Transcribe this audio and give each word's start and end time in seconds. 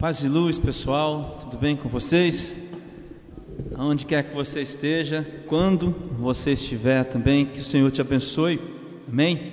Paz 0.00 0.22
e 0.22 0.28
luz, 0.28 0.58
pessoal, 0.58 1.36
tudo 1.40 1.58
bem 1.58 1.76
com 1.76 1.86
vocês? 1.86 2.56
Aonde 3.76 4.06
quer 4.06 4.22
que 4.22 4.34
você 4.34 4.62
esteja, 4.62 5.26
quando 5.46 5.94
você 6.18 6.52
estiver 6.52 7.04
também, 7.04 7.44
que 7.44 7.60
o 7.60 7.62
Senhor 7.62 7.90
te 7.90 8.00
abençoe, 8.00 8.58
amém? 9.06 9.52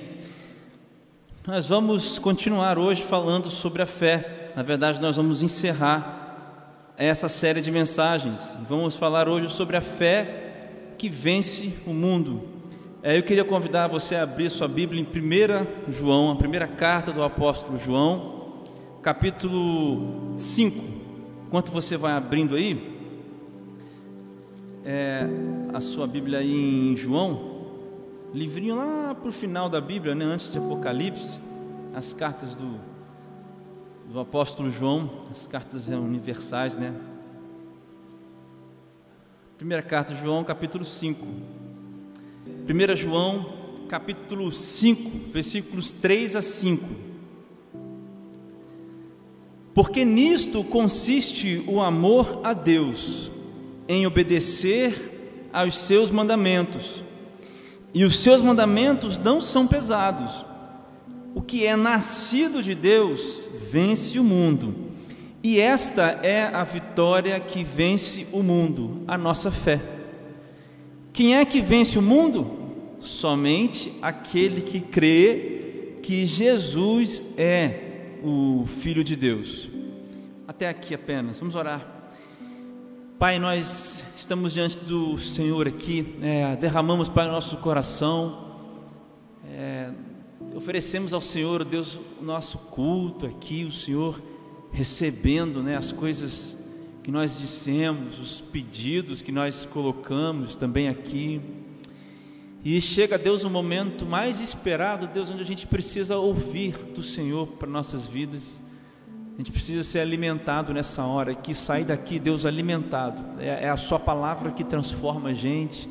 Nós 1.45 1.67
vamos 1.67 2.17
continuar 2.17 2.79
hoje 2.79 3.03
falando 3.03 3.49
sobre 3.49 3.81
a 3.81 3.85
fé, 3.85 4.53
na 4.55 4.63
verdade, 4.63 5.01
nós 5.01 5.17
vamos 5.17 5.41
encerrar 5.41 6.93
essa 6.97 7.27
série 7.27 7.59
de 7.59 7.69
mensagens, 7.69 8.53
vamos 8.69 8.95
falar 8.95 9.27
hoje 9.27 9.51
sobre 9.51 9.75
a 9.75 9.81
fé 9.81 10.93
que 10.97 11.09
vence 11.09 11.77
o 11.85 11.93
mundo. 11.93 12.47
É, 13.03 13.17
eu 13.17 13.23
queria 13.23 13.43
convidar 13.43 13.89
você 13.89 14.15
a 14.15 14.23
abrir 14.23 14.49
sua 14.49 14.69
Bíblia 14.69 15.01
em 15.01 15.03
1 15.03 15.91
João, 15.91 16.31
a 16.31 16.37
primeira 16.37 16.67
carta 16.67 17.11
do 17.11 17.21
apóstolo 17.21 17.77
João 17.77 18.36
capítulo 19.07 20.35
5. 20.37 20.83
Enquanto 21.47 21.71
você 21.71 21.95
vai 21.95 22.11
abrindo 22.11 22.55
aí, 22.55 22.93
é, 24.83 25.25
a 25.73 25.79
sua 25.79 26.05
Bíblia 26.05 26.39
aí 26.39 26.91
em 26.91 26.93
João, 26.97 27.69
livrinho 28.33 28.75
lá 28.75 29.15
para 29.15 29.29
o 29.29 29.31
final 29.31 29.69
da 29.69 29.79
Bíblia, 29.79 30.13
né, 30.13 30.25
antes 30.25 30.51
de 30.51 30.57
Apocalipse, 30.57 31.39
as 31.95 32.11
cartas 32.11 32.53
do, 32.53 32.77
do 34.11 34.19
apóstolo 34.19 34.69
João, 34.69 35.09
as 35.31 35.47
cartas 35.47 35.87
universais, 35.87 36.75
né? 36.75 36.93
Primeira 39.57 39.83
carta 39.83 40.13
de 40.13 40.19
João, 40.19 40.43
capítulo 40.43 40.83
5. 40.83 41.25
1 41.25 42.95
João, 42.97 43.53
capítulo 43.87 44.51
5, 44.51 45.31
versículos 45.31 45.93
3 45.93 46.35
a 46.35 46.41
5 46.41 47.06
porque 49.77 50.03
nisto 50.03 50.63
consiste 50.63 51.63
o 51.67 51.79
amor 51.79 52.41
a 52.43 52.51
Deus, 52.51 53.29
em 53.87 54.07
obedecer 54.07 55.45
aos 55.53 55.77
seus 55.77 56.09
mandamentos. 56.09 57.03
E 57.93 58.03
os 58.03 58.17
seus 58.17 58.41
mandamentos 58.41 59.19
não 59.19 59.39
são 59.39 59.67
pesados. 59.67 60.43
O 61.35 61.43
que 61.43 61.63
é 61.63 61.75
nascido 61.75 62.63
de 62.63 62.73
Deus 62.73 63.47
vence 63.71 64.17
o 64.17 64.23
mundo. 64.23 64.73
E 65.43 65.59
esta 65.59 66.21
é 66.23 66.45
a 66.45 66.63
vitória 66.63 67.39
que 67.39 67.63
vence 67.63 68.29
o 68.31 68.41
mundo, 68.41 69.03
a 69.07 69.15
nossa 69.15 69.51
fé. 69.51 69.79
Quem 71.13 71.35
é 71.35 71.45
que 71.45 71.61
vence 71.61 71.99
o 71.99 72.01
mundo? 72.01 72.49
Somente 72.99 73.93
aquele 74.01 74.61
que 74.61 74.79
crê 74.79 75.99
que 76.01 76.25
Jesus 76.25 77.21
é 77.37 77.83
o 78.23 78.65
Filho 78.65 79.03
de 79.03 79.15
Deus. 79.15 79.76
Até 80.47 80.69
aqui 80.69 80.93
apenas, 80.93 81.41
vamos 81.41 81.55
orar. 81.55 81.85
Pai, 83.19 83.37
nós 83.37 84.01
estamos 84.15 84.53
diante 84.53 84.77
do 84.77 85.17
Senhor 85.17 85.67
aqui, 85.67 86.15
é, 86.21 86.55
derramamos, 86.55 87.09
Pai, 87.09 87.27
o 87.27 87.31
nosso 87.33 87.57
coração, 87.57 88.55
é, 89.51 89.89
oferecemos 90.55 91.13
ao 91.13 91.19
Senhor, 91.19 91.65
Deus, 91.65 91.99
o 92.21 92.23
nosso 92.23 92.59
culto 92.59 93.25
aqui, 93.25 93.65
o 93.65 93.73
Senhor 93.73 94.23
recebendo 94.71 95.61
né, 95.61 95.75
as 95.75 95.91
coisas 95.91 96.57
que 97.03 97.11
nós 97.11 97.37
dissemos, 97.37 98.17
os 98.17 98.39
pedidos 98.39 99.21
que 99.21 99.33
nós 99.33 99.65
colocamos 99.65 100.55
também 100.55 100.87
aqui. 100.87 101.41
E 102.63 102.79
chega, 102.79 103.17
Deus, 103.17 103.43
o 103.43 103.49
momento 103.49 104.05
mais 104.05 104.39
esperado, 104.39 105.07
Deus, 105.07 105.29
onde 105.29 105.41
a 105.41 105.45
gente 105.45 105.67
precisa 105.67 106.15
ouvir 106.15 106.71
do 106.95 107.03
Senhor 107.03 107.47
para 107.47 107.67
nossas 107.67 108.07
vidas. 108.07 108.65
A 109.37 109.39
gente 109.39 109.51
precisa 109.51 109.83
ser 109.83 109.99
alimentado 109.99 110.73
nessa 110.73 111.05
hora, 111.05 111.35
que 111.35 111.53
sair 111.53 111.85
daqui, 111.85 112.17
Deus, 112.17 112.43
alimentado. 112.43 113.23
É, 113.39 113.65
é, 113.65 113.69
a 113.69 113.77
Sua 113.77 113.99
palavra 113.99 114.49
que 114.49 114.63
transforma 114.63 115.29
a 115.29 115.33
gente, 115.35 115.87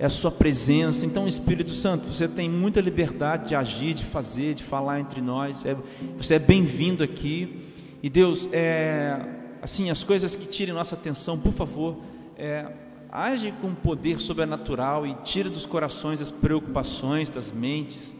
é 0.00 0.06
a 0.06 0.10
Sua 0.10 0.32
presença. 0.32 1.06
Então, 1.06 1.28
Espírito 1.28 1.70
Santo, 1.70 2.12
você 2.12 2.26
tem 2.26 2.50
muita 2.50 2.80
liberdade 2.80 3.50
de 3.50 3.54
agir, 3.54 3.94
de 3.94 4.04
fazer, 4.04 4.54
de 4.54 4.64
falar 4.64 4.98
entre 4.98 5.20
nós. 5.20 5.64
É, 5.64 5.76
você 6.16 6.34
é 6.34 6.38
bem-vindo 6.40 7.04
aqui. 7.04 7.66
E 8.02 8.10
Deus, 8.10 8.48
é, 8.52 9.24
assim, 9.62 9.90
as 9.90 10.02
coisas 10.02 10.34
que 10.34 10.46
tirem 10.48 10.74
nossa 10.74 10.96
atenção, 10.96 11.38
por 11.38 11.52
favor, 11.52 11.98
é, 12.36 12.66
age 13.12 13.54
com 13.62 13.76
poder 13.76 14.20
sobrenatural 14.20 15.06
e 15.06 15.14
tira 15.22 15.48
dos 15.48 15.66
corações 15.66 16.20
as 16.20 16.32
preocupações, 16.32 17.30
das 17.30 17.52
mentes. 17.52 18.12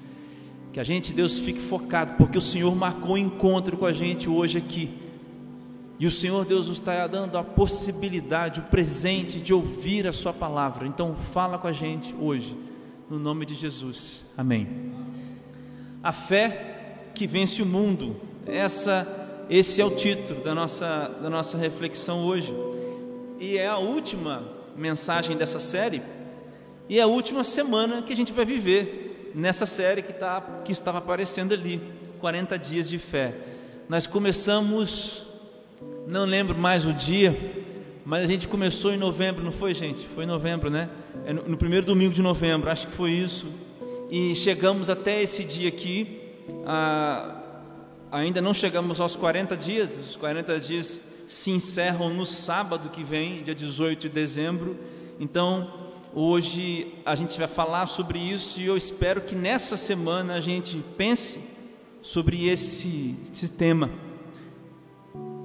Que 0.79 0.83
a 0.83 0.85
gente, 0.85 1.13
Deus, 1.13 1.41
fique 1.41 1.59
focado, 1.59 2.13
porque 2.13 2.39
o 2.39 2.41
Senhor 2.41 2.73
marcou 2.73 3.17
um 3.17 3.19
encontro 3.19 3.77
com 3.77 3.85
a 3.85 3.93
gente 3.93 4.31
hoje 4.31 4.59
aqui. 4.59 4.89
E 5.99 6.07
o 6.07 6.11
Senhor 6.13 6.45
Deus 6.45 6.69
nos 6.69 6.79
está 6.79 7.05
dando 7.09 7.37
a 7.37 7.43
possibilidade, 7.43 8.61
o 8.61 8.63
presente 8.63 9.41
de 9.41 9.53
ouvir 9.53 10.07
a 10.07 10.13
Sua 10.13 10.33
palavra. 10.33 10.87
Então, 10.87 11.17
fala 11.35 11.59
com 11.59 11.67
a 11.67 11.73
gente 11.73 12.15
hoje, 12.21 12.57
no 13.11 13.19
nome 13.19 13.45
de 13.45 13.57
Jesus. 13.57 14.25
Amém. 14.37 14.69
A 16.01 16.13
fé 16.13 17.01
que 17.13 17.27
vence 17.27 17.61
o 17.61 17.67
mundo. 17.67 18.15
Essa, 18.47 19.45
esse 19.51 19.81
é 19.81 19.85
o 19.85 19.91
título 19.91 20.45
da 20.45 20.55
nossa, 20.55 21.09
da 21.21 21.29
nossa 21.29 21.59
reflexão 21.59 22.25
hoje. 22.25 22.55
E 23.41 23.59
é 23.59 23.67
a 23.67 23.79
última 23.79 24.45
mensagem 24.77 25.37
dessa 25.37 25.59
série 25.59 26.01
e 26.89 27.01
é 27.01 27.03
a 27.03 27.09
última 27.09 27.43
semana 27.43 28.01
que 28.01 28.13
a 28.13 28.17
gente 28.17 28.33
vai 28.33 28.45
viver 28.45 29.08
nessa 29.39 29.67
série 29.67 30.03
que, 30.03 30.13
tá, 30.13 30.41
que 30.65 30.73
estava 30.73 30.99
aparecendo 30.99 31.55
ali 31.55 31.81
40 32.19 32.59
dias 32.59 32.89
de 32.89 32.99
fé. 32.99 33.33
Nós 33.89 34.05
começamos, 34.05 35.29
não 36.09 36.25
lembro 36.25 36.59
mais 36.59 36.85
o 36.85 36.93
dia, 36.93 37.39
mas 38.05 38.25
a 38.25 38.27
gente 38.27 38.49
começou 38.49 38.93
em 38.93 38.97
novembro, 38.97 39.45
não 39.45 39.53
foi, 39.53 39.75
gente? 39.75 40.05
Foi 40.09 40.25
em 40.25 40.27
novembro, 40.27 40.69
né? 40.69 40.91
É 41.25 41.33
no, 41.33 41.51
no 41.51 41.57
primeiro 41.57 41.87
domingo 41.87 42.13
de 42.13 42.21
novembro, 42.21 42.69
acho 42.69 42.89
que 42.89 42.93
foi 42.93 43.13
isso. 43.13 43.47
E 44.11 44.35
chegamos 44.35 44.91
até 44.91 45.23
esse 45.23 45.45
dia 45.45 45.69
aqui. 45.69 46.21
Ainda 48.11 48.41
não 48.41 48.53
chegamos 48.53 49.01
aos 49.01 49.15
40 49.15 49.57
dias, 49.57 49.97
os 49.99 50.17
40 50.17 50.59
dias 50.59 51.01
se 51.29 51.53
encerram 51.53 52.13
no 52.13 52.27
sábado 52.27 52.89
que 52.89 53.05
vem, 53.05 53.45
dia 53.45 53.55
18 53.55 54.01
de 54.01 54.09
dezembro. 54.09 54.77
Então, 55.21 55.88
hoje 56.15 56.95
a 57.05 57.15
gente 57.15 57.39
vai 57.39 57.49
falar 57.49 57.87
sobre 57.87 58.19
isso 58.19 58.61
e 58.61 58.67
eu 58.67 58.77
espero 58.77 59.21
que 59.21 59.35
nessa 59.35 59.77
semana 59.77 60.35
a 60.35 60.41
gente 60.41 60.77
pense 60.97 61.41
sobre 62.03 62.49
esse, 62.49 63.17
esse 63.31 63.49
tema. 63.49 63.91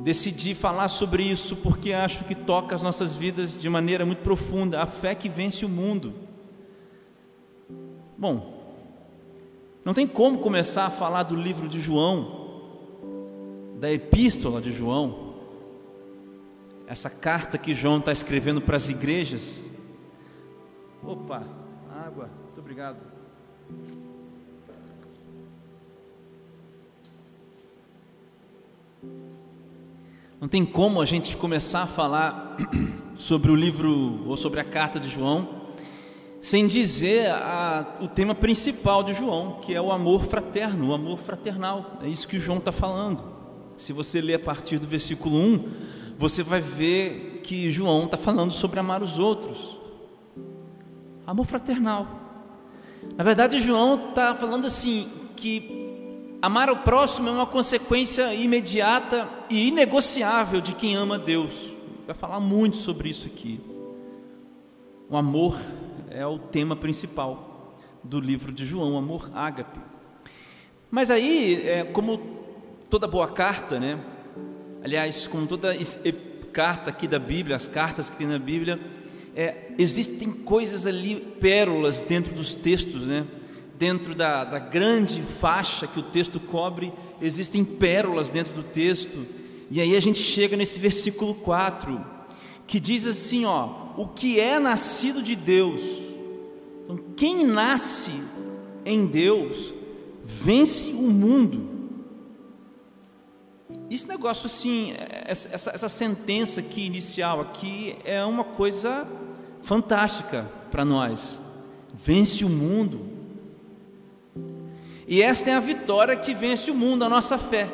Decidi 0.01 0.53
falar 0.53 0.90
sobre 0.90 1.24
isso 1.24 1.56
porque 1.57 1.94
acho 1.94 2.25
que 2.25 2.35
toca 2.35 2.75
as 2.75 2.81
nossas 2.81 3.16
vidas 3.16 3.57
de 3.57 3.69
maneira 3.69 4.06
muito 4.06 4.22
profunda, 4.22 4.81
a 4.81 4.85
fé 4.85 5.16
que 5.16 5.29
vence 5.29 5.66
o 5.66 5.69
mundo. 5.69 6.13
Bom, 8.18 8.63
não 9.85 9.94
tem 9.94 10.07
como 10.07 10.40
começar 10.40 10.85
a 10.85 10.90
falar 10.90 11.24
do 11.24 11.35
livro 11.35 11.68
de 11.68 11.80
João, 11.80 12.44
da 13.80 13.91
epístola 13.91 14.62
de 14.62 14.72
João, 14.72 15.34
essa 16.88 17.09
carta 17.09 17.57
que 17.57 17.74
João 17.74 18.00
está 18.00 18.12
escrevendo 18.12 18.62
para 18.62 18.78
as 18.78 18.88
igrejas. 18.88 19.59
Opa, 21.06 21.44
água, 22.06 22.30
muito 22.44 22.59
obrigado. 22.59 22.97
Não 30.40 30.47
tem 30.47 30.66
como 30.66 31.02
a 31.02 31.06
gente 31.06 31.36
começar 31.36 31.84
a 31.84 31.88
falar 31.88 32.56
sobre 33.16 33.52
o 33.52 33.56
livro 33.56 34.28
ou 34.28 34.38
sobre 34.38 34.59
a 34.59 34.63
carta 34.63 35.00
de 35.00 35.09
João 35.09 35.62
sem 36.44 36.68
dizer 36.68 37.31
a, 37.31 37.97
o 38.02 38.08
tema 38.09 38.36
principal 38.36 39.02
de 39.02 39.13
João, 39.13 39.59
que 39.62 39.74
é 39.74 39.81
o 39.81 39.94
amor 39.94 40.25
fraterno, 40.25 40.90
o 40.90 40.94
amor 40.94 41.18
fraternal. 41.19 42.00
É 42.03 42.09
isso 42.09 42.28
que 42.28 42.38
João 42.38 42.58
está 42.58 42.72
falando. 42.72 43.24
Se 43.78 43.94
você 43.94 44.19
ler 44.19 44.34
a 44.34 44.40
partir 44.40 44.78
do 44.78 44.86
versículo 44.86 45.38
1, 45.38 45.69
você 46.18 46.44
vai 46.44 46.60
ver 46.60 47.39
que 47.44 47.72
João 47.72 48.04
está 48.04 48.18
falando 48.18 48.51
sobre 48.51 48.77
amar 48.77 49.01
os 49.01 49.19
outros, 49.19 49.77
amor 51.25 51.46
fraternal. 51.46 52.08
Na 53.16 53.24
verdade, 53.24 53.60
João 53.60 54.10
está 54.10 54.34
falando 54.36 54.68
assim: 54.68 55.10
que 55.36 56.38
amar 56.42 56.70
o 56.70 56.78
próximo 56.78 57.30
é 57.30 57.31
uma 57.31 57.46
consequência 57.46 58.34
imediata 58.34 59.28
e 59.50 59.68
inegociável 59.68 60.62
de 60.62 60.74
quem 60.74 60.96
ama 60.96 61.18
Deus. 61.20 61.72
Vai 62.06 62.16
falar 62.16 62.40
muito 62.40 62.78
sobre 62.78 63.10
isso 63.10 63.28
aqui. 63.28 63.60
O 65.10 65.18
amor 65.18 65.60
é 66.10 66.25
o 66.25 66.38
tema 66.38 66.75
principal 66.75 67.75
do 68.04 68.20
livro 68.20 68.52
de 68.52 68.66
João, 68.66 68.98
amor 68.98 69.30
ágape. 69.34 69.80
Mas 70.92 71.10
aí, 71.10 71.68
é, 71.68 71.84
como 71.84 72.18
toda 72.90 73.08
boa 73.08 73.28
carta, 73.28 73.80
né? 73.80 74.00
Aliás, 74.84 75.28
como 75.28 75.48
toda 75.48 75.74
carta 76.52 76.90
aqui 76.90 77.08
da 77.08 77.18
Bíblia, 77.18 77.56
as 77.56 77.68
cartas 77.68 78.10
que 78.10 78.18
tem 78.18 78.28
na 78.28 78.38
Bíblia, 78.38 78.80
é, 79.35 79.71
existem 79.77 80.31
coisas 80.31 80.85
ali, 80.85 81.15
pérolas 81.15 82.01
dentro 82.01 82.33
dos 82.33 82.56
textos, 82.56 83.07
né? 83.07 83.25
Dentro 83.77 84.13
da, 84.13 84.44
da 84.44 84.59
grande 84.59 85.21
faixa 85.21 85.88
que 85.88 86.00
o 86.00 86.03
texto 86.03 86.39
cobre, 86.39 86.94
existem 87.21 87.65
pérolas 87.65 88.30
dentro 88.30 88.53
do 88.53 88.63
texto. 88.63 89.25
E 89.71 89.81
aí 89.81 89.95
a 89.95 90.00
gente 90.00 90.19
chega 90.19 90.56
nesse 90.56 90.77
versículo 90.77 91.33
4, 91.35 92.00
que 92.68 92.80
diz 92.80 93.07
assim, 93.07 93.45
ó, 93.45 93.94
o 93.97 94.07
que 94.07 94.39
é 94.39 94.59
nascido 94.59 95.24
de 95.24 95.36
Deus. 95.36 95.81
Então, 96.83 97.00
quem 97.15 97.45
nasce 97.45 98.12
em 98.86 99.06
Deus 99.06 99.74
vence 100.24 100.89
o 100.89 101.09
mundo. 101.09 101.74
Esse 103.89 104.07
negócio 104.07 104.47
assim, 104.47 104.94
essa, 105.25 105.71
essa 105.71 105.89
sentença 105.89 106.59
aqui 106.59 106.86
inicial 106.86 107.41
aqui 107.41 107.95
é 108.03 108.24
uma 108.24 108.44
coisa 108.44 109.07
fantástica 109.63 110.45
para 110.69 110.86
nós. 110.86 111.39
Vence 111.94 112.45
o 112.45 112.50
mundo. 112.50 113.07
E 115.07 115.21
esta 115.21 115.50
é 115.50 115.54
a 115.54 115.60
vitória 115.60 116.15
que 116.15 116.33
vence 116.33 116.69
o 116.69 116.75
mundo, 116.75 117.04
a 117.04 117.10
nossa 117.10 117.38
fé. 117.38 117.69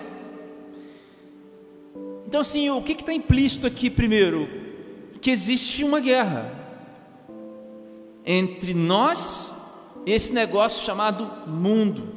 Então, 2.27 2.41
assim, 2.41 2.69
o 2.69 2.81
que 2.81 2.93
está 2.93 3.11
implícito 3.11 3.65
aqui 3.65 3.89
primeiro? 3.89 4.47
Que 5.19 5.31
existe 5.31 5.83
uma 5.83 5.99
guerra 5.99 6.53
entre 8.23 8.73
nós 8.73 9.51
e 10.05 10.11
esse 10.11 10.31
negócio 10.31 10.85
chamado 10.85 11.29
mundo. 11.47 12.09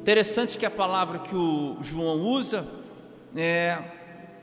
Interessante 0.00 0.56
que 0.56 0.64
a 0.64 0.70
palavra 0.70 1.18
que 1.18 1.34
o 1.34 1.76
João 1.82 2.20
usa 2.20 2.66
é 3.36 3.78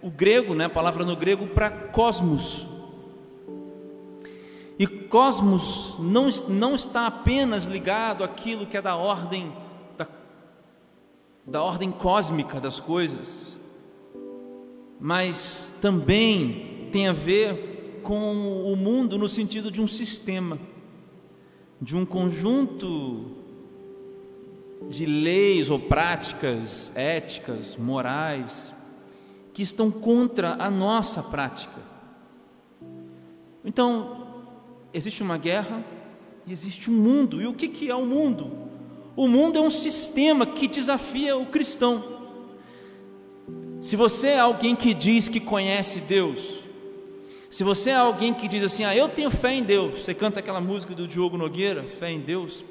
o 0.01 0.09
grego, 0.11 0.53
né, 0.53 0.65
a 0.65 0.69
palavra 0.69 1.05
no 1.05 1.15
grego 1.15 1.47
para 1.47 1.69
cosmos. 1.69 2.74
E 4.77 4.85
cosmos 4.85 5.95
não, 5.99 6.29
não 6.49 6.75
está 6.75 7.07
apenas 7.07 7.65
ligado 7.65 8.23
àquilo 8.23 8.65
que 8.65 8.75
é 8.75 8.81
da 8.81 8.95
ordem 8.95 9.53
da, 9.97 10.07
da 11.45 11.63
ordem 11.63 11.91
cósmica 11.91 12.59
das 12.59 12.79
coisas, 12.79 13.45
mas 14.99 15.73
também 15.81 16.89
tem 16.91 17.07
a 17.07 17.13
ver 17.13 18.01
com 18.03 18.71
o 18.71 18.75
mundo 18.75 19.17
no 19.17 19.29
sentido 19.29 19.71
de 19.71 19.81
um 19.81 19.87
sistema, 19.87 20.59
de 21.81 21.95
um 21.95 22.05
conjunto 22.05 23.31
de 24.89 25.05
leis 25.05 25.69
ou 25.69 25.79
práticas 25.79 26.91
éticas, 26.95 27.75
morais, 27.77 28.73
que 29.53 29.63
estão 29.63 29.89
contra 29.89 30.55
a 30.59 30.69
nossa 30.69 31.23
prática. 31.23 31.81
Então, 33.63 34.24
existe 34.95 35.21
uma 35.21 35.37
guerra 35.37 35.83
e 36.47 36.51
existe 36.51 36.89
um 36.89 36.93
mundo. 36.93 37.41
E 37.41 37.47
o 37.47 37.53
que, 37.53 37.67
que 37.67 37.89
é 37.89 37.95
o 37.95 38.05
mundo? 38.05 38.51
O 39.15 39.27
mundo 39.27 39.57
é 39.57 39.61
um 39.61 39.69
sistema 39.69 40.45
que 40.45 40.67
desafia 40.67 41.35
o 41.35 41.45
cristão. 41.45 42.03
Se 43.81 43.95
você 43.95 44.29
é 44.29 44.39
alguém 44.39 44.75
que 44.75 44.93
diz 44.93 45.27
que 45.27 45.39
conhece 45.39 45.99
Deus, 45.99 46.63
se 47.49 47.63
você 47.63 47.91
é 47.91 47.95
alguém 47.95 48.33
que 48.33 48.47
diz 48.47 48.63
assim, 48.63 48.83
ah, 48.83 48.95
eu 48.95 49.09
tenho 49.09 49.29
fé 49.29 49.53
em 49.53 49.63
Deus, 49.63 50.03
você 50.03 50.13
canta 50.13 50.39
aquela 50.39 50.61
música 50.61 50.95
do 50.95 51.07
Diogo 51.07 51.37
Nogueira, 51.37 51.83
fé 51.83 52.11
em 52.11 52.19
Deus. 52.19 52.65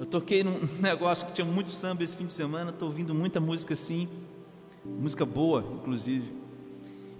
Eu 0.00 0.06
toquei 0.06 0.42
num 0.42 0.58
negócio 0.80 1.26
que 1.26 1.34
tinha 1.34 1.44
muito 1.44 1.70
samba 1.70 2.02
esse 2.02 2.16
fim 2.16 2.26
de 2.26 2.32
semana, 2.32 2.70
estou 2.70 2.88
ouvindo 2.88 3.14
muita 3.14 3.38
música 3.38 3.74
assim, 3.74 4.08
música 4.84 5.24
boa, 5.24 5.64
inclusive. 5.74 6.41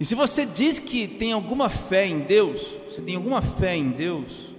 E 0.03 0.05
se 0.05 0.17
você 0.17 0.45
diz 0.45 0.81
que 0.81 1.07
tem 1.07 1.31
alguma 1.31 1.71
fé 1.71 2.05
em 2.09 2.23
Deus, 2.23 2.61
você 2.91 3.01
tem 3.01 3.15
alguma 3.15 3.41
fé 3.41 3.77
em 3.77 3.91
Deus, 3.91 4.53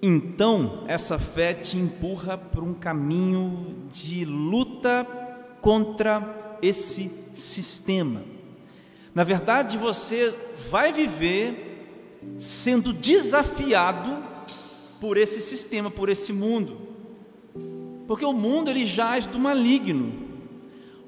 então 0.00 0.84
essa 0.86 1.18
fé 1.18 1.52
te 1.52 1.76
empurra 1.76 2.38
para 2.38 2.62
um 2.62 2.72
caminho 2.72 3.88
de 3.92 4.24
luta 4.24 5.04
contra 5.60 6.56
esse 6.62 7.10
sistema. 7.34 8.22
Na 9.12 9.24
verdade, 9.24 9.76
você 9.76 10.32
vai 10.70 10.92
viver 10.92 12.20
sendo 12.38 12.92
desafiado 12.92 14.22
por 15.00 15.16
esse 15.16 15.40
sistema, 15.40 15.90
por 15.90 16.08
esse 16.08 16.32
mundo. 16.32 16.80
Porque 18.06 18.24
o 18.24 18.32
mundo 18.32 18.70
ele 18.70 18.86
jaz 18.86 19.26
do 19.26 19.40
maligno. 19.40 20.25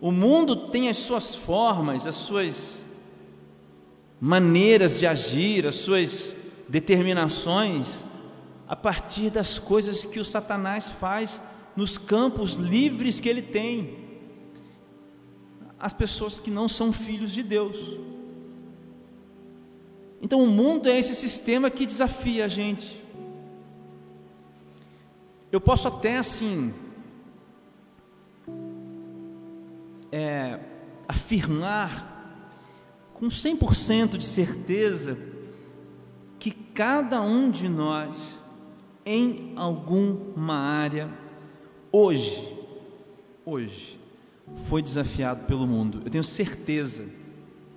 O 0.01 0.13
mundo 0.13 0.69
tem 0.69 0.89
as 0.89 0.99
suas 0.99 1.35
formas, 1.35 2.07
as 2.07 2.15
suas 2.15 2.85
maneiras 4.21 4.99
de 4.99 5.07
agir, 5.07 5.67
as 5.67 5.77
suas 5.77 6.35
determinações 6.69 8.05
a 8.69 8.77
partir 8.77 9.31
das 9.31 9.59
coisas 9.59 10.05
que 10.05 10.21
o 10.21 10.25
Satanás 10.25 10.89
faz 10.89 11.43
nos 11.75 11.97
campos 11.97 12.55
livres 12.55 13.19
que 13.19 13.29
ele 13.29 13.43
tem. 13.43 13.97
As 15.81 15.93
pessoas 15.93 16.39
que 16.39 16.51
não 16.51 16.69
são 16.69 16.93
filhos 16.93 17.33
de 17.33 17.43
Deus. 17.43 17.79
Então 20.21 20.43
o 20.43 20.47
mundo 20.49 20.89
é 20.89 20.99
esse 20.99 21.15
sistema 21.15 21.71
que 21.71 21.87
desafia 21.87 22.45
a 22.45 22.49
gente. 22.49 23.01
Eu 25.51 25.61
posso 25.61 25.89
até 25.89 26.19
assim 26.19 26.75
é, 30.13 30.59
afirmar 31.07 32.17
com 33.15 33.29
100% 33.29 34.17
de 34.17 34.25
certeza 34.25 35.19
que 36.39 36.51
cada 36.51 37.21
um 37.21 37.51
de 37.51 37.69
nós, 37.69 38.39
em 39.05 39.53
alguma 39.57 40.55
área, 40.55 41.11
hoje, 41.91 42.57
hoje, 43.45 43.99
foi 44.67 44.81
desafiado 44.81 45.45
pelo 45.47 45.67
mundo. 45.67 46.01
Eu 46.05 46.11
tenho 46.11 46.25
certeza 46.25 47.05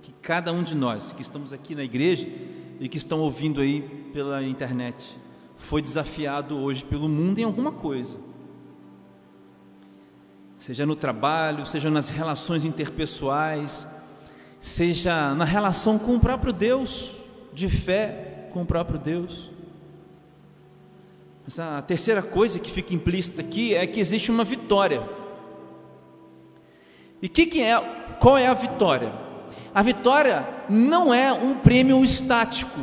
que 0.01 0.13
cada 0.21 0.53
um 0.53 0.63
de 0.63 0.75
nós 0.75 1.11
que 1.11 1.21
estamos 1.21 1.51
aqui 1.51 1.73
na 1.73 1.83
igreja 1.83 2.27
e 2.79 2.87
que 2.87 2.97
estão 2.97 3.19
ouvindo 3.19 3.61
aí 3.61 3.81
pela 4.13 4.43
internet, 4.43 5.17
foi 5.55 5.81
desafiado 5.81 6.57
hoje 6.57 6.83
pelo 6.83 7.07
mundo 7.07 7.39
em 7.39 7.43
alguma 7.43 7.71
coisa 7.71 8.17
seja 10.61 10.85
no 10.85 10.95
trabalho, 10.95 11.65
seja 11.65 11.89
nas 11.89 12.11
relações 12.11 12.63
interpessoais, 12.63 13.87
seja 14.59 15.33
na 15.33 15.43
relação 15.43 15.97
com 15.97 16.15
o 16.15 16.19
próprio 16.19 16.53
Deus, 16.53 17.15
de 17.51 17.67
fé 17.67 18.47
com 18.53 18.61
o 18.61 18.65
próprio 18.65 18.99
Deus. 18.99 19.49
Mas 21.43 21.57
a 21.57 21.81
terceira 21.81 22.21
coisa 22.21 22.59
que 22.59 22.69
fica 22.69 22.93
implícita 22.93 23.41
aqui 23.41 23.73
é 23.73 23.87
que 23.87 23.99
existe 23.99 24.29
uma 24.29 24.43
vitória. 24.43 25.01
E 27.23 27.27
que 27.27 27.47
que 27.47 27.63
é, 27.63 27.79
qual 28.19 28.37
é 28.37 28.45
a 28.45 28.53
vitória? 28.53 29.11
A 29.73 29.81
vitória 29.81 30.47
não 30.69 31.11
é 31.11 31.33
um 31.33 31.55
prêmio 31.55 32.05
estático. 32.05 32.81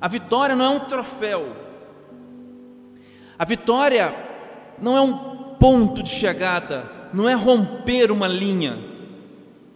A 0.00 0.08
vitória 0.08 0.56
não 0.56 0.64
é 0.64 0.68
um 0.70 0.80
troféu. 0.80 1.56
A 3.38 3.44
vitória 3.44 4.12
não 4.80 4.96
é 4.96 5.00
um 5.00 5.31
ponto 5.62 6.02
de 6.02 6.10
chegada, 6.10 6.90
não 7.12 7.28
é 7.28 7.34
romper 7.34 8.10
uma 8.10 8.26
linha, 8.26 8.76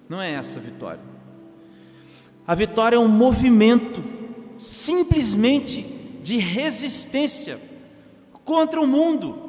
não 0.09 0.21
é 0.21 0.33
essa 0.33 0.59
a 0.59 0.63
vitória. 0.63 1.01
A 2.45 2.57
vitória 2.57 2.97
é 2.97 2.99
um 2.99 3.07
movimento, 3.07 4.03
simplesmente 4.59 5.83
de 6.25 6.39
resistência 6.39 7.61
contra 8.45 8.81
o 8.81 8.87
mundo, 8.87 9.49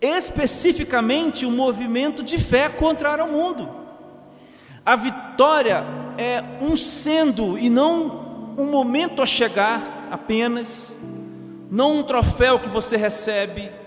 especificamente 0.00 1.44
um 1.44 1.54
movimento 1.54 2.22
de 2.22 2.38
fé 2.38 2.70
contrário 2.70 3.24
ao 3.24 3.30
mundo. 3.30 3.68
A 4.86 4.96
vitória 4.96 5.84
é 6.16 6.42
um 6.64 6.78
sendo 6.78 7.58
e 7.58 7.68
não 7.68 8.54
um 8.56 8.70
momento 8.70 9.20
a 9.20 9.26
chegar 9.26 10.08
apenas, 10.10 10.88
não 11.70 11.98
um 11.98 12.02
troféu 12.02 12.58
que 12.58 12.70
você 12.70 12.96
recebe, 12.96 13.79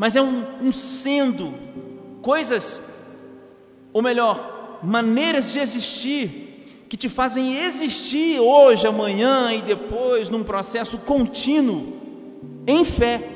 mas 0.00 0.16
é 0.16 0.22
um, 0.22 0.62
um 0.62 0.72
sendo, 0.72 1.52
coisas, 2.22 2.80
ou 3.92 4.00
melhor, 4.00 4.78
maneiras 4.82 5.52
de 5.52 5.58
existir, 5.58 6.64
que 6.88 6.96
te 6.96 7.06
fazem 7.06 7.58
existir 7.58 8.40
hoje, 8.40 8.86
amanhã 8.86 9.52
e 9.52 9.60
depois, 9.60 10.30
num 10.30 10.42
processo 10.42 10.96
contínuo, 11.00 11.98
em 12.66 12.82
fé. 12.82 13.28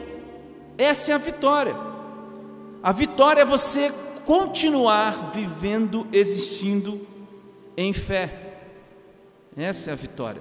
Essa 0.79 1.13
é 1.13 1.15
a 1.15 1.19
vitória. 1.19 1.77
A 2.83 2.93
vitória 2.93 3.43
é 3.43 3.45
você 3.45 3.93
continuar 4.25 5.33
vivendo, 5.35 6.07
existindo 6.15 7.07
em 7.77 7.93
fé. 7.93 8.55
Essa 9.55 9.91
é 9.91 9.93
a 9.93 9.97
vitória. 9.97 10.41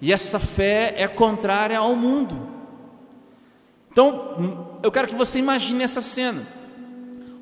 E 0.00 0.14
essa 0.14 0.38
fé 0.38 0.94
é 0.96 1.06
contrária 1.06 1.78
ao 1.78 1.94
mundo. 1.94 2.56
Então, 3.92 4.67
eu 4.82 4.92
quero 4.92 5.08
que 5.08 5.14
você 5.14 5.38
imagine 5.38 5.82
essa 5.82 6.00
cena. 6.00 6.46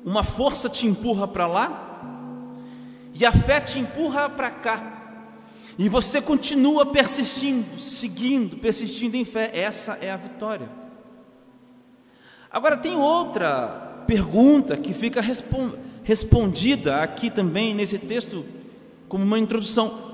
Uma 0.03 0.23
força 0.23 0.69
te 0.69 0.87
empurra 0.87 1.27
para 1.27 1.47
lá 1.47 1.83
e 3.13 3.25
a 3.25 3.31
fé 3.31 3.59
te 3.59 3.79
empurra 3.79 4.29
para 4.29 4.49
cá. 4.49 4.93
E 5.77 5.89
você 5.89 6.21
continua 6.21 6.85
persistindo, 6.87 7.79
seguindo, 7.79 8.57
persistindo 8.57 9.15
em 9.15 9.25
fé. 9.25 9.51
Essa 9.53 9.93
é 10.01 10.09
a 10.09 10.17
vitória. 10.17 10.69
Agora 12.49 12.77
tem 12.77 12.95
outra 12.95 14.03
pergunta 14.07 14.77
que 14.77 14.93
fica 14.93 15.21
respondida 16.03 17.01
aqui 17.01 17.29
também 17.29 17.75
nesse 17.75 17.99
texto, 17.99 18.45
como 19.07 19.23
uma 19.23 19.37
introdução. 19.37 20.07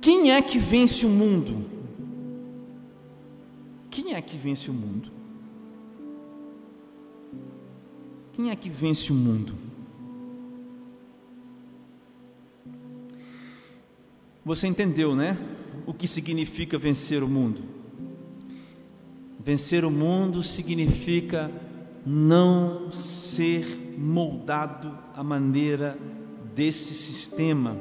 Quem 0.00 0.32
é 0.32 0.40
que 0.40 0.58
vence 0.58 1.04
o 1.04 1.10
mundo? 1.10 1.66
Quem 3.90 4.14
é 4.14 4.22
que 4.22 4.38
vence 4.38 4.70
o 4.70 4.74
mundo? 4.74 5.19
Quem 8.32 8.50
é 8.50 8.56
que 8.56 8.70
vence 8.70 9.12
o 9.12 9.14
mundo? 9.14 9.54
Você 14.44 14.66
entendeu, 14.66 15.14
né? 15.14 15.36
O 15.86 15.92
que 15.92 16.08
significa 16.08 16.78
vencer 16.78 17.22
o 17.22 17.28
mundo? 17.28 17.62
Vencer 19.38 19.84
o 19.84 19.90
mundo 19.90 20.42
significa 20.42 21.50
não 22.04 22.90
ser 22.92 23.94
moldado 23.98 24.96
à 25.14 25.22
maneira 25.22 25.98
desse 26.54 26.94
sistema 26.94 27.76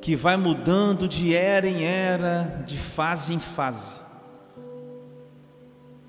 que 0.00 0.16
vai 0.16 0.36
mudando 0.36 1.06
de 1.06 1.34
era 1.34 1.68
em 1.68 1.84
era, 1.84 2.64
de 2.66 2.78
fase 2.78 3.34
em 3.34 3.38
fase. 3.38 3.97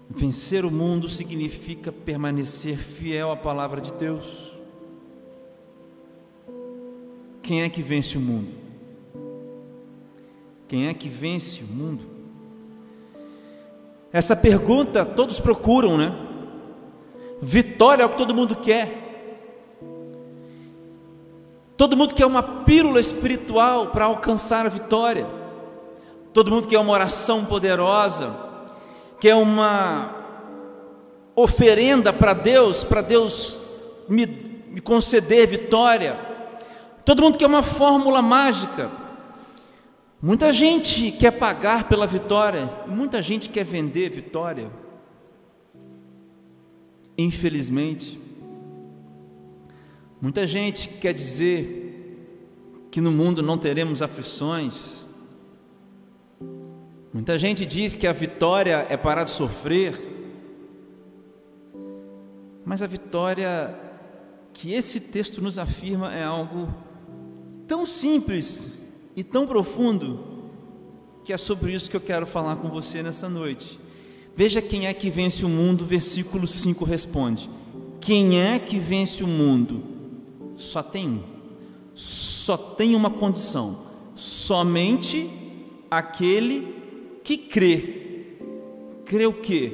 Vencer 0.10 0.66
o 0.66 0.72
mundo 0.72 1.08
significa 1.08 1.92
permanecer 1.92 2.78
fiel 2.78 3.32
à 3.32 3.38
palavra 3.38 3.80
de 3.80 3.92
Deus. 3.94 4.54
Quem 7.44 7.62
é 7.62 7.70
que 7.70 7.84
vence 7.84 8.18
o 8.18 8.22
mundo? 8.22 8.50
Quem 10.68 10.88
é 10.88 10.94
que 10.96 11.08
vence 11.08 11.64
o 11.64 11.68
mundo? 11.68 12.04
Essa 14.12 14.36
pergunta 14.36 15.06
todos 15.06 15.40
procuram, 15.40 15.96
né? 15.96 16.12
Vitória 17.40 18.02
é 18.02 18.06
o 18.06 18.10
que 18.10 18.18
todo 18.18 18.34
mundo 18.34 18.56
quer. 18.56 19.08
Todo 21.78 21.96
mundo 21.96 22.16
quer 22.16 22.26
uma 22.26 22.42
pílula 22.42 23.00
espiritual 23.00 23.88
para 23.88 24.06
alcançar 24.06 24.66
a 24.66 24.70
vitória. 24.70 25.28
Todo 26.34 26.52
mundo 26.52 26.68
quer 26.68 26.80
uma 26.80 26.92
oração 26.92 27.46
poderosa, 27.46 28.49
quer 29.20 29.36
uma 29.36 30.16
oferenda 31.36 32.12
para 32.12 32.34
Deus, 32.34 32.84
para 32.84 33.02
Deus 33.02 33.60
me, 34.08 34.26
me 34.26 34.82
conceder 34.82 35.48
vitória. 35.48 36.20
Todo 37.06 37.22
mundo 37.22 37.38
quer 37.38 37.48
uma 37.48 37.64
fórmula 37.64 38.22
mágica. 38.22 38.92
Muita 40.22 40.52
gente 40.52 41.12
quer 41.12 41.32
pagar 41.32 41.88
pela 41.88 42.06
vitória, 42.06 42.70
muita 42.86 43.22
gente 43.22 43.50
quer 43.50 43.64
vender 43.64 44.10
vitória. 44.10 44.70
Infelizmente, 47.18 48.20
muita 50.22 50.46
gente 50.46 50.90
quer 50.90 51.14
dizer 51.14 52.88
que 52.92 53.00
no 53.00 53.12
mundo 53.12 53.42
não 53.42 53.58
teremos 53.58 54.02
aflições. 54.02 54.99
Muita 57.12 57.40
gente 57.40 57.66
diz 57.66 57.96
que 57.96 58.06
a 58.06 58.14
vitória 58.14 58.86
é 58.88 58.96
parar 58.96 59.24
de 59.24 59.32
sofrer. 59.32 59.98
Mas 62.64 62.84
a 62.84 62.88
vitória 62.88 63.76
que 64.54 64.74
esse 64.74 65.00
texto 65.00 65.42
nos 65.42 65.58
afirma 65.58 66.14
é 66.14 66.24
algo 66.24 66.72
tão 67.68 67.84
simples 67.84 68.70
e 69.16 69.24
tão 69.24 69.48
profundo 69.48 70.20
que 71.26 71.34
é 71.34 71.38
sobre 71.38 71.74
isso 71.74 71.90
que 71.90 71.96
eu 71.98 72.02
quero 72.02 72.28
falar 72.28 72.58
com 72.58 72.70
você 72.70 73.02
nessa 73.02 73.28
noite. 73.28 73.80
Veja 74.36 74.62
quem 74.62 74.86
é 74.86 74.94
que 74.94 75.10
vence 75.10 75.44
o 75.44 75.50
mundo, 75.50 75.86
versículo 75.86 76.46
5 76.46 76.86
responde: 76.86 77.50
Quem 78.00 78.40
é 78.40 78.60
que 78.60 78.78
vence 78.78 79.24
o 79.24 79.28
mundo? 79.28 79.84
Só 80.56 80.84
tem 80.84 81.10
um, 81.10 81.24
só 81.96 82.56
tem 82.56 82.96
uma 82.96 83.10
condição: 83.10 83.86
somente 84.16 85.28
aquele 85.90 86.79
que 87.24 87.38
crê. 87.38 88.38
Crê 89.06 89.26
o 89.26 89.34
quê? 89.34 89.74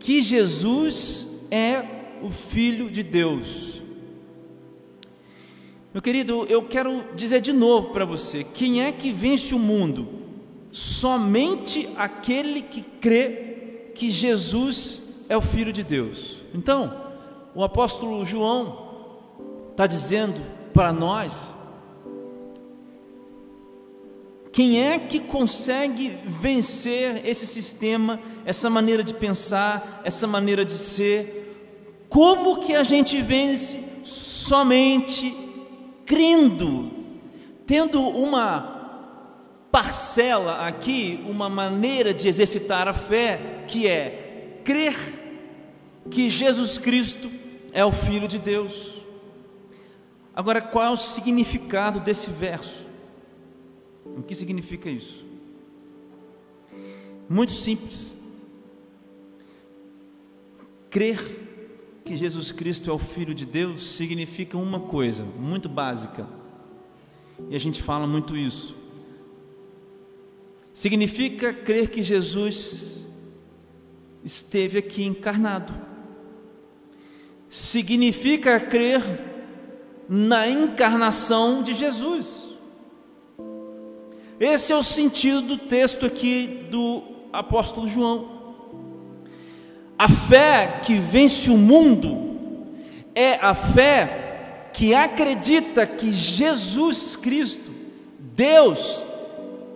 Que 0.00 0.22
Jesus 0.22 1.46
é 1.50 1.84
o 2.22 2.30
Filho 2.30 2.90
de 2.90 3.02
Deus 3.02 3.74
meu 5.94 6.02
querido, 6.02 6.44
eu 6.46 6.60
quero 6.64 7.04
dizer 7.14 7.40
de 7.40 7.52
novo 7.52 7.90
para 7.90 8.04
você: 8.04 8.42
quem 8.42 8.82
é 8.82 8.90
que 8.90 9.12
vence 9.12 9.54
o 9.54 9.60
mundo? 9.60 10.08
Somente 10.72 11.88
aquele 11.96 12.62
que 12.62 12.82
crê 12.82 13.92
que 13.94 14.10
Jesus 14.10 15.22
é 15.28 15.36
o 15.36 15.40
Filho 15.40 15.72
de 15.72 15.84
Deus. 15.84 16.42
Então, 16.52 16.92
o 17.54 17.62
apóstolo 17.62 18.26
João 18.26 18.88
está 19.70 19.86
dizendo 19.86 20.40
para 20.72 20.92
nós: 20.92 21.54
quem 24.54 24.80
é 24.80 25.00
que 25.00 25.18
consegue 25.18 26.16
vencer 26.22 27.26
esse 27.26 27.44
sistema, 27.44 28.20
essa 28.44 28.70
maneira 28.70 29.02
de 29.02 29.12
pensar, 29.12 30.00
essa 30.04 30.28
maneira 30.28 30.64
de 30.64 30.74
ser? 30.74 32.06
Como 32.08 32.60
que 32.60 32.72
a 32.72 32.84
gente 32.84 33.20
vence? 33.20 33.82
Somente 34.04 35.36
crendo, 36.06 36.88
tendo 37.66 38.00
uma 38.00 39.66
parcela 39.72 40.68
aqui, 40.68 41.20
uma 41.28 41.48
maneira 41.48 42.14
de 42.14 42.28
exercitar 42.28 42.86
a 42.86 42.94
fé, 42.94 43.64
que 43.66 43.88
é 43.88 44.60
crer 44.62 44.96
que 46.08 46.30
Jesus 46.30 46.78
Cristo 46.78 47.28
é 47.72 47.84
o 47.84 47.90
Filho 47.90 48.28
de 48.28 48.38
Deus. 48.38 49.02
Agora, 50.32 50.60
qual 50.60 50.84
é 50.84 50.90
o 50.90 50.96
significado 50.96 51.98
desse 51.98 52.30
verso? 52.30 52.83
O 54.16 54.22
que 54.22 54.34
significa 54.34 54.88
isso? 54.88 55.24
Muito 57.28 57.52
simples. 57.52 58.12
Crer 60.90 61.20
que 62.04 62.16
Jesus 62.16 62.52
Cristo 62.52 62.90
é 62.90 62.92
o 62.92 62.98
Filho 62.98 63.34
de 63.34 63.46
Deus 63.46 63.82
significa 63.82 64.58
uma 64.58 64.78
coisa 64.78 65.24
muito 65.24 65.68
básica, 65.68 66.28
e 67.48 67.56
a 67.56 67.58
gente 67.58 67.82
fala 67.82 68.06
muito 68.06 68.36
isso. 68.36 68.76
Significa 70.72 71.52
crer 71.52 71.88
que 71.88 72.02
Jesus 72.02 73.00
esteve 74.24 74.78
aqui 74.78 75.04
encarnado. 75.04 75.72
Significa 77.48 78.58
crer 78.60 79.02
na 80.08 80.48
encarnação 80.48 81.62
de 81.62 81.74
Jesus. 81.74 82.43
Esse 84.38 84.72
é 84.72 84.76
o 84.76 84.82
sentido 84.82 85.42
do 85.42 85.56
texto 85.56 86.04
aqui 86.04 86.66
do 86.70 87.02
apóstolo 87.32 87.86
João. 87.86 88.28
A 89.96 90.08
fé 90.08 90.80
que 90.84 90.94
vence 90.94 91.50
o 91.50 91.56
mundo 91.56 92.36
é 93.14 93.34
a 93.34 93.54
fé 93.54 94.70
que 94.72 94.92
acredita 94.92 95.86
que 95.86 96.12
Jesus 96.12 97.14
Cristo, 97.14 97.70
Deus, 98.18 99.04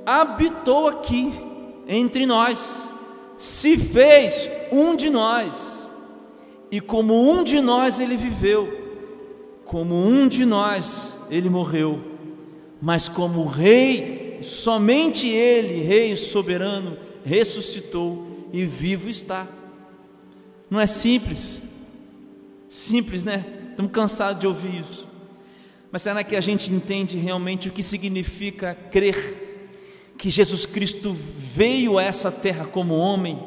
habitou 0.04 0.88
aqui 0.88 1.32
entre 1.86 2.26
nós, 2.26 2.88
se 3.36 3.76
fez 3.76 4.50
um 4.72 4.96
de 4.96 5.08
nós, 5.08 5.86
e 6.70 6.80
como 6.80 7.30
um 7.30 7.44
de 7.44 7.60
nós 7.60 8.00
ele 8.00 8.16
viveu, 8.16 8.76
como 9.64 9.94
um 9.94 10.26
de 10.26 10.44
nós 10.44 11.16
ele 11.30 11.48
morreu, 11.48 12.00
mas 12.82 13.08
como 13.08 13.46
Rei, 13.46 14.27
somente 14.42 15.26
Ele, 15.26 15.82
Rei 15.82 16.16
soberano, 16.16 16.96
ressuscitou 17.24 18.48
e 18.52 18.64
vivo 18.64 19.08
está. 19.08 19.46
Não 20.70 20.80
é 20.80 20.86
simples? 20.86 21.62
Simples, 22.68 23.24
né? 23.24 23.44
Estamos 23.70 23.92
cansados 23.92 24.40
de 24.40 24.46
ouvir 24.46 24.80
isso. 24.80 25.06
Mas 25.90 26.02
será 26.02 26.22
que 26.22 26.36
a 26.36 26.40
gente 26.40 26.72
entende 26.72 27.16
realmente 27.16 27.68
o 27.68 27.72
que 27.72 27.82
significa 27.82 28.74
crer 28.90 29.46
que 30.18 30.28
Jesus 30.28 30.66
Cristo 30.66 31.16
veio 31.36 31.96
a 31.96 32.02
essa 32.02 32.30
terra 32.30 32.66
como 32.66 32.94
homem? 32.94 33.38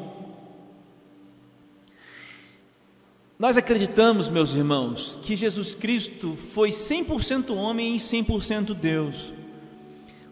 Nós 3.38 3.56
acreditamos, 3.56 4.28
meus 4.28 4.54
irmãos, 4.54 5.18
que 5.22 5.36
Jesus 5.36 5.74
Cristo 5.74 6.36
foi 6.36 6.70
100% 6.70 7.54
homem 7.54 7.96
e 7.96 7.98
100% 7.98 8.72
Deus. 8.74 9.32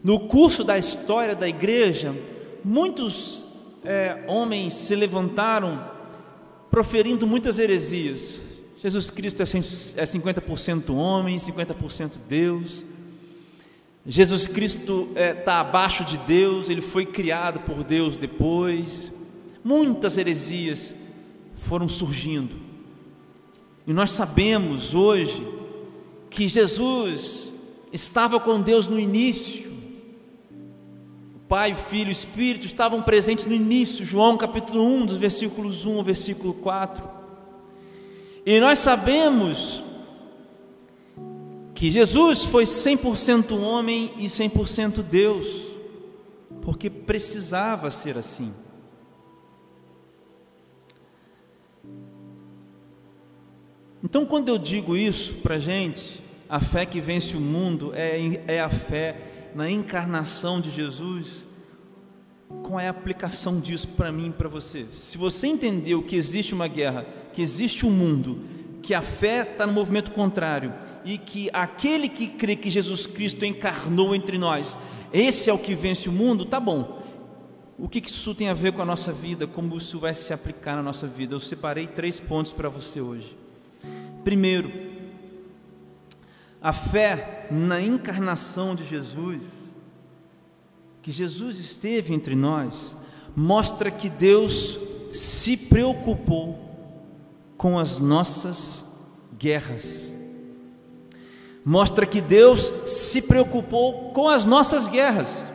No 0.03 0.21
curso 0.21 0.65
da 0.65 0.79
história 0.79 1.35
da 1.35 1.49
igreja, 1.49 2.15
muitos 2.65 3.45
é, 3.85 4.25
homens 4.27 4.75
se 4.75 4.95
levantaram 4.95 5.83
proferindo 6.71 7.27
muitas 7.27 7.59
heresias. 7.59 8.41
Jesus 8.79 9.11
Cristo 9.11 9.43
é 9.43 9.45
50% 9.45 10.89
é 10.89 10.93
homem, 10.93 11.37
50% 11.37 12.13
Deus. 12.29 12.85
Jesus 14.07 14.47
Cristo 14.47 15.09
está 15.11 15.21
é, 15.21 15.35
tá 15.35 15.61
abaixo 15.61 16.05
de 16.05 16.17
Deus, 16.19 16.71
ele 16.71 16.81
foi 16.81 17.05
criado 17.05 17.61
por 17.61 17.85
Deus 17.85 18.17
depois. 18.17 19.13
Muitas 19.63 20.17
heresias 20.17 20.95
foram 21.55 21.87
surgindo. 21.89 22.57
E 23.87 23.93
nós 23.93 24.13
sabemos 24.13 24.95
hoje 24.95 25.47
que 26.31 26.49
Jesus 26.49 27.53
estava 27.93 28.41
com 28.41 28.63
Deus 28.63 28.87
no 28.87 28.99
início. 28.99 29.70
Pai, 31.51 31.75
Filho 31.75 32.13
Espírito 32.13 32.65
estavam 32.65 33.03
presentes 33.03 33.45
no 33.45 33.53
início. 33.53 34.05
João 34.05 34.39
capítulo 34.39 34.87
1, 34.87 35.07
dos 35.07 35.17
versículos 35.17 35.85
1 35.85 35.97
ao 35.97 36.05
versículo 36.05 36.55
4. 36.55 37.03
E 38.47 38.61
nós 38.61 38.79
sabemos 38.79 39.83
que 41.75 41.91
Jesus 41.91 42.45
foi 42.45 42.63
100% 42.63 43.61
homem 43.61 44.15
e 44.17 44.27
100% 44.27 45.03
Deus, 45.03 45.67
porque 46.63 46.89
precisava 46.89 47.91
ser 47.91 48.17
assim. 48.17 48.55
Então, 54.05 54.25
quando 54.25 54.51
eu 54.51 54.57
digo 54.57 54.97
isso 54.97 55.35
para 55.43 55.59
gente, 55.59 56.23
a 56.49 56.61
fé 56.61 56.87
que 56.87 57.01
vence 57.01 57.37
o 57.37 57.41
mundo 57.41 57.91
é, 57.93 58.41
é 58.47 58.61
a 58.61 58.71
fé 58.71 59.30
na 59.55 59.71
encarnação 59.71 60.61
de 60.61 60.71
Jesus. 60.71 61.47
Qual 62.63 62.81
é 62.81 62.89
a 62.89 62.91
aplicação 62.91 63.61
disso 63.61 63.89
para 63.89 64.11
mim 64.11 64.29
e 64.29 64.33
para 64.33 64.49
você? 64.49 64.87
Se 64.95 65.17
você 65.17 65.47
entendeu 65.47 66.03
que 66.03 66.17
existe 66.17 66.55
uma 66.55 66.67
guerra, 66.67 67.07
que 67.33 67.41
existe 67.41 67.87
um 67.87 67.91
mundo, 67.91 68.41
que 68.83 68.95
a 68.95 69.03
fé 69.03 69.43
está 69.43 69.67
no 69.67 69.73
movimento 69.73 70.11
contrário 70.11 70.73
e 71.05 71.17
que 71.17 71.49
aquele 71.53 72.09
que 72.09 72.27
crê 72.27 72.57
que 72.57 72.71
Jesus 72.71 73.07
Cristo 73.07 73.45
encarnou 73.45 74.15
entre 74.15 74.37
nós, 74.37 74.79
esse 75.13 75.49
é 75.49 75.53
o 75.53 75.59
que 75.59 75.75
vence 75.75 76.09
o 76.09 76.13
mundo, 76.13 76.45
tá 76.45 76.59
bom. 76.59 77.01
O 77.79 77.89
que 77.89 78.03
isso 78.05 78.35
tem 78.35 78.49
a 78.49 78.55
ver 78.55 78.73
com 78.73 78.83
a 78.83 78.85
nossa 78.85 79.13
vida? 79.13 79.47
Como 79.47 79.77
isso 79.77 79.99
vai 79.99 80.15
se 80.15 80.33
aplicar 80.33 80.77
na 80.77 80.83
nossa 80.83 81.07
vida? 81.07 81.35
Eu 81.35 81.41
separei 81.41 81.87
três 81.87 82.21
pontos 82.21 82.53
para 82.53 82.69
você 82.69 83.01
hoje. 83.01 83.37
Primeiro, 84.23 84.90
a 86.63 86.73
fé 86.73 87.47
na 87.51 87.81
encarnação 87.81 88.75
de 88.75 88.85
Jesus, 88.85 89.71
que 91.03 91.11
Jesus 91.11 91.59
esteve 91.59 92.13
entre 92.13 92.35
nós, 92.35 92.95
mostra 93.35 93.91
que 93.91 94.09
Deus 94.09 94.79
se 95.13 95.57
preocupou 95.57 96.59
com 97.57 97.79
as 97.79 97.99
nossas 97.99 98.85
guerras. 99.39 100.17
Mostra 101.65 102.07
que 102.07 102.21
Deus 102.21 102.73
se 102.87 103.23
preocupou 103.23 104.13
com 104.13 104.29
as 104.29 104.45
nossas 104.45 104.89
guerras, 104.89 105.51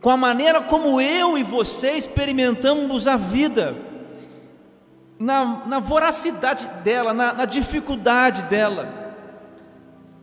com 0.00 0.10
a 0.10 0.16
maneira 0.16 0.62
como 0.62 1.00
eu 1.00 1.38
e 1.38 1.42
você 1.42 1.92
experimentamos 1.92 3.06
a 3.06 3.16
vida 3.16 3.76
na, 5.18 5.62
na 5.66 5.78
voracidade 5.78 6.66
dela, 6.82 7.14
na, 7.14 7.32
na 7.32 7.44
dificuldade 7.44 8.42
dela, 8.44 9.01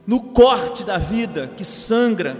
no 0.10 0.22
corte 0.22 0.84
da 0.84 0.98
vida 0.98 1.52
que 1.56 1.64
sangra. 1.64 2.36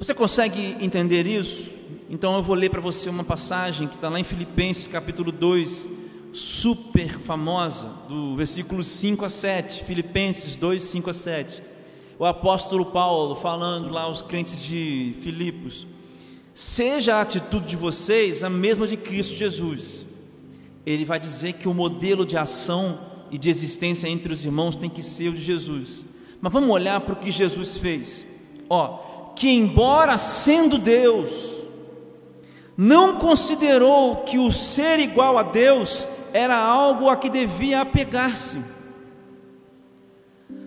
Você 0.00 0.12
consegue 0.12 0.76
entender 0.80 1.28
isso? 1.28 1.72
Então 2.10 2.34
eu 2.34 2.42
vou 2.42 2.56
ler 2.56 2.68
para 2.68 2.80
você 2.80 3.08
uma 3.08 3.22
passagem 3.22 3.86
que 3.86 3.94
está 3.94 4.08
lá 4.08 4.18
em 4.18 4.24
Filipenses 4.24 4.88
capítulo 4.88 5.30
2, 5.30 5.88
super 6.32 7.20
famosa, 7.20 7.88
do 8.08 8.34
versículo 8.34 8.82
5 8.82 9.24
a 9.24 9.28
7, 9.28 9.84
Filipenses 9.84 10.56
2, 10.56 10.82
5 10.82 11.08
a 11.08 11.14
7. 11.14 11.62
O 12.18 12.24
apóstolo 12.24 12.86
Paulo 12.86 13.36
falando 13.36 13.90
lá 13.90 14.02
aos 14.02 14.22
crentes 14.22 14.60
de 14.60 15.14
Filipos 15.22 15.86
seja 16.52 17.14
a 17.14 17.20
atitude 17.20 17.68
de 17.68 17.76
vocês 17.76 18.42
a 18.42 18.50
mesma 18.50 18.88
de 18.88 18.96
Cristo 18.96 19.36
Jesus. 19.36 20.04
Ele 20.84 21.04
vai 21.04 21.20
dizer 21.20 21.52
que 21.52 21.68
o 21.68 21.74
modelo 21.74 22.26
de 22.26 22.36
ação 22.36 23.14
e 23.30 23.38
de 23.38 23.50
existência 23.50 24.08
entre 24.08 24.32
os 24.32 24.44
irmãos 24.44 24.76
tem 24.76 24.90
que 24.90 25.02
ser 25.02 25.28
o 25.28 25.34
de 25.34 25.42
Jesus. 25.42 26.04
Mas 26.40 26.52
vamos 26.52 26.70
olhar 26.70 27.00
para 27.00 27.14
o 27.14 27.18
que 27.18 27.30
Jesus 27.30 27.76
fez. 27.76 28.26
Ó, 28.68 29.32
que 29.34 29.48
embora 29.48 30.16
sendo 30.18 30.78
Deus, 30.78 31.30
não 32.76 33.18
considerou 33.18 34.16
que 34.24 34.38
o 34.38 34.52
ser 34.52 34.98
igual 34.98 35.38
a 35.38 35.42
Deus 35.42 36.06
era 36.32 36.56
algo 36.56 37.08
a 37.08 37.16
que 37.16 37.30
devia 37.30 37.80
apegar-se, 37.80 38.62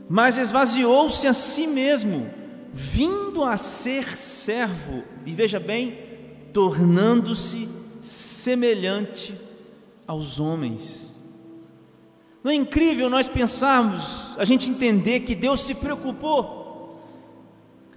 mas 0.09 0.37
esvaziou-se 0.37 1.27
a 1.27 1.33
si 1.33 1.67
mesmo 1.67 2.29
vindo 2.73 3.43
a 3.43 3.57
ser 3.57 4.17
servo, 4.17 5.03
e 5.25 5.33
veja 5.33 5.59
bem, 5.59 5.97
tornando-se 6.53 7.69
semelhante 8.01 9.39
aos 10.07 10.39
homens. 10.39 11.08
Não 12.43 12.51
é 12.51 12.55
incrível 12.55 13.09
nós 13.09 13.27
pensarmos, 13.27 14.37
a 14.37 14.45
gente 14.45 14.69
entender 14.69 15.21
que 15.21 15.35
Deus 15.35 15.61
se 15.61 15.75
preocupou? 15.75 17.01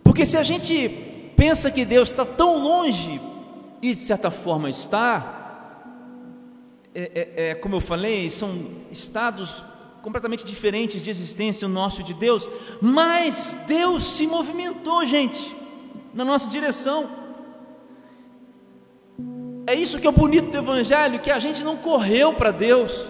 Porque 0.03 0.27
se 0.27 0.37
a 0.37 0.43
gente 0.43 0.89
pensa 1.37 1.71
que 1.71 1.85
Deus 1.85 2.11
está 2.11 2.25
tão 2.25 2.63
longe, 2.63 3.21
e 3.81 3.95
de 3.95 4.01
certa 4.01 4.31
forma 4.31 4.69
está, 4.69 5.43
é, 6.95 7.01
é, 7.15 7.51
é, 7.51 7.55
como 7.55 7.77
eu 7.77 7.81
falei, 7.81 8.29
são 8.31 8.69
estados 8.91 9.65
completamente 10.03 10.45
diferentes 10.45 11.01
de 11.01 11.09
existência, 11.09 11.67
o 11.67 11.71
nosso 11.71 12.01
e 12.01 12.05
de 12.05 12.13
Deus, 12.13 12.49
mas 12.81 13.61
Deus 13.67 14.05
se 14.05 14.27
movimentou, 14.27 15.07
gente, 15.07 15.55
na 16.13 16.25
nossa 16.25 16.51
direção. 16.51 17.09
É 19.67 19.75
isso 19.75 20.01
que 20.01 20.07
é 20.07 20.11
o 20.11 20.13
bonito 20.13 20.51
do 20.51 20.59
Evangelho, 20.59 21.21
que 21.21 21.31
a 21.31 21.39
gente 21.39 21.63
não 21.63 21.77
correu 21.77 22.35
para 22.35 22.51
Deus. 22.51 23.09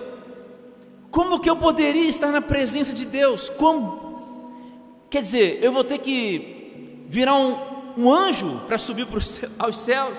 Como 1.12 1.38
que 1.38 1.48
eu 1.48 1.55
poderia 1.55 2.09
estar 2.09 2.33
na 2.33 2.40
presença 2.40 2.92
de 2.92 3.07
Deus? 3.07 3.48
Como? 3.48 4.98
Quer 5.09 5.22
dizer, 5.22 5.62
eu 5.62 5.70
vou 5.70 5.85
ter 5.85 5.98
que 5.98 7.05
virar 7.07 7.37
um, 7.37 7.57
um 7.96 8.12
anjo 8.12 8.61
para 8.66 8.79
subir 8.79 9.07
para 9.07 9.20
aos 9.61 9.79
céus? 9.79 10.18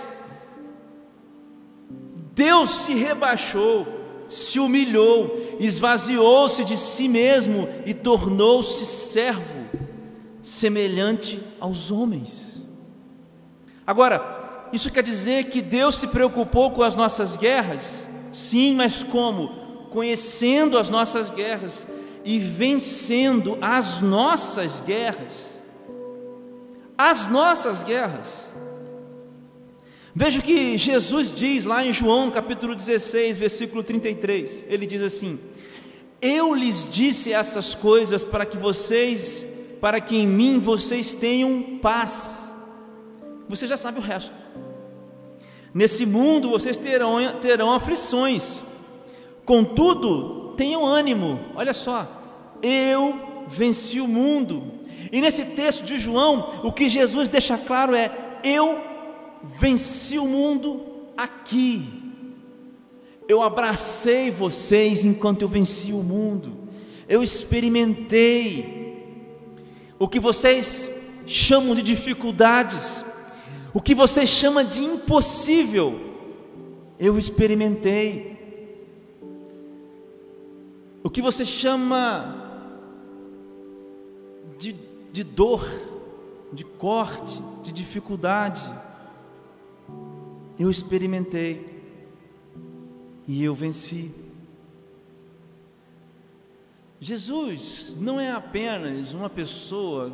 Deus 2.33 2.69
se 2.69 2.93
rebaixou 2.93 4.03
se 4.33 4.59
humilhou, 4.59 5.55
esvaziou-se 5.59 6.65
de 6.65 6.75
si 6.75 7.07
mesmo 7.07 7.69
e 7.85 7.93
tornou-se 7.93 8.83
servo, 8.85 9.63
semelhante 10.41 11.39
aos 11.59 11.91
homens. 11.91 12.61
Agora, 13.85 14.67
isso 14.73 14.91
quer 14.91 15.03
dizer 15.03 15.45
que 15.45 15.61
Deus 15.61 15.95
se 15.95 16.07
preocupou 16.07 16.71
com 16.71 16.81
as 16.81 16.95
nossas 16.95 17.37
guerras? 17.37 18.07
Sim, 18.31 18.75
mas 18.75 19.03
como? 19.03 19.62
Conhecendo 19.93 20.75
as 20.75 20.89
nossas 20.89 21.29
guerras 21.29 21.85
e 22.25 22.39
vencendo 22.39 23.57
as 23.61 24.01
nossas 24.01 24.81
guerras. 24.81 25.61
As 26.97 27.29
nossas 27.29 27.83
guerras. 27.83 28.51
Veja 30.15 30.39
o 30.39 30.43
que 30.43 30.77
Jesus 30.79 31.31
diz 31.31 31.65
lá 31.65 31.85
em 31.85 31.93
João 31.93 32.31
capítulo 32.31 32.73
16, 32.73 33.37
versículo 33.37 33.83
33. 33.83 34.63
Ele 34.67 34.87
diz 34.87 35.03
assim: 35.03 35.39
Eu 36.19 36.55
lhes 36.55 36.89
disse 36.91 37.31
essas 37.31 37.75
coisas 37.75 38.23
para 38.23 38.47
que 38.47 38.57
vocês, 38.57 39.45
para 39.79 40.01
que 40.01 40.15
em 40.15 40.27
mim 40.27 40.57
vocês 40.57 41.13
tenham 41.13 41.77
paz. 41.79 42.49
Você 43.47 43.67
já 43.67 43.77
sabe 43.77 43.99
o 43.99 44.01
resto. 44.01 44.33
Nesse 45.71 46.05
mundo 46.05 46.49
vocês 46.49 46.77
terão, 46.77 47.39
terão 47.41 47.71
aflições, 47.71 48.63
contudo, 49.45 50.53
tenham 50.55 50.85
ânimo. 50.85 51.39
Olha 51.55 51.73
só, 51.73 52.07
eu 52.61 53.45
venci 53.47 53.99
o 53.99 54.07
mundo. 54.07 54.63
E 55.11 55.21
nesse 55.21 55.45
texto 55.47 55.83
de 55.83 55.97
João, 55.97 56.61
o 56.63 56.71
que 56.71 56.89
Jesus 56.89 57.29
deixa 57.29 57.57
claro 57.57 57.95
é: 57.95 58.11
Eu 58.43 58.81
venci 59.43 60.17
o 60.17 60.27
mundo 60.27 60.81
aqui. 61.15 62.01
Eu 63.27 63.41
abracei 63.41 64.31
vocês 64.31 65.05
enquanto 65.05 65.43
eu 65.43 65.47
venci 65.47 65.91
o 65.91 66.03
mundo. 66.03 66.51
Eu 67.07 67.21
experimentei 67.21 68.83
o 69.99 70.07
que 70.07 70.19
vocês 70.19 70.89
chamam 71.25 71.75
de 71.75 71.81
dificuldades, 71.81 73.03
o 73.73 73.81
que 73.81 73.95
vocês 73.95 74.29
chamam 74.29 74.63
de 74.63 74.79
impossível. 74.79 75.99
Eu 76.99 77.17
experimentei. 77.17 78.32
O 81.03 81.09
que 81.09 81.21
você 81.21 81.45
chama 81.45 82.41
de, 84.57 84.73
de 85.11 85.23
dor, 85.23 85.67
de 86.53 86.63
corte, 86.63 87.41
de 87.61 87.71
dificuldade 87.71 88.63
eu 90.57 90.69
experimentei 90.69 91.83
e 93.27 93.43
eu 93.43 93.55
venci. 93.55 94.13
Jesus 96.99 97.95
não 97.99 98.19
é 98.19 98.31
apenas 98.31 99.13
uma 99.13 99.29
pessoa, 99.29 100.11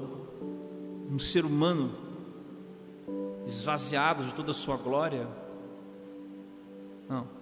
um 1.09 1.19
ser 1.19 1.45
humano 1.45 1.93
esvaziado 3.45 4.23
de 4.23 4.33
toda 4.33 4.51
a 4.51 4.53
sua 4.53 4.77
glória. 4.77 5.27
Não. 7.07 7.38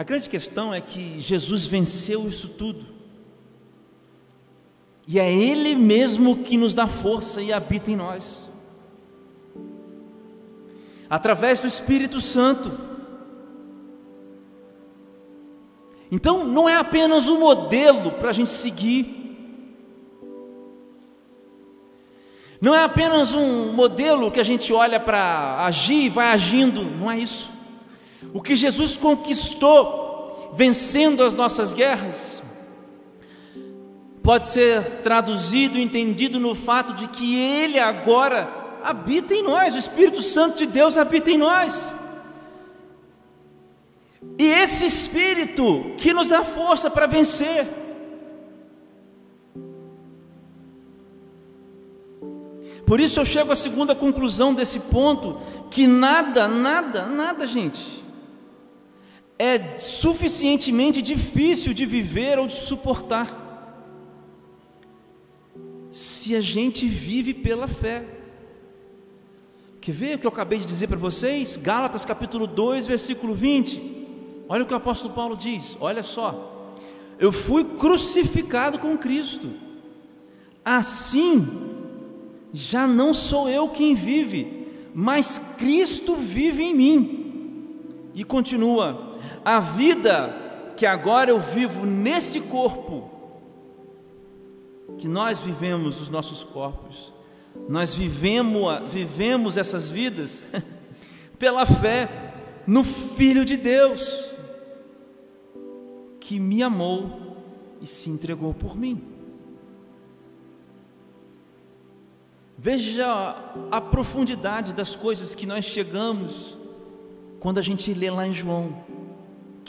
A 0.00 0.02
grande 0.02 0.30
questão 0.30 0.72
é 0.72 0.80
que 0.80 1.20
Jesus 1.20 1.66
venceu 1.66 2.26
isso 2.26 2.48
tudo. 2.48 2.86
E 5.06 5.20
é 5.20 5.30
Ele 5.30 5.74
mesmo 5.74 6.38
que 6.38 6.56
nos 6.56 6.74
dá 6.74 6.86
força 6.86 7.42
e 7.42 7.52
habita 7.52 7.90
em 7.90 7.96
nós. 7.96 8.48
Através 11.10 11.60
do 11.60 11.66
Espírito 11.66 12.18
Santo. 12.18 12.72
Então, 16.10 16.46
não 16.46 16.66
é 16.66 16.78
apenas 16.78 17.28
um 17.28 17.38
modelo 17.38 18.12
para 18.12 18.30
a 18.30 18.32
gente 18.32 18.48
seguir. 18.48 19.36
Não 22.58 22.74
é 22.74 22.84
apenas 22.84 23.34
um 23.34 23.74
modelo 23.74 24.30
que 24.30 24.40
a 24.40 24.44
gente 24.44 24.72
olha 24.72 24.98
para 24.98 25.62
agir 25.66 26.06
e 26.06 26.08
vai 26.08 26.28
agindo. 26.28 26.84
Não 26.84 27.10
é 27.10 27.18
isso. 27.18 27.59
O 28.34 28.40
que 28.40 28.54
Jesus 28.54 28.96
conquistou, 28.96 30.52
vencendo 30.56 31.22
as 31.22 31.34
nossas 31.34 31.72
guerras, 31.72 32.42
pode 34.22 34.44
ser 34.44 34.82
traduzido, 35.02 35.78
entendido 35.78 36.38
no 36.38 36.54
fato 36.54 36.94
de 36.94 37.08
que 37.08 37.34
Ele 37.38 37.78
agora 37.78 38.48
habita 38.82 39.34
em 39.34 39.42
nós, 39.42 39.74
o 39.74 39.78
Espírito 39.78 40.22
Santo 40.22 40.58
de 40.58 40.66
Deus 40.66 40.96
habita 40.96 41.30
em 41.30 41.38
nós. 41.38 41.90
E 44.38 44.44
esse 44.44 44.86
Espírito 44.86 45.92
que 45.96 46.12
nos 46.12 46.28
dá 46.28 46.44
força 46.44 46.90
para 46.90 47.06
vencer. 47.06 47.66
Por 52.86 53.00
isso 53.00 53.20
eu 53.20 53.24
chego 53.24 53.52
à 53.52 53.56
segunda 53.56 53.94
conclusão 53.94 54.52
desse 54.52 54.80
ponto: 54.80 55.40
que 55.70 55.86
nada, 55.86 56.48
nada, 56.48 57.06
nada, 57.06 57.46
gente, 57.46 57.99
é 59.40 59.78
suficientemente 59.78 61.00
difícil 61.00 61.72
de 61.72 61.86
viver 61.86 62.38
ou 62.38 62.46
de 62.46 62.52
suportar 62.52 63.26
se 65.90 66.36
a 66.36 66.42
gente 66.42 66.86
vive 66.86 67.32
pela 67.32 67.66
fé. 67.66 68.04
Quer 69.80 69.92
ver 69.92 70.16
o 70.16 70.18
que 70.18 70.26
eu 70.26 70.30
acabei 70.30 70.58
de 70.58 70.66
dizer 70.66 70.88
para 70.88 70.98
vocês? 70.98 71.56
Gálatas 71.56 72.04
capítulo 72.04 72.46
2, 72.46 72.86
versículo 72.86 73.34
20. 73.34 74.44
Olha 74.46 74.62
o 74.62 74.66
que 74.66 74.74
o 74.74 74.76
apóstolo 74.76 75.14
Paulo 75.14 75.34
diz: 75.34 75.74
olha 75.80 76.02
só, 76.02 76.74
eu 77.18 77.32
fui 77.32 77.64
crucificado 77.64 78.78
com 78.78 78.98
Cristo, 78.98 79.48
assim, 80.62 81.48
já 82.52 82.86
não 82.86 83.14
sou 83.14 83.48
eu 83.48 83.70
quem 83.70 83.94
vive, 83.94 84.68
mas 84.94 85.38
Cristo 85.56 86.14
vive 86.14 86.62
em 86.62 86.74
mim. 86.74 87.16
E 88.14 88.22
continua: 88.22 89.09
a 89.44 89.60
vida 89.60 90.34
que 90.76 90.86
agora 90.86 91.30
eu 91.30 91.38
vivo 91.38 91.84
nesse 91.84 92.40
corpo, 92.40 93.10
que 94.98 95.06
nós 95.06 95.38
vivemos 95.38 95.96
nos 95.96 96.08
nossos 96.08 96.42
corpos, 96.42 97.12
nós 97.68 97.94
vivemos, 97.94 98.90
vivemos 98.90 99.56
essas 99.56 99.88
vidas 99.88 100.42
pela 101.38 101.66
fé 101.66 102.08
no 102.66 102.84
Filho 102.84 103.44
de 103.44 103.56
Deus, 103.56 104.24
que 106.20 106.38
me 106.38 106.62
amou 106.62 107.36
e 107.80 107.86
se 107.86 108.10
entregou 108.10 108.54
por 108.54 108.76
mim. 108.76 109.02
Veja 112.56 113.36
a 113.70 113.80
profundidade 113.80 114.74
das 114.74 114.94
coisas 114.94 115.34
que 115.34 115.46
nós 115.46 115.64
chegamos 115.64 116.58
quando 117.40 117.58
a 117.58 117.62
gente 117.62 117.94
lê 117.94 118.10
lá 118.10 118.26
em 118.26 118.34
João: 118.34 118.84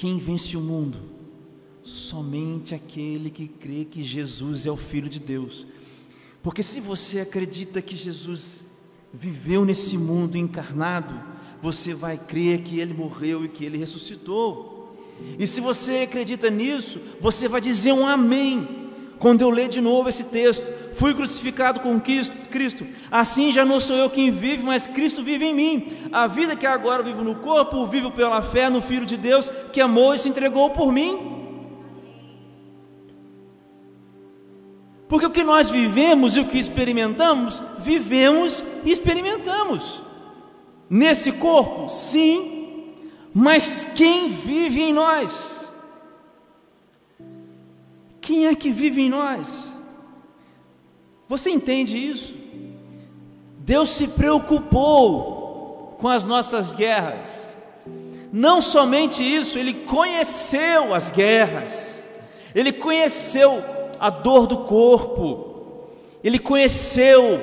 quem 0.01 0.17
vence 0.17 0.57
o 0.57 0.61
mundo? 0.61 0.97
Somente 1.83 2.73
aquele 2.73 3.29
que 3.29 3.47
crê 3.47 3.85
que 3.85 4.01
Jesus 4.01 4.65
é 4.65 4.71
o 4.71 4.75
Filho 4.75 5.07
de 5.07 5.19
Deus. 5.19 5.67
Porque 6.41 6.63
se 6.63 6.79
você 6.79 7.19
acredita 7.19 7.83
que 7.83 7.95
Jesus 7.95 8.65
viveu 9.13 9.63
nesse 9.63 9.99
mundo 9.99 10.39
encarnado, 10.39 11.13
você 11.61 11.93
vai 11.93 12.17
crer 12.17 12.63
que 12.63 12.79
ele 12.79 12.95
morreu 12.95 13.45
e 13.45 13.49
que 13.49 13.63
ele 13.63 13.77
ressuscitou. 13.77 14.97
E 15.37 15.45
se 15.45 15.61
você 15.61 15.99
acredita 15.99 16.49
nisso, 16.49 16.99
você 17.19 17.47
vai 17.47 17.61
dizer 17.61 17.93
um 17.93 18.07
amém. 18.07 18.80
Quando 19.21 19.43
eu 19.43 19.51
ler 19.51 19.69
de 19.69 19.79
novo 19.79 20.09
esse 20.09 20.23
texto, 20.23 20.65
fui 20.95 21.13
crucificado 21.13 21.79
com 21.79 22.01
Cristo, 22.01 22.87
assim 23.11 23.53
já 23.53 23.63
não 23.63 23.79
sou 23.79 23.95
eu 23.95 24.09
quem 24.09 24.31
vive, 24.31 24.63
mas 24.63 24.87
Cristo 24.87 25.21
vive 25.21 25.45
em 25.45 25.53
mim. 25.53 25.93
A 26.11 26.25
vida 26.25 26.55
que 26.55 26.65
agora 26.65 27.03
vivo 27.03 27.23
no 27.23 27.35
corpo, 27.35 27.85
vivo 27.85 28.09
pela 28.09 28.41
fé 28.41 28.67
no 28.67 28.81
Filho 28.81 29.05
de 29.05 29.15
Deus 29.15 29.51
que 29.71 29.79
amou 29.79 30.15
e 30.15 30.17
se 30.17 30.27
entregou 30.27 30.71
por 30.71 30.91
mim. 30.91 31.37
Porque 35.07 35.27
o 35.27 35.31
que 35.31 35.43
nós 35.43 35.69
vivemos 35.69 36.35
e 36.35 36.39
o 36.39 36.45
que 36.45 36.57
experimentamos, 36.57 37.61
vivemos 37.77 38.65
e 38.83 38.91
experimentamos. 38.91 40.01
Nesse 40.89 41.33
corpo, 41.33 41.89
sim, 41.89 42.95
mas 43.31 43.83
quem 43.93 44.29
vive 44.29 44.81
em 44.81 44.93
nós? 44.93 45.60
Quem 48.31 48.47
é 48.47 48.55
que 48.55 48.71
vive 48.71 49.01
em 49.01 49.09
nós? 49.09 49.61
Você 51.27 51.49
entende 51.49 51.97
isso? 51.97 52.33
Deus 53.57 53.89
se 53.89 54.07
preocupou 54.07 55.97
com 55.99 56.07
as 56.07 56.23
nossas 56.23 56.73
guerras. 56.73 57.53
Não 58.31 58.61
somente 58.61 59.21
isso, 59.21 59.59
ele 59.59 59.73
conheceu 59.73 60.93
as 60.93 61.09
guerras. 61.09 62.07
Ele 62.55 62.71
conheceu 62.71 63.61
a 63.99 64.09
dor 64.09 64.47
do 64.47 64.59
corpo, 64.59 65.89
ele 66.23 66.39
conheceu 66.39 67.37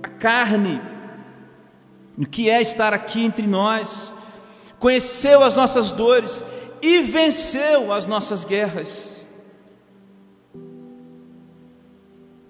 a 0.00 0.08
carne, 0.08 0.80
o 2.16 2.24
que 2.24 2.48
é 2.48 2.62
estar 2.62 2.94
aqui 2.94 3.24
entre 3.24 3.48
nós, 3.48 4.12
conheceu 4.78 5.42
as 5.42 5.56
nossas 5.56 5.90
dores 5.90 6.44
e 6.80 7.00
venceu 7.00 7.92
as 7.92 8.06
nossas 8.06 8.44
guerras. 8.44 9.15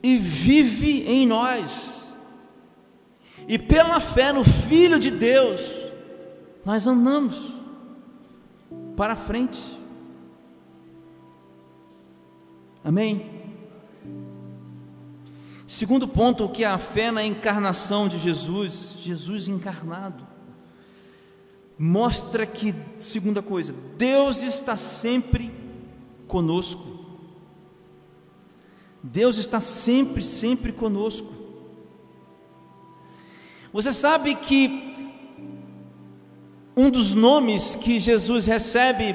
E 0.07 0.19
vive 0.19 1.03
em 1.03 1.27
nós. 1.27 2.07
E 3.49 3.59
pela 3.59 3.99
fé 3.99 4.33
no 4.33 4.45
Filho 4.45 5.01
de 5.01 5.11
Deus, 5.11 5.61
nós 6.64 6.87
andamos 6.87 7.53
para 8.97 9.16
frente. 9.16 9.61
Amém? 12.85 13.29
Segundo 15.66 16.07
ponto, 16.07 16.45
o 16.45 16.49
que 16.51 16.62
é 16.62 16.69
a 16.69 16.79
fé 16.79 17.11
na 17.11 17.25
encarnação 17.25 18.07
de 18.07 18.16
Jesus, 18.16 18.95
Jesus 19.01 19.49
encarnado, 19.49 20.25
mostra 21.77 22.47
que, 22.47 22.73
segunda 23.01 23.42
coisa, 23.42 23.75
Deus 23.99 24.40
está 24.40 24.77
sempre 24.77 25.51
conosco. 26.29 26.96
Deus 29.07 29.38
está 29.38 29.61
sempre, 29.61 30.23
sempre 30.23 30.73
conosco. 30.73 31.33
Você 33.73 33.92
sabe 33.92 34.35
que 34.35 34.95
um 36.77 36.90
dos 36.90 37.14
nomes 37.14 37.75
que 37.75 37.99
Jesus 37.99 38.47
recebe 38.47 39.14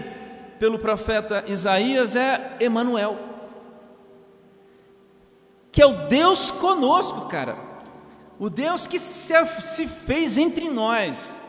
pelo 0.60 0.80
profeta 0.80 1.44
Isaías 1.48 2.16
é 2.16 2.58
Emanuel 2.60 3.32
que 5.72 5.82
é 5.82 5.86
o 5.86 6.08
Deus 6.08 6.52
conosco, 6.52 7.28
cara. 7.28 7.56
O 8.38 8.50
Deus 8.50 8.86
que 8.88 9.00
se, 9.00 9.88
fez 9.88 10.38
entre 10.38 10.70
nós. 10.70 11.40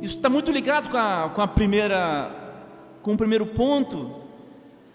Isso 0.00 0.16
está 0.16 0.30
muito 0.30 0.50
ligado 0.50 0.88
com 0.88 0.96
a, 0.96 1.30
com 1.34 1.42
a 1.42 1.48
primeira, 1.48 2.30
com 3.02 3.12
o 3.12 3.16
primeiro 3.16 3.46
ponto, 3.46 4.23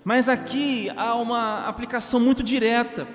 mas 0.03 0.29
aqui 0.29 0.89
há 0.95 1.15
uma 1.15 1.67
aplicação 1.67 2.19
muito 2.19 2.43
direta. 2.43 3.07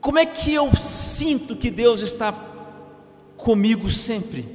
Como 0.00 0.18
é 0.18 0.26
que 0.26 0.52
eu 0.52 0.74
sinto 0.76 1.56
que 1.56 1.70
Deus 1.70 2.00
está 2.00 2.32
comigo 3.36 3.88
sempre? 3.90 4.46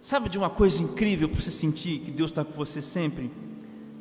Sabe 0.00 0.28
de 0.28 0.38
uma 0.38 0.50
coisa 0.50 0.82
incrível 0.82 1.28
para 1.28 1.40
você 1.40 1.50
sentir 1.50 1.98
que 2.00 2.10
Deus 2.10 2.30
está 2.30 2.44
com 2.44 2.52
você 2.52 2.80
sempre? 2.80 3.30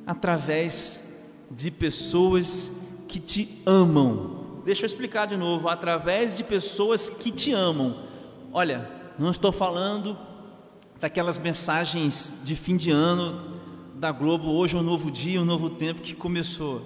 Através 0.06 1.04
de 1.49 1.71
pessoas 1.71 2.71
que 3.08 3.19
te 3.19 3.62
amam. 3.65 4.62
Deixa 4.65 4.84
eu 4.84 4.88
explicar 4.88 5.25
de 5.25 5.38
novo, 5.38 5.69
através 5.69 6.34
de 6.36 6.43
pessoas 6.43 7.10
que 7.10 7.32
te 7.32 7.51
amam. 7.51 8.04
Olha, 8.51 8.89
não 9.17 9.32
estou 9.32 9.51
falando 9.51 10.17
daquelas 10.99 11.38
mensagens 11.38 12.34
de 12.43 12.56
fim 12.56 12.78
de 12.78 12.91
ano 12.91 13.55
da 13.96 14.12
Globo, 14.12 14.52
hoje 14.52 14.76
é 14.76 14.80
um 14.80 14.84
novo 14.84 15.10
dia, 15.10 15.42
um 15.42 15.46
novo 15.46 15.70
tempo 15.70 16.02
que 16.02 16.14
começou. 16.14 16.82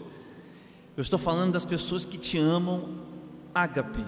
Eu 0.95 1.01
estou 1.01 1.17
falando 1.17 1.53
das 1.53 1.65
pessoas 1.65 2.05
que 2.05 2.17
te 2.19 2.37
amam 2.37 2.89
ágape. 3.53 4.05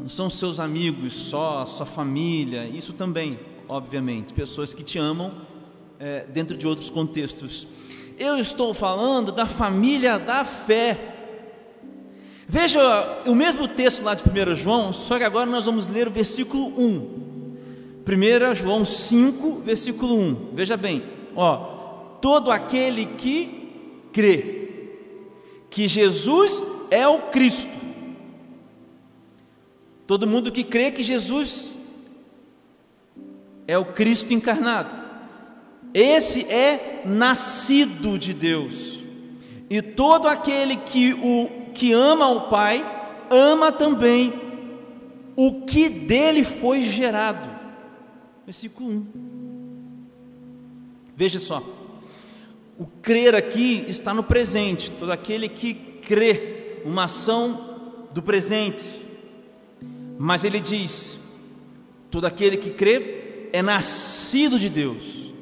Não 0.00 0.08
são 0.08 0.28
seus 0.28 0.58
amigos 0.58 1.14
só, 1.14 1.64
sua 1.66 1.86
família, 1.86 2.66
isso 2.66 2.92
também, 2.92 3.38
obviamente, 3.68 4.32
pessoas 4.32 4.74
que 4.74 4.82
te 4.82 4.98
amam 4.98 5.32
é, 6.00 6.24
dentro 6.24 6.56
de 6.56 6.66
outros 6.66 6.90
contextos. 6.90 7.66
Eu 8.18 8.38
estou 8.38 8.74
falando 8.74 9.30
da 9.30 9.46
família 9.46 10.18
da 10.18 10.44
fé. 10.44 11.14
Veja 12.48 13.22
o 13.24 13.36
mesmo 13.36 13.68
texto 13.68 14.02
lá 14.02 14.14
de 14.14 14.22
1 14.24 14.56
João, 14.56 14.92
só 14.92 15.16
que 15.16 15.24
agora 15.24 15.46
nós 15.46 15.64
vamos 15.64 15.86
ler 15.86 16.08
o 16.08 16.10
versículo 16.10 16.66
1. 16.76 17.18
1 18.04 18.54
João 18.56 18.84
5, 18.84 19.60
versículo 19.60 20.18
1. 20.18 20.50
Veja 20.54 20.76
bem, 20.76 21.17
ó, 21.38 21.56
todo 22.20 22.50
aquele 22.50 23.06
que 23.06 24.08
crê 24.12 24.68
que 25.70 25.86
Jesus 25.86 26.62
é 26.90 27.06
o 27.06 27.30
Cristo. 27.30 27.70
Todo 30.06 30.26
mundo 30.26 30.50
que 30.50 30.64
crê 30.64 30.90
que 30.90 31.04
Jesus 31.04 31.78
é 33.66 33.78
o 33.78 33.84
Cristo 33.84 34.32
encarnado. 34.32 34.90
Esse 35.94 36.50
é 36.50 37.02
nascido 37.04 38.18
de 38.18 38.34
Deus. 38.34 39.04
E 39.70 39.80
todo 39.80 40.26
aquele 40.26 40.76
que 40.76 41.12
o 41.12 41.48
que 41.74 41.92
ama 41.92 42.28
o 42.30 42.48
Pai, 42.48 42.84
ama 43.30 43.70
também 43.70 44.32
o 45.36 45.66
que 45.66 45.88
dele 45.88 46.42
foi 46.42 46.82
gerado. 46.82 47.48
Versículo 48.44 48.90
1. 48.90 49.27
Veja 51.18 51.40
só. 51.40 51.60
O 52.78 52.86
crer 52.86 53.34
aqui 53.34 53.84
está 53.88 54.14
no 54.14 54.22
presente. 54.22 54.88
Todo 54.88 55.10
aquele 55.10 55.48
que 55.48 55.74
crê, 55.74 56.80
uma 56.84 57.04
ação 57.04 58.06
do 58.14 58.22
presente. 58.22 58.88
Mas 60.16 60.44
ele 60.44 60.60
diz: 60.60 61.18
todo 62.08 62.24
aquele 62.24 62.56
que 62.56 62.70
crê 62.70 63.48
é 63.52 63.60
nascido 63.60 64.60
de 64.60 64.68
Deus. 64.68 65.32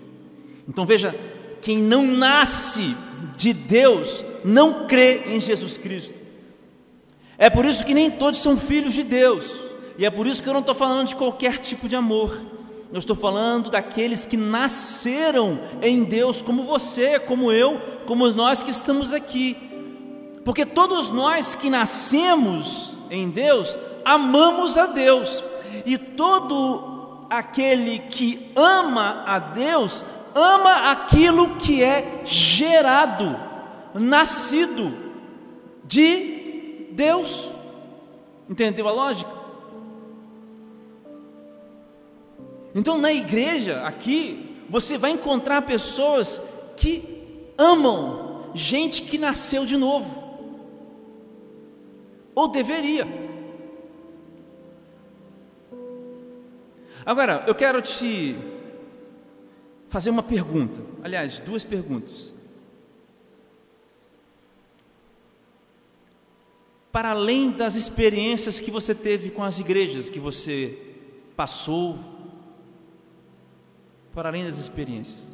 Então 0.67 0.87
veja, 0.87 1.15
quem 1.61 1.77
não 1.77 2.07
nasce 2.07 2.97
de 3.37 3.53
Deus 3.53 4.25
não 4.43 4.87
crê 4.87 5.25
em 5.27 5.43
Jesus 5.43 5.77
Cristo. 5.77 6.15
É 7.37 7.51
por 7.51 7.67
isso 7.67 7.85
que 7.85 7.93
nem 7.93 8.11
todos 8.11 8.41
são 8.41 8.57
filhos 8.57 8.95
de 8.95 9.03
Deus. 9.03 9.45
E 9.99 10.07
é 10.07 10.11
por 10.11 10.27
isso 10.27 10.43
que 10.43 10.49
eu 10.49 10.55
não 10.55 10.61
estou 10.61 10.75
falando 10.75 11.09
de 11.09 11.17
qualquer 11.17 11.59
tipo 11.59 11.87
de 11.87 11.95
amor. 11.95 12.56
Eu 12.93 12.99
estou 12.99 13.17
falando 13.17 13.71
daqueles 13.71 14.25
que 14.25 14.37
nasceram 14.37 15.59
em 15.83 16.05
Deus, 16.05 16.41
como 16.41 16.63
você, 16.63 17.19
como 17.19 17.51
eu, 17.51 17.81
como 18.07 18.29
nós 18.31 18.63
que 18.63 18.71
estamos 18.71 19.13
aqui. 19.13 19.57
Porque 20.45 20.65
todos 20.65 21.11
nós 21.11 21.57
que 21.57 21.69
nascemos 21.69 22.93
em 23.11 23.29
Deus, 23.29 23.77
amamos 24.05 24.79
a 24.79 24.87
Deus. 24.87 25.43
E 25.85 25.99
todo 25.99 27.27
aquele 27.29 27.99
que 27.99 28.53
ama 28.55 29.25
a 29.27 29.41
Deus, 29.41 30.05
ama 30.35 30.93
aquilo 30.93 31.57
que 31.57 31.83
é 31.83 32.23
gerado, 32.25 33.37
nascido 33.95 34.95
de 35.85 36.87
Deus. 36.93 37.51
Entendeu 38.49 38.89
a 38.89 38.93
lógica? 38.93 39.36
Então, 42.77 42.99
na 42.99 43.11
igreja, 43.11 43.81
aqui, 43.85 44.55
você 44.69 44.99
vai 44.99 45.13
encontrar 45.13 45.63
pessoas 45.63 46.43
que 46.77 47.03
amam 47.57 48.51
gente 48.55 49.01
que 49.01 49.17
nasceu 49.17 49.65
de 49.65 49.79
novo, 49.79 50.23
ou 52.35 52.49
deveria. 52.49 53.07
Agora, 57.07 57.45
eu 57.47 57.55
quero 57.55 57.81
te 57.81 58.37
fazer 59.89 60.11
uma 60.11 60.23
pergunta, 60.23 60.79
aliás, 61.03 61.39
duas 61.39 61.65
perguntas. 61.65 62.37
para 66.93 67.11
além 67.11 67.51
das 67.51 67.75
experiências 67.75 68.59
que 68.59 68.71
você 68.71 68.95
teve 68.95 69.29
com 69.29 69.45
as 69.45 69.59
igrejas 69.59 70.09
que 70.09 70.19
você 70.19 70.79
passou, 71.37 72.16
para 74.17 74.31
além 74.31 74.47
das 74.47 74.57
experiências. 74.57 75.31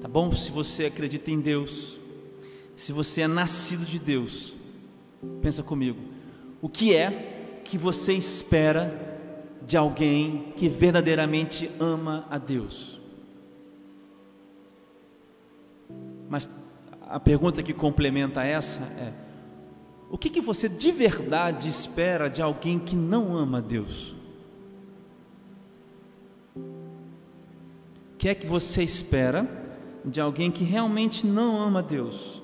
Tá 0.00 0.08
bom? 0.08 0.32
Se 0.32 0.50
você 0.50 0.86
acredita 0.86 1.30
em 1.30 1.40
Deus, 1.40 2.00
se 2.74 2.92
você 2.92 3.20
é 3.20 3.28
nascido 3.28 3.86
de 3.86 4.00
Deus, 4.00 4.52
pensa 5.40 5.62
comigo. 5.62 6.00
O 6.60 6.68
que 6.68 6.92
é 6.92 7.60
que 7.64 7.78
você 7.78 8.12
espera 8.12 8.92
de 9.64 9.76
alguém 9.76 10.52
que 10.56 10.68
verdadeiramente 10.68 11.70
ama 11.78 12.26
a 12.28 12.38
Deus? 12.38 13.00
Mas 16.28 16.50
a 17.02 17.20
pergunta 17.20 17.62
que 17.62 17.72
complementa 17.72 18.42
essa 18.42 18.82
é: 18.82 19.12
o 20.10 20.18
que, 20.18 20.28
que 20.28 20.40
você 20.40 20.68
de 20.68 20.90
verdade 20.90 21.68
espera 21.68 22.28
de 22.28 22.42
alguém 22.42 22.80
que 22.80 22.96
não 22.96 23.36
ama 23.36 23.58
a 23.58 23.60
Deus? 23.60 24.18
Que 28.20 28.28
é 28.28 28.34
que 28.34 28.46
você 28.46 28.82
espera 28.82 29.48
de 30.04 30.20
alguém 30.20 30.50
que 30.50 30.62
realmente 30.62 31.26
não 31.26 31.58
ama 31.58 31.82
Deus? 31.82 32.42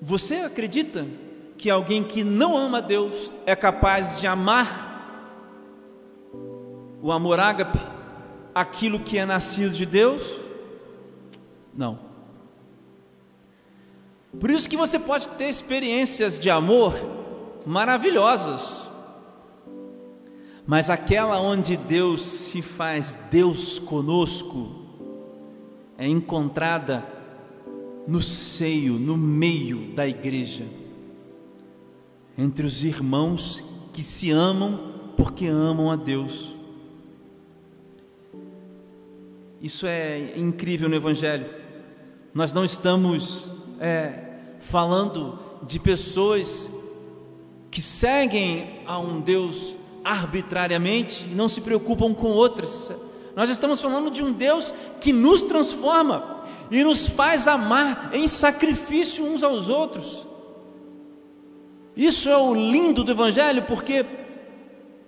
Você 0.00 0.36
acredita 0.36 1.06
que 1.58 1.68
alguém 1.68 2.02
que 2.02 2.24
não 2.24 2.56
ama 2.56 2.80
Deus 2.80 3.30
é 3.44 3.54
capaz 3.54 4.18
de 4.18 4.26
amar 4.26 4.90
o 7.02 7.12
amor 7.12 7.38
ágape, 7.38 7.78
aquilo 8.54 8.98
que 8.98 9.18
é 9.18 9.26
nascido 9.26 9.74
de 9.74 9.84
Deus? 9.84 10.22
Não. 11.76 11.98
Por 14.40 14.50
isso 14.50 14.70
que 14.70 14.78
você 14.78 14.98
pode 14.98 15.28
ter 15.28 15.50
experiências 15.50 16.40
de 16.40 16.48
amor 16.48 16.94
maravilhosas, 17.66 18.83
mas 20.66 20.88
aquela 20.88 21.40
onde 21.40 21.76
Deus 21.76 22.22
se 22.22 22.62
faz 22.62 23.14
Deus 23.30 23.78
conosco 23.78 24.70
é 25.98 26.06
encontrada 26.08 27.06
no 28.06 28.20
seio, 28.20 28.94
no 28.94 29.16
meio 29.16 29.94
da 29.94 30.06
igreja, 30.06 30.64
entre 32.36 32.66
os 32.66 32.82
irmãos 32.82 33.64
que 33.92 34.02
se 34.02 34.30
amam 34.30 35.12
porque 35.16 35.46
amam 35.46 35.90
a 35.90 35.96
Deus. 35.96 36.54
Isso 39.60 39.86
é 39.86 40.36
incrível 40.36 40.88
no 40.88 40.96
Evangelho. 40.96 41.46
Nós 42.34 42.52
não 42.52 42.64
estamos 42.64 43.50
é, 43.80 44.34
falando 44.60 45.38
de 45.66 45.78
pessoas 45.78 46.68
que 47.70 47.80
seguem 47.80 48.82
a 48.86 48.98
um 48.98 49.20
Deus 49.20 49.76
arbitrariamente 50.04 51.28
e 51.30 51.34
não 51.34 51.48
se 51.48 51.60
preocupam 51.60 52.12
com 52.12 52.28
outras. 52.28 52.92
Nós 53.34 53.50
estamos 53.50 53.80
falando 53.80 54.10
de 54.10 54.22
um 54.22 54.32
Deus 54.32 54.72
que 55.00 55.12
nos 55.12 55.42
transforma 55.42 56.44
e 56.70 56.84
nos 56.84 57.06
faz 57.06 57.48
amar 57.48 58.10
em 58.12 58.28
sacrifício 58.28 59.24
uns 59.24 59.42
aos 59.42 59.68
outros. 59.68 60.26
Isso 61.96 62.28
é 62.28 62.36
o 62.36 62.54
lindo 62.54 63.04
do 63.04 63.12
Evangelho, 63.12 63.62
porque 63.62 64.04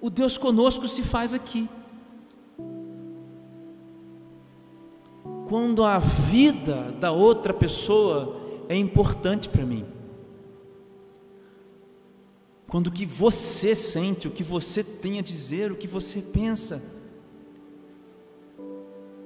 o 0.00 0.08
Deus 0.08 0.38
conosco 0.38 0.86
se 0.86 1.02
faz 1.02 1.34
aqui. 1.34 1.68
Quando 5.48 5.84
a 5.84 5.98
vida 5.98 6.92
da 6.98 7.12
outra 7.12 7.52
pessoa 7.52 8.36
é 8.68 8.76
importante 8.76 9.48
para 9.48 9.64
mim. 9.64 9.95
Quando 12.68 12.88
o 12.88 12.92
que 12.92 13.06
você 13.06 13.76
sente, 13.76 14.26
o 14.26 14.30
que 14.30 14.42
você 14.42 14.82
tem 14.82 15.18
a 15.18 15.22
dizer, 15.22 15.70
o 15.70 15.76
que 15.76 15.86
você 15.86 16.20
pensa, 16.20 16.82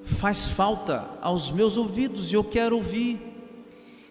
faz 0.03 0.48
falta 0.48 1.18
aos 1.22 1.50
meus 1.50 1.76
ouvidos 1.76 2.31
e 2.31 2.35
eu 2.35 2.44
quero 2.44 2.76
ouvir. 2.76 3.18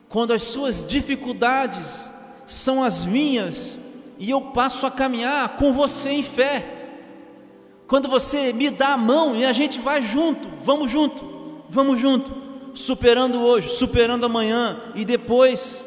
Quando 0.08 0.34
as 0.34 0.42
suas 0.44 0.86
dificuldades 0.86 2.12
são 2.46 2.84
as 2.84 3.06
minhas 3.06 3.78
e 4.18 4.30
eu 4.30 4.42
passo 4.42 4.86
a 4.86 4.92
caminhar 4.92 5.58
com 5.58 5.72
você 5.72 6.10
em 6.10 6.24
fé. 6.24 6.78
Quando 7.88 8.08
você 8.08 8.52
me 8.52 8.70
dá 8.70 8.94
a 8.94 8.98
mão 8.98 9.36
e 9.36 9.46
a 9.46 9.54
gente 9.54 9.80
vai 9.80 10.02
junto, 10.02 10.48
vamos 10.64 10.92
junto, 10.92 11.64
vamos 11.70 12.00
junto 12.00 12.50
superando 12.74 13.42
hoje, 13.42 13.70
superando 13.70 14.26
amanhã 14.26 14.80
e 14.96 15.04
depois. 15.04 15.84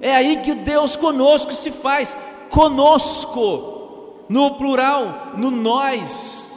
É 0.00 0.14
aí 0.14 0.38
que 0.38 0.54
Deus 0.54 0.96
conosco 0.96 1.54
se 1.54 1.70
faz, 1.70 2.18
conosco, 2.54 4.26
no 4.28 4.54
plural, 4.54 5.32
no 5.36 5.50
nós. 5.50 6.52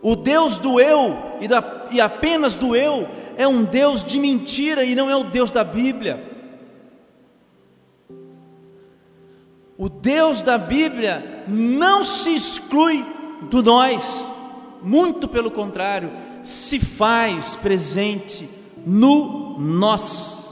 O 0.00 0.16
Deus 0.16 0.56
do 0.56 0.80
eu 0.80 1.18
e, 1.38 1.46
da, 1.46 1.86
e 1.90 2.00
apenas 2.00 2.54
do 2.54 2.74
eu 2.74 3.06
é 3.36 3.46
um 3.46 3.62
Deus 3.62 4.02
de 4.02 4.18
mentira 4.18 4.82
e 4.82 4.94
não 4.94 5.10
é 5.10 5.14
o 5.14 5.24
Deus 5.24 5.50
da 5.50 5.62
Bíblia. 5.62 6.32
O 9.76 9.90
Deus 9.90 10.40
da 10.40 10.56
Bíblia 10.56 11.44
não 11.46 12.02
se 12.02 12.34
exclui 12.34 13.04
do 13.50 13.62
nós, 13.62 14.32
muito 14.82 15.28
pelo 15.28 15.50
contrário, 15.50 16.10
se 16.42 16.80
faz 16.80 17.54
presente 17.54 18.48
no 18.86 19.58
nós. 19.58 20.43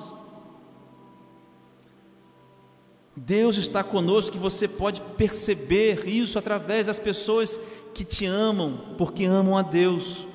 Deus 3.24 3.56
está 3.56 3.84
conosco 3.84 4.36
e 4.36 4.40
você 4.40 4.66
pode 4.66 5.00
perceber 5.16 6.08
isso 6.08 6.40
através 6.40 6.88
das 6.88 6.98
pessoas 6.98 7.58
que 7.94 8.04
te 8.04 8.26
amam, 8.26 8.80
porque 8.98 9.24
amam 9.24 9.56
a 9.56 9.62
Deus. 9.62 10.26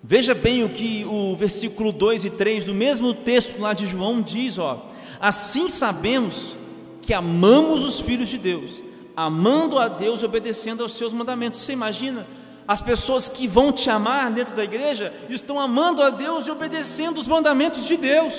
Veja 0.00 0.32
bem 0.32 0.62
o 0.62 0.68
que 0.68 1.04
o 1.06 1.34
versículo 1.34 1.90
2 1.90 2.26
e 2.26 2.30
3 2.30 2.64
do 2.66 2.74
mesmo 2.74 3.12
texto 3.12 3.58
lá 3.58 3.74
de 3.74 3.84
João 3.84 4.22
diz, 4.22 4.58
ó: 4.58 4.92
Assim 5.20 5.68
sabemos 5.68 6.56
que 7.02 7.12
amamos 7.12 7.82
os 7.82 8.00
filhos 8.00 8.28
de 8.28 8.38
Deus, 8.38 8.80
amando 9.16 9.76
a 9.76 9.88
Deus 9.88 10.22
e 10.22 10.24
obedecendo 10.24 10.84
aos 10.84 10.94
seus 10.94 11.12
mandamentos. 11.12 11.58
Você 11.58 11.72
imagina? 11.72 12.28
As 12.66 12.80
pessoas 12.80 13.28
que 13.28 13.48
vão 13.48 13.72
te 13.72 13.90
amar 13.90 14.30
dentro 14.30 14.54
da 14.54 14.62
igreja 14.62 15.12
estão 15.28 15.58
amando 15.58 16.00
a 16.00 16.10
Deus 16.10 16.46
e 16.46 16.50
obedecendo 16.52 17.18
os 17.18 17.26
mandamentos 17.26 17.84
de 17.84 17.96
Deus. 17.96 18.34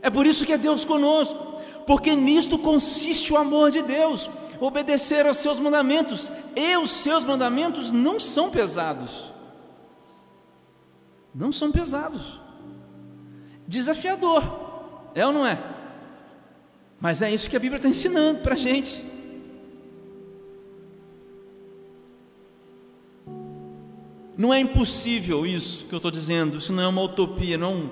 É 0.00 0.10
por 0.10 0.26
isso 0.26 0.44
que 0.46 0.52
é 0.52 0.58
Deus 0.58 0.84
conosco, 0.84 1.60
porque 1.86 2.14
nisto 2.14 2.58
consiste 2.58 3.32
o 3.32 3.36
amor 3.36 3.70
de 3.70 3.82
Deus, 3.82 4.30
obedecer 4.60 5.26
aos 5.26 5.38
seus 5.38 5.58
mandamentos, 5.58 6.30
e 6.54 6.76
os 6.76 6.90
seus 6.90 7.24
mandamentos 7.24 7.90
não 7.90 8.18
são 8.18 8.50
pesados 8.50 9.28
não 11.38 11.52
são 11.52 11.70
pesados. 11.70 12.40
Desafiador, 13.66 14.42
é 15.14 15.24
ou 15.24 15.32
não 15.32 15.46
é? 15.46 15.58
Mas 17.00 17.22
é 17.22 17.32
isso 17.32 17.48
que 17.48 17.56
a 17.56 17.60
Bíblia 17.60 17.76
está 17.76 17.88
ensinando 17.88 18.40
para 18.40 18.54
a 18.54 18.58
gente. 18.58 19.04
Não 24.36 24.52
é 24.52 24.58
impossível 24.58 25.46
isso 25.46 25.84
que 25.86 25.94
eu 25.94 25.98
estou 25.98 26.10
dizendo, 26.10 26.58
isso 26.58 26.72
não 26.72 26.82
é 26.82 26.88
uma 26.88 27.02
utopia, 27.02 27.56
não 27.56 27.68
é 27.68 27.74
um 27.74 27.90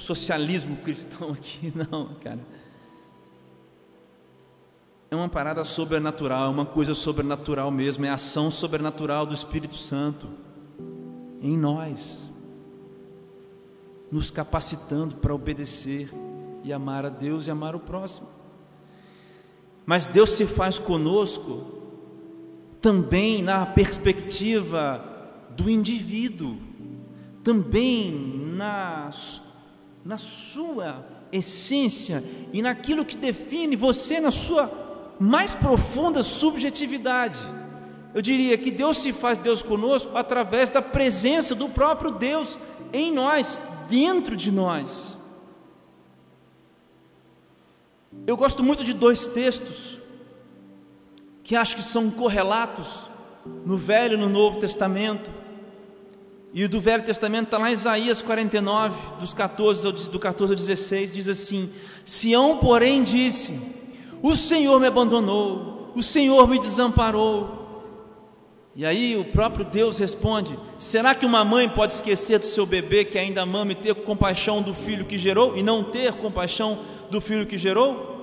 socialismo 0.00 0.76
cristão 0.78 1.32
aqui, 1.34 1.72
não, 1.74 2.14
cara. 2.22 2.40
É 5.10 5.16
uma 5.16 5.28
parada 5.28 5.64
sobrenatural, 5.64 6.46
é 6.46 6.48
uma 6.48 6.66
coisa 6.66 6.94
sobrenatural 6.94 7.70
mesmo, 7.70 8.04
é 8.04 8.08
a 8.08 8.14
ação 8.14 8.50
sobrenatural 8.50 9.26
do 9.26 9.34
Espírito 9.34 9.74
Santo 9.74 10.28
em 11.42 11.56
nós 11.56 12.30
nos 14.10 14.30
capacitando 14.30 15.16
para 15.16 15.34
obedecer 15.34 16.10
e 16.64 16.72
amar 16.72 17.06
a 17.06 17.08
Deus 17.08 17.46
e 17.46 17.50
amar 17.50 17.76
o 17.76 17.80
próximo. 17.80 18.28
Mas 19.86 20.06
Deus 20.06 20.30
se 20.30 20.46
faz 20.46 20.78
conosco 20.78 21.78
também 22.80 23.42
na 23.42 23.64
perspectiva 23.64 25.04
do 25.50 25.70
indivíduo, 25.70 26.56
também 27.44 28.12
na, 28.56 29.10
na 30.04 30.18
sua 30.18 31.04
essência 31.32 32.24
e 32.52 32.62
naquilo 32.62 33.04
que 33.04 33.16
define 33.16 33.76
você 33.76 34.20
na 34.20 34.30
sua 34.30 34.70
mais 35.18 35.54
profunda 35.54 36.22
subjetividade. 36.22 37.38
Eu 38.12 38.20
diria 38.22 38.58
que 38.58 38.70
Deus 38.70 38.98
se 38.98 39.12
faz 39.12 39.38
Deus 39.38 39.62
conosco 39.62 40.16
através 40.16 40.70
da 40.70 40.82
presença 40.82 41.54
do 41.54 41.68
próprio 41.68 42.10
Deus 42.10 42.58
em 42.92 43.12
nós, 43.12 43.60
dentro 43.88 44.36
de 44.36 44.50
nós. 44.50 45.16
Eu 48.26 48.36
gosto 48.36 48.62
muito 48.62 48.82
de 48.82 48.92
dois 48.92 49.28
textos 49.28 49.98
que 51.44 51.54
acho 51.54 51.76
que 51.76 51.82
são 51.82 52.10
correlatos 52.10 53.10
no 53.64 53.76
Velho 53.76 54.14
e 54.14 54.20
no 54.20 54.28
Novo 54.28 54.58
Testamento. 54.58 55.30
E 56.52 56.64
o 56.64 56.68
do 56.68 56.80
Velho 56.80 57.04
Testamento 57.04 57.44
está 57.44 57.58
lá 57.58 57.70
em 57.70 57.74
Isaías 57.74 58.20
49, 58.20 59.20
dos 59.20 59.32
14, 59.32 59.92
do 60.10 60.18
14 60.18 60.52
ao 60.52 60.56
16, 60.56 61.12
diz 61.12 61.28
assim: 61.28 61.70
Sião, 62.04 62.58
porém, 62.58 63.04
disse: 63.04 63.58
O 64.20 64.36
Senhor 64.36 64.80
me 64.80 64.88
abandonou, 64.88 65.92
o 65.94 66.02
Senhor 66.02 66.48
me 66.48 66.58
desamparou, 66.58 67.60
e 68.74 68.84
aí 68.84 69.16
o 69.16 69.24
próprio 69.24 69.64
Deus 69.64 69.98
responde: 69.98 70.58
será 70.78 71.14
que 71.14 71.26
uma 71.26 71.44
mãe 71.44 71.68
pode 71.68 71.92
esquecer 71.92 72.38
do 72.38 72.46
seu 72.46 72.66
bebê 72.66 73.04
que 73.04 73.18
ainda 73.18 73.46
mama 73.46 73.72
e 73.72 73.76
ter 73.76 73.94
compaixão 73.94 74.60
do 74.60 74.74
filho 74.74 75.04
que 75.04 75.18
gerou 75.18 75.56
e 75.56 75.62
não 75.62 75.84
ter 75.84 76.14
compaixão 76.14 76.80
do 77.10 77.20
filho 77.20 77.46
que 77.46 77.58
gerou? 77.58 78.18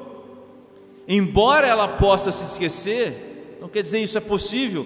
Embora 1.07 1.65
ela 1.65 1.87
possa 1.87 2.29
se 2.31 2.43
esquecer, 2.43 3.53
então 3.55 3.69
quer 3.69 3.81
dizer, 3.81 3.99
isso 3.99 4.17
é 4.17 4.21
possível, 4.21 4.85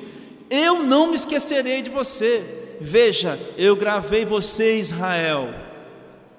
eu 0.50 0.84
não 0.84 1.08
me 1.08 1.16
esquecerei 1.16 1.82
de 1.82 1.90
você. 1.90 2.61
Veja, 2.84 3.40
eu 3.58 3.76
gravei 3.76 4.26
você, 4.26 4.80
Israel. 4.80 5.54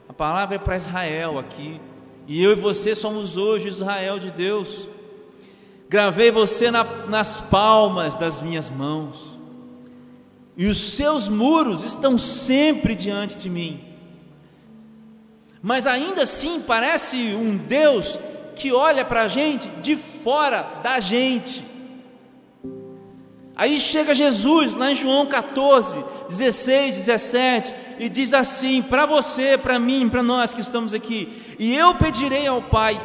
A 0.08 0.12
palavra 0.12 0.56
é 0.56 0.58
para 0.58 0.76
Israel 0.76 1.38
aqui. 1.38 1.80
E 2.26 2.42
eu 2.42 2.52
e 2.52 2.56
você 2.56 2.96
somos 2.96 3.36
hoje 3.36 3.68
Israel 3.68 4.18
de 4.18 4.32
Deus. 4.32 4.88
Gravei 5.88 6.32
você 6.32 6.68
na, 6.70 6.82
nas 7.06 7.40
palmas 7.40 8.16
das 8.16 8.40
minhas 8.40 8.70
mãos, 8.70 9.38
e 10.56 10.66
os 10.66 10.94
seus 10.94 11.28
muros 11.28 11.84
estão 11.84 12.16
sempre 12.16 12.94
diante 12.94 13.36
de 13.36 13.50
mim. 13.50 13.80
Mas 15.62 15.86
ainda 15.86 16.22
assim 16.22 16.60
parece 16.62 17.34
um 17.34 17.56
Deus 17.56 18.18
que 18.56 18.72
olha 18.72 19.04
para 19.04 19.22
a 19.22 19.28
gente 19.28 19.68
de 19.82 19.94
fora 19.94 20.80
da 20.82 20.98
gente. 20.98 21.62
Aí 23.62 23.78
chega 23.78 24.12
Jesus 24.12 24.74
lá 24.74 24.90
em 24.90 24.94
João 24.96 25.24
14, 25.24 26.04
16, 26.28 26.96
17 26.96 27.72
e 28.00 28.08
diz 28.08 28.34
assim: 28.34 28.82
para 28.82 29.06
você, 29.06 29.56
para 29.56 29.78
mim, 29.78 30.08
para 30.08 30.20
nós 30.20 30.52
que 30.52 30.60
estamos 30.60 30.92
aqui, 30.92 31.40
e 31.60 31.72
eu 31.76 31.94
pedirei 31.94 32.44
ao 32.44 32.60
Pai, 32.60 33.00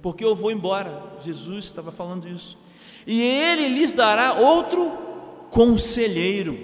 porque 0.00 0.24
eu 0.24 0.32
vou 0.32 0.52
embora, 0.52 1.02
Jesus 1.24 1.64
estava 1.64 1.90
falando 1.90 2.28
isso. 2.28 2.56
E 3.04 3.20
ele 3.20 3.66
lhes 3.66 3.92
dará 3.92 4.34
outro 4.34 4.92
conselheiro 5.50 6.56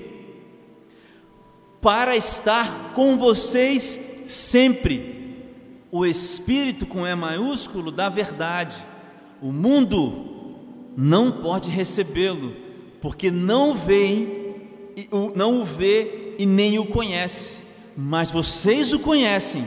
para 1.80 2.14
estar 2.14 2.92
com 2.94 3.18
vocês 3.18 4.22
sempre. 4.26 5.48
O 5.90 6.06
Espírito 6.06 6.86
com 6.86 7.04
E 7.04 7.12
maiúsculo 7.16 7.90
da 7.90 8.08
verdade. 8.08 8.76
O 9.42 9.50
mundo 9.50 10.29
não 11.00 11.32
pode 11.32 11.70
recebê-lo, 11.70 12.54
porque 13.00 13.30
não 13.30 13.72
vê, 13.72 14.54
não 15.34 15.62
o 15.62 15.64
vê 15.64 16.34
e 16.38 16.44
nem 16.44 16.78
o 16.78 16.84
conhece. 16.84 17.60
Mas 17.96 18.30
vocês 18.30 18.92
o 18.92 18.98
conhecem, 18.98 19.66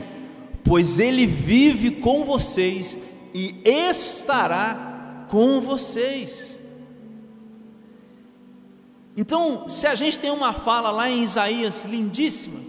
pois 0.62 1.00
ele 1.00 1.26
vive 1.26 1.90
com 1.90 2.24
vocês 2.24 2.96
e 3.34 3.60
estará 3.64 5.26
com 5.28 5.60
vocês. 5.60 6.56
Então, 9.16 9.68
se 9.68 9.88
a 9.88 9.96
gente 9.96 10.20
tem 10.20 10.30
uma 10.30 10.52
fala 10.52 10.92
lá 10.92 11.10
em 11.10 11.24
Isaías 11.24 11.84
lindíssima, 11.84 12.60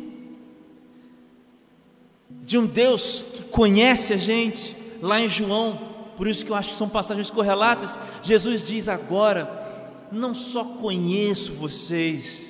de 2.31 2.57
um 2.57 2.65
Deus 2.65 3.21
que 3.21 3.43
conhece 3.43 4.13
a 4.13 4.17
gente, 4.17 4.75
lá 5.03 5.21
em 5.21 5.27
João, 5.27 5.84
por 6.17 6.27
isso 6.27 6.45
que 6.45 6.51
eu 6.51 6.55
acho 6.55 6.69
que 6.69 6.75
são 6.75 6.89
passagens 6.89 7.29
correlatas, 7.29 7.99
Jesus 8.23 8.63
diz 8.63 8.87
agora: 8.87 9.65
não 10.11 10.33
só 10.33 10.63
conheço 10.63 11.53
vocês, 11.53 12.45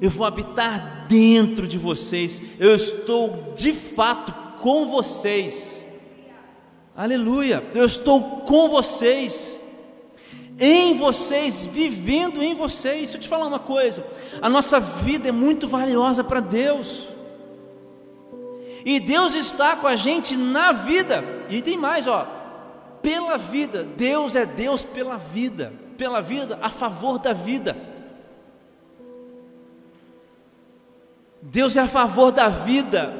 eu 0.00 0.10
vou 0.10 0.26
habitar 0.26 1.06
dentro 1.08 1.66
de 1.66 1.78
vocês, 1.78 2.40
eu 2.58 2.74
estou 2.74 3.52
de 3.54 3.72
fato 3.72 4.32
com 4.60 4.86
vocês. 4.86 5.74
Aleluia, 6.96 7.64
eu 7.74 7.86
estou 7.86 8.42
com 8.42 8.68
vocês, 8.68 9.58
em 10.60 10.94
vocês, 10.94 11.66
vivendo 11.66 12.40
em 12.42 12.54
vocês. 12.54 13.00
Deixa 13.00 13.16
eu 13.16 13.20
te 13.20 13.28
falar 13.28 13.46
uma 13.46 13.58
coisa: 13.58 14.06
a 14.40 14.48
nossa 14.48 14.78
vida 14.78 15.28
é 15.28 15.32
muito 15.32 15.66
valiosa 15.66 16.22
para 16.22 16.40
Deus, 16.40 17.04
e 18.84 19.00
Deus 19.00 19.34
está 19.34 19.74
com 19.76 19.86
a 19.86 19.96
gente 19.96 20.36
na 20.36 20.70
vida, 20.72 21.24
e 21.48 21.62
tem 21.62 21.76
mais, 21.76 22.06
ó, 22.06 22.33
pela 23.04 23.36
vida, 23.36 23.84
Deus 23.84 24.34
é 24.34 24.46
Deus 24.46 24.82
pela 24.82 25.18
vida, 25.18 25.70
pela 25.98 26.22
vida, 26.22 26.58
a 26.62 26.70
favor 26.70 27.18
da 27.18 27.34
vida. 27.34 27.76
Deus 31.42 31.76
é 31.76 31.80
a 31.80 31.86
favor 31.86 32.32
da 32.32 32.48
vida, 32.48 33.12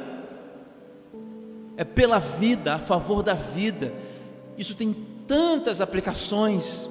é 1.77 1.83
pela 1.83 2.17
vida, 2.17 2.73
a 2.73 2.79
favor 2.79 3.21
da 3.21 3.35
vida. 3.35 3.93
Isso 4.57 4.75
tem 4.75 4.91
tantas 5.27 5.79
aplicações. 5.79 6.89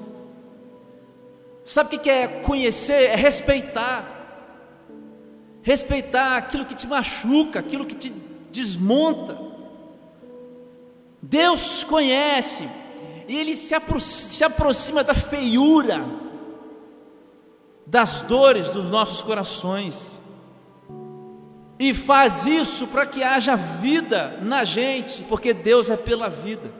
Sabe 1.64 1.96
o 1.96 1.98
que 1.98 2.08
é 2.08 2.28
conhecer? 2.28 3.10
É 3.10 3.16
respeitar. 3.16 4.08
Respeitar 5.62 6.36
aquilo 6.36 6.64
que 6.64 6.76
te 6.76 6.86
machuca, 6.86 7.58
aquilo 7.58 7.86
que 7.86 7.96
te 7.96 8.10
desmonta. 8.52 9.36
Deus 11.20 11.82
conhece, 11.82 12.68
e 13.28 13.36
ele 13.36 13.56
se, 13.56 13.74
apro 13.74 14.00
se 14.00 14.44
aproxima 14.44 15.02
da 15.02 15.14
feiura, 15.14 16.04
das 17.86 18.22
dores 18.22 18.68
dos 18.68 18.90
nossos 18.90 19.22
corações, 19.22 20.20
e 21.78 21.92
faz 21.92 22.46
isso 22.46 22.86
para 22.86 23.04
que 23.06 23.22
haja 23.22 23.56
vida 23.56 24.38
na 24.42 24.64
gente, 24.64 25.22
porque 25.24 25.52
Deus 25.52 25.90
é 25.90 25.96
pela 25.96 26.28
vida. 26.28 26.70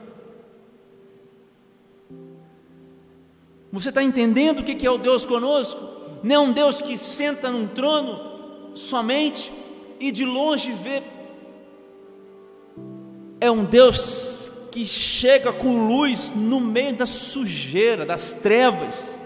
Você 3.71 3.89
está 3.89 4.01
entendendo 4.01 4.59
o 4.59 4.63
que 4.63 4.85
é 4.85 4.89
o 4.89 4.97
Deus 4.97 5.25
conosco? 5.25 5.81
Não 6.23 6.35
é 6.35 6.39
um 6.39 6.53
Deus 6.53 6.79
que 6.79 6.97
senta 6.97 7.51
num 7.51 7.67
trono 7.67 8.71
somente 8.73 9.51
e 9.99 10.11
de 10.11 10.23
longe 10.23 10.71
vê. 10.71 11.03
É 13.41 13.51
um 13.51 13.65
Deus 13.65 14.54
que 14.75 14.83
chega 14.83 15.53
com 15.53 15.87
luz 15.87 16.33
no 16.35 16.59
meio 16.59 16.97
da 16.97 17.05
sujeira, 17.05 18.05
das 18.05 18.33
trevas, 18.33 19.17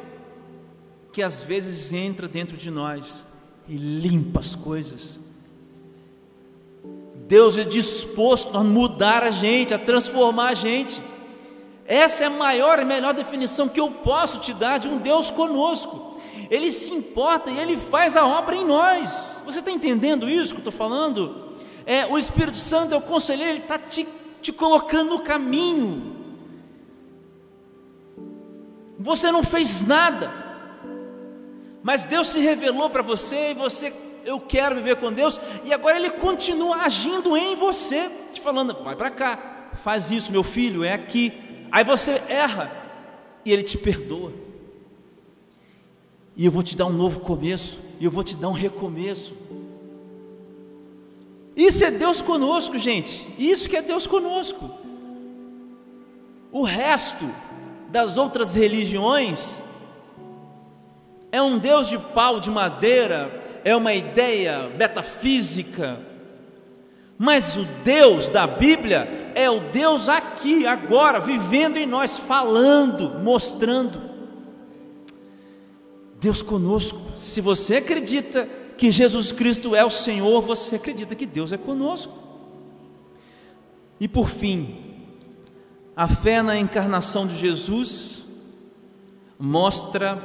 que 1.12 1.24
às 1.24 1.42
vezes 1.42 1.92
entra 1.92 2.28
dentro 2.28 2.56
de 2.56 2.70
nós 2.70 3.26
e 3.68 3.76
limpa 3.76 4.42
as 4.42 4.54
coisas. 4.54 5.20
Deus 7.28 7.58
é 7.58 7.64
disposto 7.64 8.56
a 8.56 8.64
mudar 8.64 9.24
a 9.24 9.32
gente, 9.32 9.74
a 9.74 9.80
transformar 9.80 10.50
a 10.50 10.54
gente. 10.54 11.02
Essa 11.84 12.26
é 12.26 12.28
a 12.28 12.30
maior 12.30 12.78
e 12.78 12.86
melhor 12.86 13.16
definição 13.16 13.68
que 13.68 13.80
eu 13.80 13.90
posso 13.90 14.42
te 14.42 14.54
dar 14.54 14.78
de 14.78 14.88
um 14.88 15.00
Deus 15.00 15.32
conosco. 15.32 16.22
Ele 16.52 16.72
se 16.72 16.94
importa 16.94 17.50
e 17.50 17.58
ele 17.58 17.76
faz 17.76 18.16
a 18.16 18.24
obra 18.24 18.56
em 18.56 18.66
nós. 18.66 19.42
Você 19.48 19.58
está 19.58 19.72
entendendo 19.72 20.30
isso 20.30 20.54
que 20.54 20.62
eu 20.62 20.70
estou 20.70 20.72
falando? 20.72 21.56
É, 21.88 22.06
o 22.06 22.20
Espírito 22.20 22.60
Santo 22.60 22.94
é 22.94 22.98
o 23.00 23.02
conselheiro, 23.02 23.54
ele 23.54 23.62
está 23.62 23.80
te, 23.80 24.08
te 24.42 24.52
colocando 24.52 25.10
no 25.10 25.20
caminho. 25.20 26.16
Você 28.98 29.32
não 29.32 29.44
fez 29.44 29.86
nada, 29.86 30.32
mas 31.82 32.06
Deus 32.06 32.28
se 32.28 32.40
revelou 32.40 32.90
para 32.90 33.02
você 33.02 33.52
e 33.52 33.54
você, 33.54 33.94
eu 34.26 34.40
quero 34.40 34.76
viver 34.76 34.98
com 34.98 35.12
Deus, 35.12 35.40
e 35.64 35.74
agora 35.74 35.98
Ele 35.98 36.10
continua 36.10 36.78
agindo 36.78 37.38
em 37.38 37.56
você, 37.56 38.10
te 38.34 38.42
falando: 38.42 38.74
vai 38.84 38.96
para 38.96 39.10
cá, 39.10 39.72
faz 39.76 40.12
isso, 40.12 40.32
meu 40.32 40.44
filho, 40.44 40.84
é 40.84 40.94
aqui. 40.94 41.34
Aí 41.72 41.84
você 41.84 42.22
erra 42.28 42.72
e 43.46 43.52
Ele 43.52 43.64
te 43.64 43.78
perdoa 43.78 44.34
e 46.40 46.46
eu 46.46 46.52
vou 46.54 46.64
te 46.64 46.74
dar 46.74 46.86
um 46.86 46.94
novo 46.94 47.20
começo, 47.20 47.78
e 48.00 48.06
eu 48.06 48.10
vou 48.10 48.24
te 48.24 48.34
dar 48.34 48.48
um 48.48 48.54
recomeço. 48.54 49.36
Isso 51.60 51.84
é 51.84 51.92
Deus 51.92 52.22
conosco, 52.22 52.80
gente. 52.80 53.28
Isso 53.38 53.68
que 53.68 53.76
é 53.76 53.82
Deus 53.82 54.08
conosco. 54.08 54.72
O 56.54 56.64
resto 56.64 57.26
das 57.90 58.18
outras 58.18 58.56
religiões 58.56 59.62
é 61.34 61.42
um 61.42 61.60
Deus 61.60 61.90
de 61.90 61.98
pau 61.98 62.40
de 62.40 62.50
madeira, 62.50 63.60
é 63.66 63.76
uma 63.76 63.94
ideia 63.94 64.70
metafísica. 64.78 66.00
Mas 67.18 67.58
o 67.58 67.66
Deus 67.84 68.30
da 68.30 68.48
Bíblia 68.48 69.34
é 69.36 69.50
o 69.52 69.60
Deus 69.60 70.08
aqui, 70.08 70.66
agora, 70.66 71.20
vivendo 71.20 71.76
em 71.76 71.86
nós, 71.86 72.18
falando, 72.18 73.20
mostrando. 73.20 74.02
Deus 76.22 76.42
conosco. 76.42 77.02
Se 77.18 77.42
você 77.42 77.76
acredita 77.76 78.48
que 78.80 78.92
Jesus 78.92 79.32
Cristo 79.34 79.76
é 79.76 79.84
o 79.84 79.90
Senhor, 79.90 80.42
você 80.42 80.78
acredita 80.78 81.14
que 81.14 81.26
Deus 81.26 81.52
é 81.52 81.58
conosco. 81.58 82.14
E 84.00 84.08
por 84.08 84.30
fim, 84.30 84.96
a 85.96 86.08
fé 86.08 86.42
na 86.42 86.58
encarnação 86.58 87.28
de 87.28 87.36
Jesus 87.36 88.24
mostra 89.38 90.18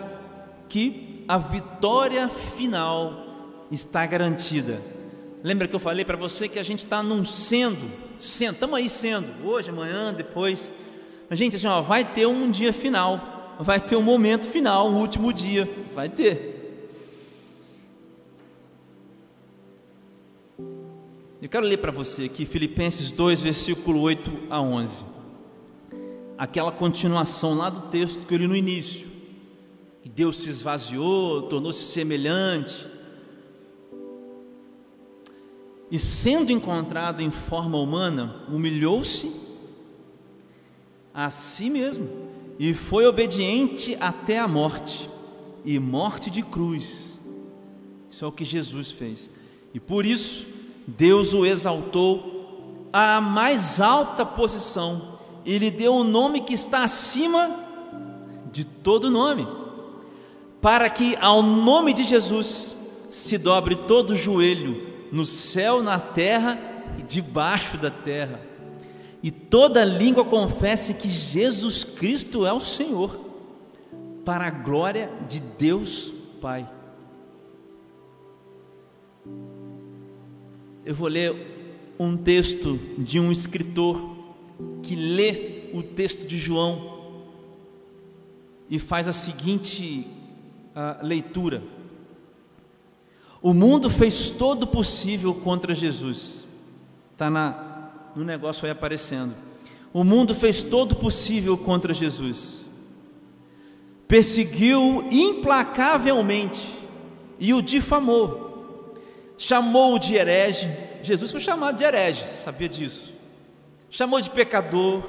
que 0.68 1.24
a 1.26 1.36
vitória 1.36 2.28
final 2.28 3.66
está 3.72 4.06
garantida. 4.06 4.80
Lembra 5.42 5.66
que 5.66 5.74
eu 5.74 5.80
falei 5.80 6.04
para 6.04 6.16
você 6.16 6.48
que 6.48 6.58
a 6.58 6.62
gente 6.62 6.84
está 6.84 7.02
num 7.02 7.24
sendo, 7.24 7.90
estamos 8.20 8.76
aí 8.76 8.88
sendo, 8.88 9.44
hoje, 9.44 9.70
amanhã, 9.70 10.14
depois. 10.14 10.70
A 11.28 11.34
gente 11.34 11.56
assim, 11.56 11.66
ó, 11.66 11.82
vai 11.82 12.04
ter 12.04 12.26
um 12.26 12.48
dia 12.50 12.72
final 12.72 13.34
vai 13.58 13.80
ter 13.80 13.96
um 13.96 14.02
momento 14.02 14.46
final, 14.46 14.88
um 14.88 14.98
último 14.98 15.32
dia, 15.32 15.68
vai 15.94 16.08
ter. 16.08 16.53
Eu 21.44 21.50
quero 21.50 21.66
ler 21.66 21.76
para 21.76 21.92
você 21.92 22.24
aqui 22.24 22.46
Filipenses 22.46 23.12
2, 23.12 23.42
versículo 23.42 24.00
8 24.00 24.32
a 24.48 24.62
11. 24.62 25.04
Aquela 26.38 26.72
continuação 26.72 27.52
lá 27.52 27.68
do 27.68 27.90
texto 27.90 28.24
que 28.24 28.32
eu 28.32 28.38
li 28.38 28.48
no 28.48 28.56
início. 28.56 29.06
Que 30.02 30.08
Deus 30.08 30.38
se 30.38 30.48
esvaziou, 30.48 31.42
tornou-se 31.42 31.82
semelhante. 31.82 32.86
E 35.90 35.98
sendo 35.98 36.50
encontrado 36.50 37.20
em 37.20 37.30
forma 37.30 37.76
humana, 37.76 38.36
humilhou-se 38.48 39.30
a 41.12 41.30
si 41.30 41.68
mesmo 41.68 42.08
e 42.58 42.72
foi 42.72 43.04
obediente 43.04 43.98
até 44.00 44.38
a 44.38 44.48
morte 44.48 45.10
e 45.62 45.78
morte 45.78 46.30
de 46.30 46.42
cruz. 46.42 47.20
Isso 48.10 48.24
é 48.24 48.28
o 48.28 48.32
que 48.32 48.46
Jesus 48.46 48.90
fez. 48.90 49.30
E 49.74 49.78
por 49.78 50.06
isso 50.06 50.53
Deus 50.86 51.34
o 51.34 51.44
exaltou 51.44 52.88
à 52.92 53.20
mais 53.20 53.80
alta 53.80 54.24
posição 54.24 55.18
e 55.44 55.58
lhe 55.58 55.70
deu 55.70 55.94
o 55.94 56.00
um 56.00 56.04
nome 56.04 56.42
que 56.42 56.54
está 56.54 56.84
acima 56.84 57.50
de 58.52 58.64
todo 58.64 59.10
nome, 59.10 59.46
para 60.60 60.88
que 60.88 61.16
ao 61.20 61.42
nome 61.42 61.92
de 61.92 62.04
Jesus 62.04 62.76
se 63.10 63.36
dobre 63.36 63.74
todo 63.74 64.14
joelho 64.14 65.08
no 65.10 65.24
céu, 65.24 65.82
na 65.82 65.98
terra 65.98 66.58
e 66.98 67.02
debaixo 67.02 67.76
da 67.76 67.90
terra 67.90 68.54
e 69.24 69.30
toda 69.30 69.82
língua 69.86 70.22
confesse 70.22 70.96
que 70.96 71.08
Jesus 71.08 71.82
Cristo 71.82 72.44
é 72.44 72.52
o 72.52 72.60
Senhor, 72.60 73.18
para 74.22 74.48
a 74.48 74.50
glória 74.50 75.10
de 75.26 75.40
Deus 75.40 76.12
Pai. 76.42 76.68
Eu 80.84 80.94
vou 80.94 81.08
ler 81.08 81.94
um 81.98 82.14
texto 82.14 82.78
de 82.98 83.18
um 83.18 83.32
escritor 83.32 84.16
que 84.82 84.94
lê 84.94 85.70
o 85.72 85.82
texto 85.82 86.26
de 86.26 86.36
João 86.36 86.94
e 88.68 88.78
faz 88.78 89.08
a 89.08 89.12
seguinte 89.12 90.06
a 90.74 90.98
leitura: 91.02 91.62
O 93.40 93.54
mundo 93.54 93.88
fez 93.88 94.28
todo 94.28 94.64
o 94.64 94.66
possível 94.66 95.32
contra 95.34 95.74
Jesus, 95.74 96.44
está 97.12 97.30
no 98.14 98.24
negócio 98.24 98.66
aí 98.66 98.70
aparecendo. 98.70 99.34
O 99.90 100.04
mundo 100.04 100.34
fez 100.34 100.62
todo 100.62 100.92
o 100.92 100.96
possível 100.96 101.56
contra 101.56 101.94
Jesus, 101.94 102.64
perseguiu 104.06 105.08
implacavelmente 105.10 106.74
e 107.38 107.54
o 107.54 107.62
difamou, 107.62 108.43
chamou-o 109.36 109.98
de 109.98 110.14
herege. 110.14 110.68
Jesus 111.02 111.30
foi 111.30 111.40
chamado 111.40 111.76
de 111.76 111.84
herege, 111.84 112.24
sabia 112.36 112.68
disso? 112.68 113.12
Chamou 113.90 114.20
de 114.20 114.30
pecador, 114.30 115.04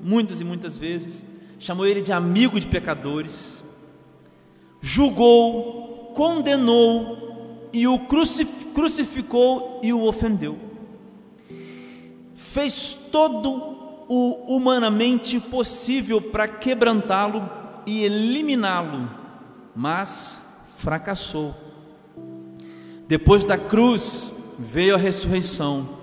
muitas 0.00 0.40
e 0.40 0.44
muitas 0.44 0.76
vezes, 0.76 1.24
chamou 1.58 1.86
ele 1.86 2.00
de 2.00 2.12
amigo 2.12 2.58
de 2.58 2.66
pecadores, 2.66 3.62
julgou, 4.80 6.12
condenou 6.14 7.68
e 7.72 7.86
o 7.86 7.98
crucificou 8.74 9.80
e 9.82 9.92
o 9.92 10.04
ofendeu 10.04 10.68
fez 12.38 12.94
todo 13.12 14.04
o 14.08 14.56
humanamente 14.56 15.38
possível 15.38 16.20
para 16.20 16.48
quebrantá-lo 16.48 17.48
e 17.86 18.04
eliminá-lo, 18.04 19.10
mas 19.76 20.40
fracassou. 20.76 21.54
Depois 23.08 23.46
da 23.46 23.56
cruz 23.56 24.36
veio 24.58 24.94
a 24.94 24.98
ressurreição, 24.98 25.98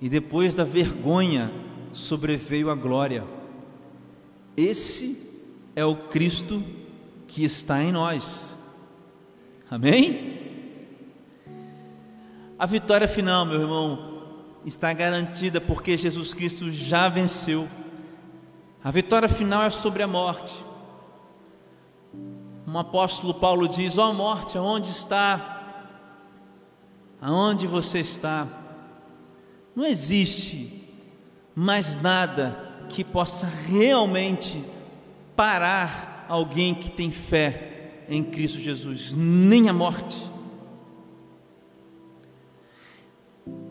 e 0.00 0.08
depois 0.08 0.54
da 0.54 0.62
vergonha 0.62 1.50
sobreveio 1.92 2.70
a 2.70 2.74
glória. 2.76 3.24
Esse 4.56 5.44
é 5.74 5.84
o 5.84 5.96
Cristo 5.96 6.62
que 7.26 7.44
está 7.44 7.82
em 7.82 7.90
nós. 7.90 8.56
Amém? 9.68 10.38
A 12.56 12.66
vitória 12.66 13.08
final, 13.08 13.44
meu 13.44 13.60
irmão, 13.60 14.22
está 14.64 14.92
garantida 14.92 15.60
porque 15.60 15.96
Jesus 15.96 16.32
Cristo 16.32 16.70
já 16.70 17.08
venceu. 17.08 17.68
A 18.82 18.92
vitória 18.92 19.28
final 19.28 19.64
é 19.64 19.70
sobre 19.70 20.04
a 20.04 20.06
morte. 20.06 20.54
Um 22.66 22.78
apóstolo 22.78 23.34
Paulo 23.34 23.68
diz: 23.68 23.98
Ó 23.98 24.10
oh, 24.10 24.14
morte, 24.14 24.56
aonde 24.56 24.90
está? 24.90 25.57
Aonde 27.20 27.66
você 27.66 28.00
está? 28.00 28.46
Não 29.74 29.84
existe 29.84 30.84
mais 31.54 32.00
nada 32.00 32.86
que 32.88 33.02
possa 33.04 33.46
realmente 33.46 34.64
parar 35.34 36.26
alguém 36.28 36.74
que 36.74 36.90
tem 36.90 37.10
fé 37.10 38.04
em 38.08 38.22
Cristo 38.22 38.58
Jesus, 38.58 39.14
nem 39.14 39.68
a 39.68 39.72
morte. 39.72 40.18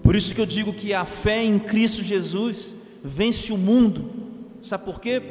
Por 0.03 0.15
isso 0.15 0.33
que 0.33 0.39
eu 0.39 0.45
digo 0.45 0.73
que 0.73 0.93
a 0.93 1.05
fé 1.05 1.43
em 1.43 1.59
Cristo 1.59 2.03
Jesus 2.03 2.75
vence 3.03 3.51
o 3.51 3.57
mundo. 3.57 4.09
Sabe 4.63 4.85
por 4.85 5.01
quê? 5.01 5.21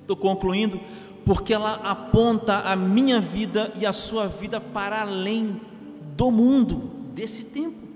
Estou 0.00 0.16
concluindo. 0.16 0.80
Porque 1.24 1.54
ela 1.54 1.74
aponta 1.74 2.58
a 2.58 2.74
minha 2.74 3.20
vida 3.20 3.72
e 3.78 3.86
a 3.86 3.92
sua 3.92 4.26
vida 4.26 4.60
para 4.60 5.02
além 5.02 5.60
do 6.16 6.30
mundo, 6.30 6.90
desse 7.12 7.44
tempo. 7.46 7.92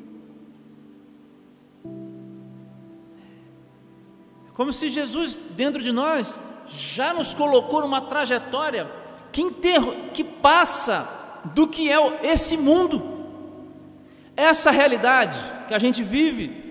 Como 4.55 4.73
se 4.73 4.91
Jesus, 4.91 5.39
dentro 5.51 5.83
de 5.83 5.93
nós, 5.93 6.39
já 6.69 7.13
nos 7.13 7.35
colocou 7.35 7.83
numa 7.83 8.01
trajetória 8.01 8.91
que, 9.31 9.43
enterro, 9.43 9.95
que 10.15 10.25
passa 10.25 11.43
do 11.55 11.69
que 11.69 11.91
é 11.91 11.97
esse 12.23 12.57
mundo, 12.57 13.03
essa 14.35 14.71
realidade 14.71 15.39
que 15.69 15.75
a 15.75 15.79
gente 15.79 16.03
vive. 16.03 16.65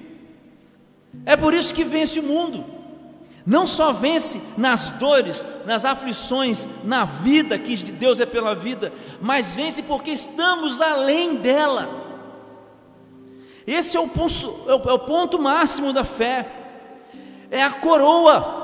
É 1.25 1.37
por 1.37 1.53
isso 1.53 1.73
que 1.73 1.83
vence 1.83 2.19
o 2.19 2.23
mundo. 2.23 2.65
Não 3.45 3.67
só 3.67 3.93
vence 3.93 4.41
nas 4.57 4.89
dores, 4.91 5.45
nas 5.67 5.85
aflições, 5.85 6.67
na 6.83 7.05
vida, 7.05 7.59
que 7.59 7.75
de 7.75 7.91
Deus 7.91 8.19
é 8.19 8.25
pela 8.25 8.55
vida, 8.55 8.91
mas 9.21 9.53
vence 9.53 9.83
porque 9.83 10.09
estamos 10.09 10.81
além 10.81 11.35
dela. 11.35 12.04
Esse 13.65 13.97
é 13.97 13.99
o 13.99 14.07
ponto, 14.07 14.65
é 14.67 14.93
o 14.93 14.99
ponto 14.99 15.39
máximo 15.39 15.91
da 15.91 16.03
fé, 16.03 16.47
é 17.49 17.63
a 17.63 17.71
coroa 17.71 18.63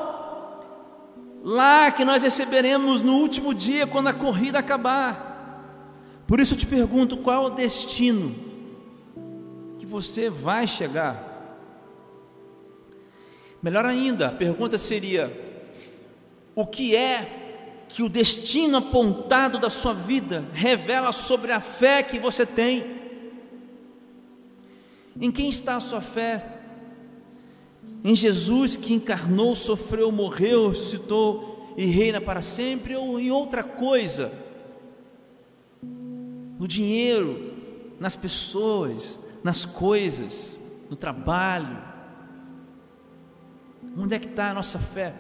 lá 1.44 1.92
que 1.92 2.06
nós 2.06 2.22
receberemos 2.24 3.02
no 3.02 3.14
último 3.14 3.54
dia, 3.54 3.88
quando 3.88 4.08
a 4.08 4.14
corrida 4.14 4.60
acabar. 4.60 5.30
Por 6.28 6.40
isso 6.40 6.54
eu 6.54 6.58
te 6.58 6.68
pergunto: 6.68 7.18
qual 7.18 7.44
é 7.44 7.48
o 7.48 7.50
destino 7.50 8.36
que 9.80 9.86
você 9.86 10.30
vai 10.30 10.68
chegar? 10.68 11.30
Melhor 13.62 13.86
ainda, 13.86 14.28
a 14.28 14.32
pergunta 14.32 14.78
seria: 14.78 15.32
o 16.54 16.66
que 16.66 16.96
é 16.96 17.40
que 17.90 18.04
o 18.04 18.10
destino 18.10 18.78
apontado 18.78 19.58
da 19.58 19.70
sua 19.70 19.94
vida 19.94 20.46
revela 20.54 21.12
sobre 21.12 21.52
a 21.52 21.60
fé 21.60 22.04
que 22.04 22.20
você 22.20 22.46
tem? 22.46 23.01
Em 25.20 25.32
quem 25.32 25.50
está 25.50 25.76
a 25.76 25.80
sua 25.80 26.02
fé? 26.02 26.60
em 28.04 28.16
Jesus 28.16 28.76
que 28.76 28.94
encarnou, 28.94 29.56
sofreu, 29.56 30.12
morreu, 30.12 30.70
ressuscitou 30.70 31.74
e 31.78 31.86
reina 31.86 32.20
para 32.20 32.42
sempre, 32.42 32.96
ou 32.96 33.20
em 33.20 33.32
outra 33.32 33.64
coisa, 33.64 34.32
no 36.60 36.68
dinheiro, 36.68 37.54
nas 38.00 38.16
pessoas, 38.16 39.20
nas 39.44 39.66
coisas, 39.66 40.60
no 40.90 40.96
trabalho. 40.96 41.78
Onde 43.98 44.16
é 44.16 44.20
que 44.20 44.28
está 44.28 44.50
a 44.50 44.54
nossa 44.54 44.80
fé? 44.80 45.14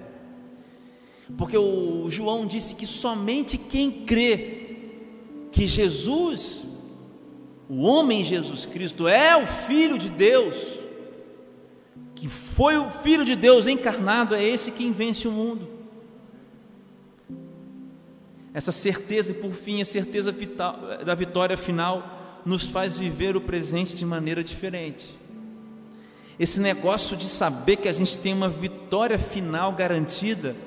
Porque 1.38 1.58
o 1.58 2.10
João 2.10 2.46
disse 2.46 2.76
que 2.76 2.88
somente 2.88 3.58
quem 3.58 4.06
crê 4.06 4.58
que 5.52 5.68
Jesus, 5.68 6.64
o 7.74 7.84
homem 7.84 8.26
Jesus 8.26 8.66
Cristo, 8.66 9.08
é 9.08 9.34
o 9.42 9.48
Filho 9.48 9.98
de 9.98 10.10
Deus, 10.10 10.58
que 12.14 12.28
foi 12.28 12.78
o 12.78 12.92
Filho 12.92 13.24
de 13.24 13.34
Deus 13.34 13.66
encarnado, 13.66 14.36
é 14.36 14.44
esse 14.44 14.72
quem 14.72 14.92
vence 14.92 15.26
o 15.26 15.32
mundo. 15.32 15.70
Essa 18.54 18.74
certeza, 18.74 19.32
e 19.32 19.36
por 19.36 19.54
fim, 19.54 19.82
a 19.82 19.86
certeza 19.86 20.34
vital, 20.34 20.78
da 21.06 21.16
vitória 21.16 21.56
final, 21.56 22.42
nos 22.46 22.66
faz 22.66 22.98
viver 22.98 23.38
o 23.38 23.42
presente 23.42 23.96
de 23.96 24.06
maneira 24.06 24.44
diferente. 24.44 25.18
Esse 26.38 26.60
negócio 26.60 27.16
de 27.16 27.30
saber 27.30 27.78
que 27.78 27.88
a 27.88 27.94
gente 27.94 28.20
tem 28.20 28.34
uma 28.34 28.50
vitória 28.50 29.18
final 29.18 29.72
garantida, 29.72 30.58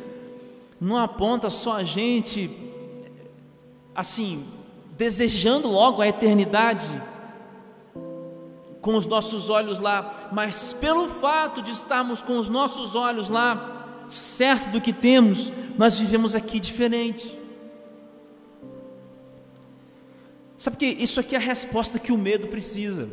não 0.81 0.97
aponta 0.97 1.51
só 1.51 1.75
a 1.75 1.85
gente, 1.85 2.51
assim, 3.95 4.64
desejando 4.97 5.69
logo 5.69 6.01
a 6.01 6.09
eternidade, 6.09 6.87
com 8.81 8.97
os 8.97 9.07
nossos 9.07 9.49
olhos 9.49 9.79
lá, 9.79 10.29
mas 10.31 10.73
pelo 10.73 11.09
fato 11.09 11.63
de 11.63 11.71
estarmos 11.71 12.21
com 12.21 12.39
os 12.39 12.49
nossos 12.49 12.95
olhos 12.95 13.31
lá, 13.31 14.05
certo 14.09 14.71
do 14.71 14.81
que 14.81 14.93
temos, 14.93 15.51
nós 15.79 15.99
vivemos 15.99 16.35
aqui 16.35 16.61
diferente. 16.61 17.39
Sabe 20.59 20.77
que 20.77 20.87
isso 20.87 21.19
aqui 21.19 21.35
é 21.35 21.39
a 21.39 21.41
resposta 21.41 21.99
que 21.99 22.13
o 22.13 22.19
medo 22.19 22.49
precisa. 22.49 23.09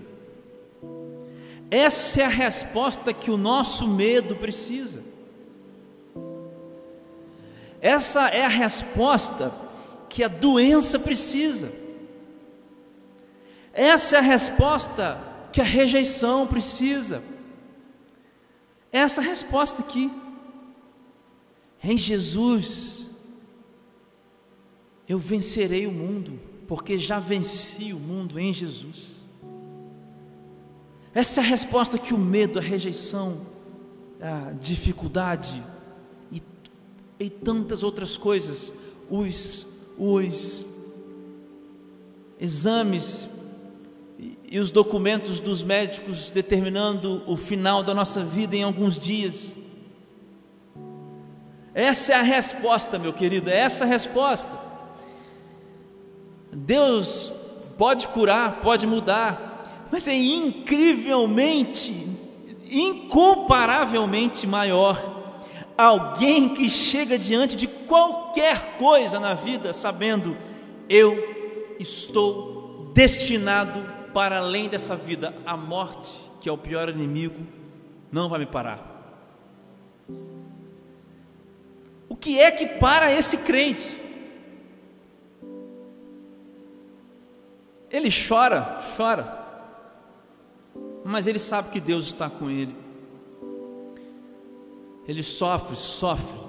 Essa 1.69 2.21
é 2.21 2.25
a 2.25 2.29
resposta 2.29 3.13
que 3.13 3.31
o 3.31 3.37
nosso 3.37 3.87
medo 3.87 4.35
precisa. 4.35 5.01
Essa 7.79 8.27
é 8.27 8.45
a 8.45 8.49
resposta 8.49 9.51
que 10.11 10.23
a 10.23 10.27
doença 10.27 10.99
precisa. 10.99 11.71
Essa 13.73 14.17
é 14.17 14.19
a 14.19 14.21
resposta 14.21 15.17
que 15.53 15.61
a 15.61 15.63
rejeição 15.63 16.45
precisa. 16.45 17.23
Essa 18.91 19.21
resposta 19.21 19.81
aqui. 19.81 20.11
Em 21.81 21.97
Jesus, 21.97 23.07
eu 25.07 25.17
vencerei 25.17 25.87
o 25.87 25.91
mundo, 25.91 26.37
porque 26.67 26.99
já 26.99 27.17
venci 27.17 27.93
o 27.93 27.99
mundo 27.99 28.37
em 28.37 28.53
Jesus. 28.53 29.23
Essa 31.13 31.39
é 31.39 31.43
a 31.43 31.47
resposta 31.47 31.97
que 31.97 32.13
o 32.13 32.17
medo, 32.17 32.59
a 32.59 32.61
rejeição, 32.61 33.41
a 34.19 34.51
dificuldade 34.51 35.63
e, 36.31 36.41
e 37.19 37.29
tantas 37.29 37.81
outras 37.81 38.17
coisas, 38.17 38.71
os, 39.09 39.70
os 40.03 40.65
exames 42.39 43.29
e 44.49 44.57
os 44.57 44.71
documentos 44.71 45.39
dos 45.39 45.61
médicos 45.61 46.31
determinando 46.31 47.21
o 47.27 47.37
final 47.37 47.83
da 47.83 47.93
nossa 47.93 48.23
vida 48.23 48.55
em 48.55 48.63
alguns 48.63 48.97
dias. 48.97 49.55
Essa 51.71 52.13
é 52.13 52.15
a 52.15 52.23
resposta, 52.23 52.97
meu 52.97 53.13
querido, 53.13 53.51
é 53.51 53.57
essa 53.59 53.83
a 53.83 53.87
resposta. 53.87 54.49
Deus 56.51 57.31
pode 57.77 58.07
curar, 58.07 58.59
pode 58.59 58.87
mudar, 58.87 59.85
mas 59.91 60.07
é 60.07 60.15
incrivelmente, 60.15 62.07
incomparavelmente 62.71 64.47
maior 64.47 65.10
alguém 65.77 66.53
que 66.53 66.69
chega 66.69 67.17
diante 67.17 67.55
de 67.55 67.67
qualquer 67.67 68.77
coisa 68.77 69.19
na 69.19 69.33
vida 69.33 69.73
sabendo 69.73 70.37
eu 70.89 71.75
estou 71.79 72.91
destinado 72.93 73.81
para 74.13 74.39
além 74.39 74.67
dessa 74.67 74.95
vida, 74.95 75.33
a 75.45 75.55
morte, 75.55 76.19
que 76.39 76.49
é 76.49 76.51
o 76.51 76.57
pior 76.57 76.89
inimigo, 76.89 77.45
não 78.11 78.27
vai 78.27 78.39
me 78.39 78.45
parar. 78.45 78.87
O 82.09 82.15
que 82.15 82.39
é 82.39 82.51
que 82.51 82.67
para 82.67 83.11
esse 83.11 83.45
crente? 83.45 83.97
Ele 87.89 88.09
chora, 88.11 88.81
chora, 88.95 89.39
mas 91.03 91.27
ele 91.27 91.39
sabe 91.39 91.71
que 91.71 91.79
Deus 91.79 92.07
está 92.07 92.29
com 92.29 92.49
ele. 92.49 92.75
Ele 95.11 95.23
sofre, 95.23 95.75
sofre, 95.75 96.39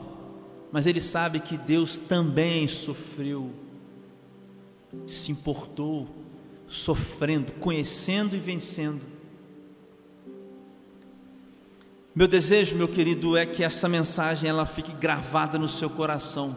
mas 0.70 0.86
ele 0.86 1.00
sabe 1.00 1.40
que 1.40 1.56
Deus 1.56 1.98
também 1.98 2.68
sofreu, 2.68 3.50
se 5.04 5.32
importou, 5.32 6.06
sofrendo, 6.64 7.50
conhecendo 7.54 8.36
e 8.36 8.38
vencendo. 8.38 9.00
Meu 12.14 12.28
desejo, 12.28 12.76
meu 12.76 12.86
querido, 12.86 13.36
é 13.36 13.44
que 13.44 13.64
essa 13.64 13.88
mensagem 13.88 14.48
ela 14.48 14.64
fique 14.64 14.92
gravada 14.92 15.58
no 15.58 15.68
seu 15.68 15.90
coração, 15.90 16.56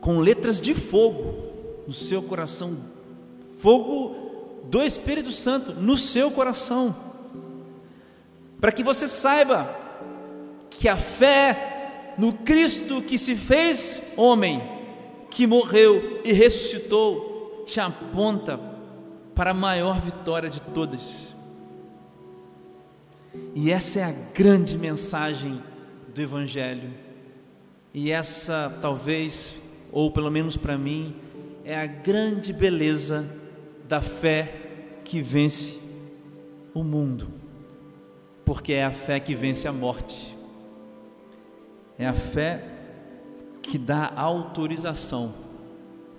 com 0.00 0.18
letras 0.18 0.60
de 0.60 0.74
fogo 0.74 1.84
no 1.86 1.92
seu 1.92 2.24
coração, 2.24 2.76
fogo 3.60 4.64
do 4.64 4.82
Espírito 4.82 5.30
Santo 5.30 5.72
no 5.74 5.96
seu 5.96 6.32
coração, 6.32 7.09
para 8.60 8.72
que 8.72 8.82
você 8.82 9.06
saiba 9.06 9.74
que 10.68 10.88
a 10.88 10.96
fé 10.96 12.14
no 12.18 12.32
Cristo 12.32 13.00
que 13.00 13.18
se 13.18 13.34
fez 13.34 14.12
homem, 14.16 14.62
que 15.30 15.46
morreu 15.46 16.20
e 16.24 16.32
ressuscitou, 16.32 17.64
te 17.66 17.80
aponta 17.80 18.60
para 19.34 19.52
a 19.52 19.54
maior 19.54 19.98
vitória 20.00 20.50
de 20.50 20.60
todas. 20.60 21.34
E 23.54 23.70
essa 23.70 24.00
é 24.00 24.04
a 24.04 24.12
grande 24.34 24.76
mensagem 24.76 25.62
do 26.12 26.20
Evangelho. 26.20 26.92
E 27.94 28.10
essa, 28.10 28.78
talvez, 28.82 29.54
ou 29.90 30.10
pelo 30.10 30.30
menos 30.30 30.56
para 30.56 30.76
mim, 30.76 31.16
é 31.64 31.78
a 31.78 31.86
grande 31.86 32.52
beleza 32.52 33.28
da 33.88 34.00
fé 34.00 34.54
que 35.04 35.22
vence 35.22 35.80
o 36.74 36.84
mundo, 36.84 37.39
porque 38.44 38.72
é 38.72 38.84
a 38.84 38.92
fé 38.92 39.20
que 39.20 39.34
vence 39.34 39.68
a 39.68 39.72
morte, 39.72 40.36
é 41.98 42.06
a 42.06 42.14
fé 42.14 42.64
que 43.62 43.78
dá 43.78 44.12
autorização 44.16 45.34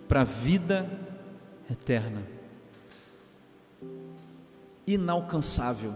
para 0.07 0.21
a 0.21 0.25
vida 0.25 0.89
eterna, 1.69 2.21
inalcançável. 4.85 5.93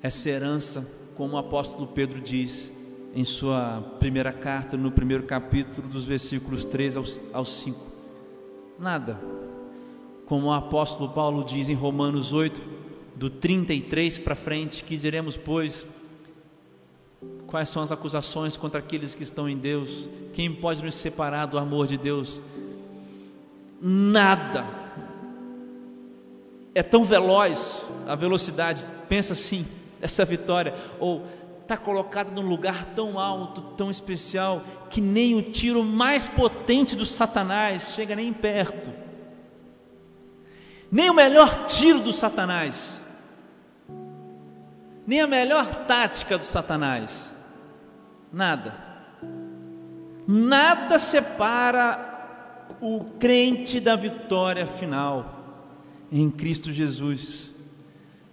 Essa 0.00 0.30
herança, 0.30 0.88
como 1.16 1.34
o 1.34 1.38
apóstolo 1.38 1.88
Pedro 1.88 2.20
diz 2.20 2.72
em 3.14 3.24
sua 3.24 3.82
primeira 3.98 4.32
carta, 4.32 4.76
no 4.76 4.92
primeiro 4.92 5.24
capítulo, 5.24 5.88
dos 5.88 6.04
versículos 6.04 6.64
3 6.64 6.96
aos 7.32 7.52
5. 7.60 7.80
Nada. 8.78 9.18
Como 10.26 10.48
o 10.48 10.52
apóstolo 10.52 11.10
Paulo 11.10 11.44
diz 11.44 11.68
em 11.68 11.74
Romanos 11.74 12.32
8, 12.32 12.62
do 13.18 13.28
33 13.28 14.16
para 14.18 14.36
frente, 14.36 14.84
que 14.84 14.96
diremos, 14.96 15.36
pois, 15.36 15.84
quais 17.48 17.68
são 17.68 17.82
as 17.82 17.90
acusações 17.90 18.56
contra 18.56 18.78
aqueles 18.78 19.12
que 19.12 19.24
estão 19.24 19.48
em 19.48 19.58
Deus? 19.58 20.08
Quem 20.32 20.54
pode 20.54 20.84
nos 20.84 20.94
separar 20.94 21.46
do 21.46 21.58
amor 21.58 21.88
de 21.88 21.98
Deus? 21.98 22.40
Nada. 23.82 24.64
É 26.72 26.80
tão 26.80 27.02
veloz 27.02 27.82
a 28.06 28.14
velocidade, 28.14 28.86
pensa 29.08 29.32
assim, 29.32 29.66
essa 30.00 30.24
vitória, 30.24 30.72
ou 31.00 31.26
está 31.60 31.76
colocada 31.76 32.30
num 32.30 32.48
lugar 32.48 32.84
tão 32.94 33.18
alto, 33.18 33.60
tão 33.76 33.90
especial, 33.90 34.62
que 34.88 35.00
nem 35.00 35.34
o 35.34 35.42
tiro 35.42 35.82
mais 35.82 36.28
potente 36.28 36.94
do 36.94 37.04
Satanás 37.04 37.94
chega 37.96 38.14
nem 38.14 38.32
perto. 38.32 38.92
Nem 40.90 41.10
o 41.10 41.14
melhor 41.14 41.66
tiro 41.66 41.98
do 41.98 42.12
Satanás, 42.12 42.97
nem 45.08 45.22
a 45.22 45.26
melhor 45.26 45.86
tática 45.86 46.36
do 46.36 46.44
Satanás, 46.44 47.32
nada, 48.30 48.74
nada 50.26 50.98
separa 50.98 52.76
o 52.78 53.02
crente 53.18 53.80
da 53.80 53.96
vitória 53.96 54.66
final 54.66 55.64
em 56.12 56.30
Cristo 56.30 56.70
Jesus. 56.70 57.50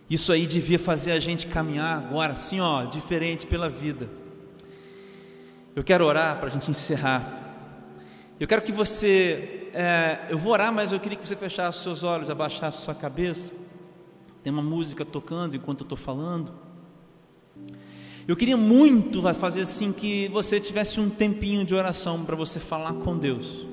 Isso 0.09 0.33
aí 0.33 0.45
devia 0.45 0.77
fazer 0.77 1.13
a 1.13 1.19
gente 1.19 1.47
caminhar 1.47 1.97
agora, 1.97 2.33
assim, 2.33 2.59
ó, 2.59 2.83
diferente 2.83 3.47
pela 3.47 3.69
vida. 3.69 4.09
Eu 5.73 5.81
quero 5.81 6.05
orar 6.05 6.39
para 6.39 6.49
a 6.49 6.51
gente 6.51 6.69
encerrar. 6.69 7.55
Eu 8.37 8.49
quero 8.49 8.61
que 8.61 8.73
você, 8.73 9.69
é, 9.73 10.25
eu 10.27 10.37
vou 10.37 10.51
orar, 10.51 10.73
mas 10.73 10.91
eu 10.91 10.99
queria 10.99 11.17
que 11.17 11.25
você 11.25 11.37
fechasse 11.37 11.83
seus 11.83 12.03
olhos, 12.03 12.29
abaixasse 12.29 12.83
sua 12.83 12.93
cabeça. 12.93 13.53
Tem 14.43 14.51
uma 14.51 14.61
música 14.61 15.05
tocando 15.05 15.55
enquanto 15.55 15.79
eu 15.79 15.85
estou 15.85 15.97
falando. 15.97 16.64
Eu 18.27 18.35
queria 18.35 18.57
muito 18.57 19.21
fazer 19.33 19.61
assim 19.61 19.91
que 19.91 20.27
você 20.29 20.59
tivesse 20.59 20.99
um 20.99 21.09
tempinho 21.09 21.63
de 21.63 21.75
oração 21.75 22.25
para 22.25 22.35
você 22.35 22.59
falar 22.59 22.93
com 22.93 23.17
Deus. 23.17 23.65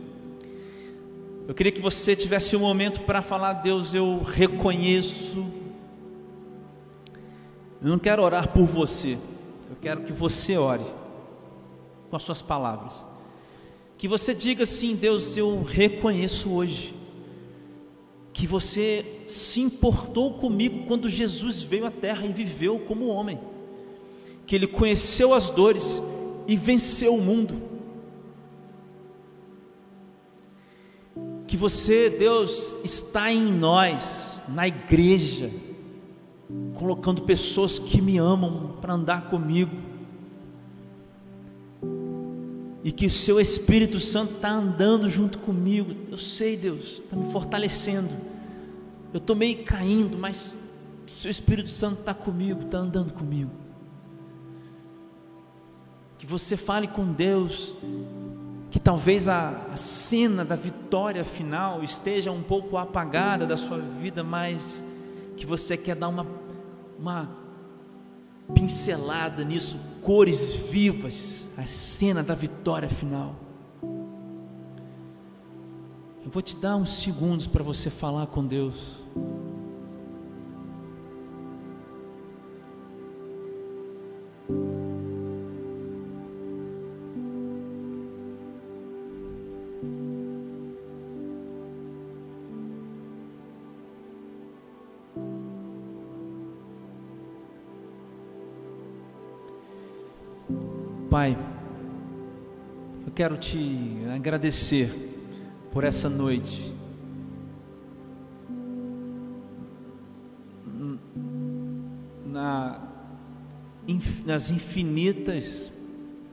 Eu 1.49 1.55
queria 1.55 1.73
que 1.73 1.81
você 1.81 2.15
tivesse 2.15 2.55
um 2.57 2.61
momento 2.61 3.01
para 3.01 3.23
falar, 3.23 3.55
Deus, 3.55 3.95
eu 3.95 4.23
reconheço 4.23 5.63
eu 7.83 7.89
não 7.89 7.99
quero 7.99 8.23
orar 8.23 8.53
por 8.53 8.65
você, 8.65 9.19
eu 9.69 9.77
quero 9.81 10.03
que 10.03 10.13
você 10.13 10.57
ore 10.57 10.85
com 12.09 12.15
as 12.15 12.23
suas 12.23 12.41
palavras. 12.41 13.05
Que 13.99 14.07
você 14.07 14.33
diga 14.33 14.63
assim: 14.63 14.95
Deus, 14.95 15.37
eu 15.37 15.65
reconheço 15.65 16.49
hoje 16.53 16.95
que 18.33 18.47
você 18.47 19.25
se 19.27 19.61
importou 19.61 20.35
comigo 20.35 20.87
quando 20.87 21.09
Jesus 21.09 21.61
veio 21.61 21.85
à 21.85 21.91
terra 21.91 22.25
e 22.25 22.33
viveu 22.33 22.79
como 22.79 23.09
homem, 23.09 23.39
que 24.53 24.57
ele 24.57 24.67
conheceu 24.67 25.33
as 25.33 25.49
dores 25.49 26.03
e 26.47 26.59
venceu 26.59 27.15
o 27.15 27.23
mundo. 27.23 27.55
Que 31.47 31.57
você, 31.57 32.11
Deus, 32.11 32.75
está 32.85 33.33
em 33.33 33.51
nós, 33.51 34.43
na 34.47 34.69
igreja, 34.69 35.51
colocando 36.75 37.23
pessoas 37.23 37.79
que 37.79 38.03
me 38.03 38.19
amam 38.19 38.77
para 38.79 38.93
andar 38.93 39.31
comigo. 39.31 39.75
E 42.85 42.93
que 42.93 43.07
o 43.07 43.11
seu 43.11 43.41
Espírito 43.41 43.99
Santo 43.99 44.35
está 44.35 44.51
andando 44.51 45.09
junto 45.09 45.39
comigo. 45.39 45.93
Eu 46.11 46.19
sei, 46.19 46.59
Deus, 46.59 47.01
está 47.03 47.17
me 47.17 47.33
fortalecendo. 47.33 48.15
Eu 49.15 49.19
estou 49.19 49.35
meio 49.35 49.65
caindo, 49.65 50.19
mas 50.19 50.59
o 51.07 51.11
seu 51.11 51.31
Espírito 51.31 51.71
Santo 51.71 52.01
está 52.01 52.13
comigo, 52.13 52.61
está 52.61 52.77
andando 52.77 53.15
comigo. 53.15 53.62
Que 56.23 56.27
você 56.29 56.57
fale 56.57 56.87
com 56.87 57.13
Deus, 57.13 57.75
que 58.71 58.79
talvez 58.79 59.27
a, 59.27 59.67
a 59.73 59.77
cena 59.77 60.45
da 60.45 60.55
vitória 60.55 61.25
final 61.25 61.83
esteja 61.83 62.31
um 62.31 62.45
pouco 62.45 62.77
apagada 62.77 63.45
da 63.45 63.57
sua 63.57 63.79
vida, 63.79 64.23
mas 64.23 64.85
que 65.37 65.45
você 65.45 65.77
quer 65.77 65.97
dar 65.97 66.07
uma 66.07 66.25
uma 66.97 67.29
pincelada 68.55 69.43
nisso, 69.43 69.77
cores 70.01 70.53
vivas, 70.53 71.51
a 71.57 71.67
cena 71.67 72.23
da 72.23 72.37
vitória 72.37 72.89
final. 72.89 73.35
Eu 76.25 76.31
vou 76.31 76.41
te 76.41 76.55
dar 76.55 76.77
uns 76.77 76.93
segundos 77.03 77.49
para 77.49 77.65
você 77.65 77.91
falar 77.91 78.29
com 78.29 78.47
Deus. 78.47 79.03
Pai, 101.13 101.37
eu 103.05 103.13
quero 103.13 103.37
te 103.37 103.99
agradecer 104.15 104.91
por 105.71 105.85
essa 105.85 106.09
noite. 106.09 106.73
Na, 112.25 112.81
nas 114.25 114.51
infinitas 114.51 115.71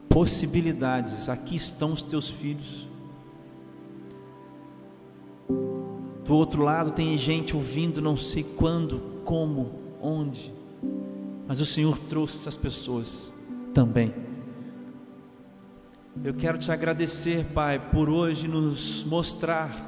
possibilidades, 0.08 1.28
aqui 1.28 1.58
estão 1.58 1.92
os 1.92 2.02
teus 2.02 2.30
filhos. 2.30 2.88
Do 6.24 6.34
outro 6.34 6.64
lado 6.64 6.92
tem 6.92 7.18
gente 7.18 7.54
ouvindo, 7.54 8.02
não 8.02 8.16
sei 8.16 8.46
quando, 8.46 9.02
como, 9.26 9.74
onde, 10.02 10.54
mas 11.46 11.60
o 11.60 11.66
Senhor 11.66 11.98
trouxe 11.98 12.38
essas 12.38 12.56
pessoas 12.56 13.30
também. 13.74 14.29
Eu 16.22 16.34
quero 16.34 16.58
te 16.58 16.70
agradecer, 16.70 17.46
Pai, 17.54 17.80
por 17.80 18.10
hoje 18.10 18.46
nos 18.46 19.06
mostrar 19.06 19.88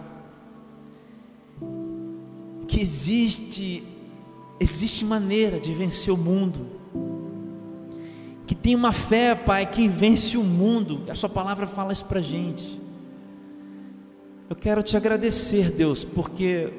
que 2.66 2.80
existe 2.80 3.84
existe 4.58 5.04
maneira 5.04 5.60
de 5.60 5.74
vencer 5.74 6.14
o 6.14 6.18
mundo. 6.18 6.68
Que 8.48 8.56
tem 8.56 8.76
uma 8.76 8.94
fé, 8.94 9.36
Pai, 9.36 9.66
que 9.66 9.90
vence 9.90 10.38
o 10.38 10.44
mundo. 10.44 11.04
A 11.10 11.16
sua 11.16 11.28
palavra 11.28 11.68
fala 11.68 11.92
isso 11.92 12.06
pra 12.06 12.22
gente. 12.22 12.80
Eu 14.50 14.56
quero 14.56 14.82
te 14.82 14.96
agradecer, 14.96 15.70
Deus, 15.70 16.06
porque 16.06 16.72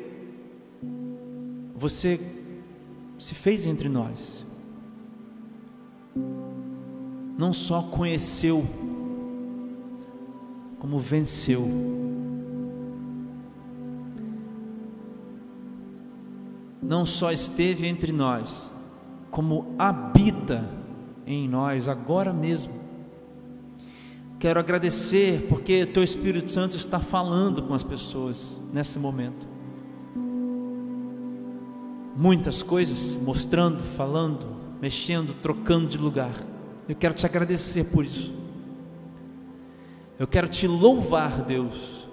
você 1.74 2.18
se 3.18 3.34
fez 3.34 3.66
entre 3.66 3.90
nós. 3.90 4.46
Não 7.36 7.52
só 7.52 7.82
conheceu 7.82 8.64
como 10.82 10.98
venceu. 10.98 11.64
Não 16.82 17.06
só 17.06 17.30
esteve 17.30 17.86
entre 17.86 18.10
nós, 18.10 18.72
como 19.30 19.76
habita 19.78 20.68
em 21.24 21.48
nós 21.48 21.86
agora 21.86 22.32
mesmo. 22.32 22.72
Quero 24.40 24.58
agradecer 24.58 25.46
porque 25.48 25.86
Teu 25.86 26.02
Espírito 26.02 26.50
Santo 26.50 26.76
está 26.76 26.98
falando 26.98 27.62
com 27.62 27.74
as 27.74 27.84
pessoas 27.84 28.58
nesse 28.72 28.98
momento. 28.98 29.46
muitas 32.14 32.62
coisas, 32.62 33.16
mostrando, 33.22 33.82
falando, 33.82 34.46
mexendo, 34.80 35.32
trocando 35.40 35.88
de 35.88 35.96
lugar. 35.96 36.34
Eu 36.88 36.96
quero 36.96 37.14
te 37.14 37.24
agradecer 37.24 37.84
por 37.84 38.04
isso. 38.04 38.41
Eu 40.22 40.28
quero 40.28 40.46
te 40.46 40.68
louvar, 40.68 41.42
Deus, 41.42 42.06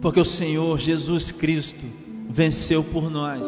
porque 0.00 0.20
o 0.20 0.24
Senhor 0.24 0.78
Jesus 0.78 1.32
Cristo 1.32 1.84
venceu 2.30 2.84
por 2.84 3.10
nós, 3.10 3.44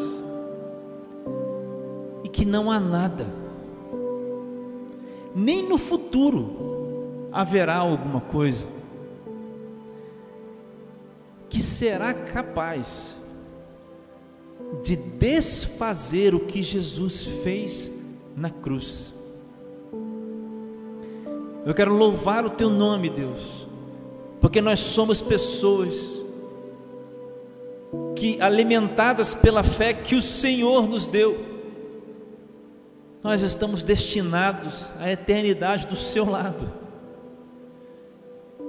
e 2.24 2.28
que 2.28 2.44
não 2.44 2.68
há 2.68 2.80
nada, 2.80 3.24
nem 5.32 5.62
no 5.62 5.78
futuro 5.78 7.28
haverá 7.30 7.76
alguma 7.76 8.20
coisa 8.20 8.66
que 11.48 11.62
será 11.62 12.12
capaz 12.12 13.16
de 14.82 14.96
desfazer 14.96 16.34
o 16.34 16.40
que 16.40 16.64
Jesus 16.64 17.26
fez 17.44 17.92
na 18.36 18.50
cruz. 18.50 19.15
Eu 21.66 21.74
quero 21.74 21.92
louvar 21.92 22.46
o 22.46 22.50
teu 22.50 22.70
nome, 22.70 23.10
Deus, 23.10 23.66
porque 24.40 24.62
nós 24.62 24.78
somos 24.78 25.20
pessoas 25.20 26.22
que, 28.14 28.40
alimentadas 28.40 29.34
pela 29.34 29.64
fé 29.64 29.92
que 29.92 30.14
o 30.14 30.22
Senhor 30.22 30.86
nos 30.86 31.08
deu, 31.08 31.44
nós 33.20 33.42
estamos 33.42 33.82
destinados 33.82 34.94
à 35.00 35.10
eternidade 35.10 35.88
do 35.88 35.96
Seu 35.96 36.24
lado. 36.24 36.72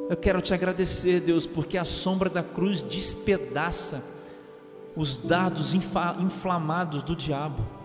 Eu 0.09 0.17
quero 0.17 0.41
te 0.41 0.55
agradecer, 0.55 1.19
Deus, 1.19 1.45
porque 1.45 1.77
a 1.77 1.85
sombra 1.85 2.31
da 2.31 2.41
cruz 2.41 2.81
despedaça 2.81 4.03
os 4.95 5.19
dados 5.19 5.75
inflamados 5.75 7.03
do 7.03 7.15
diabo. 7.15 7.76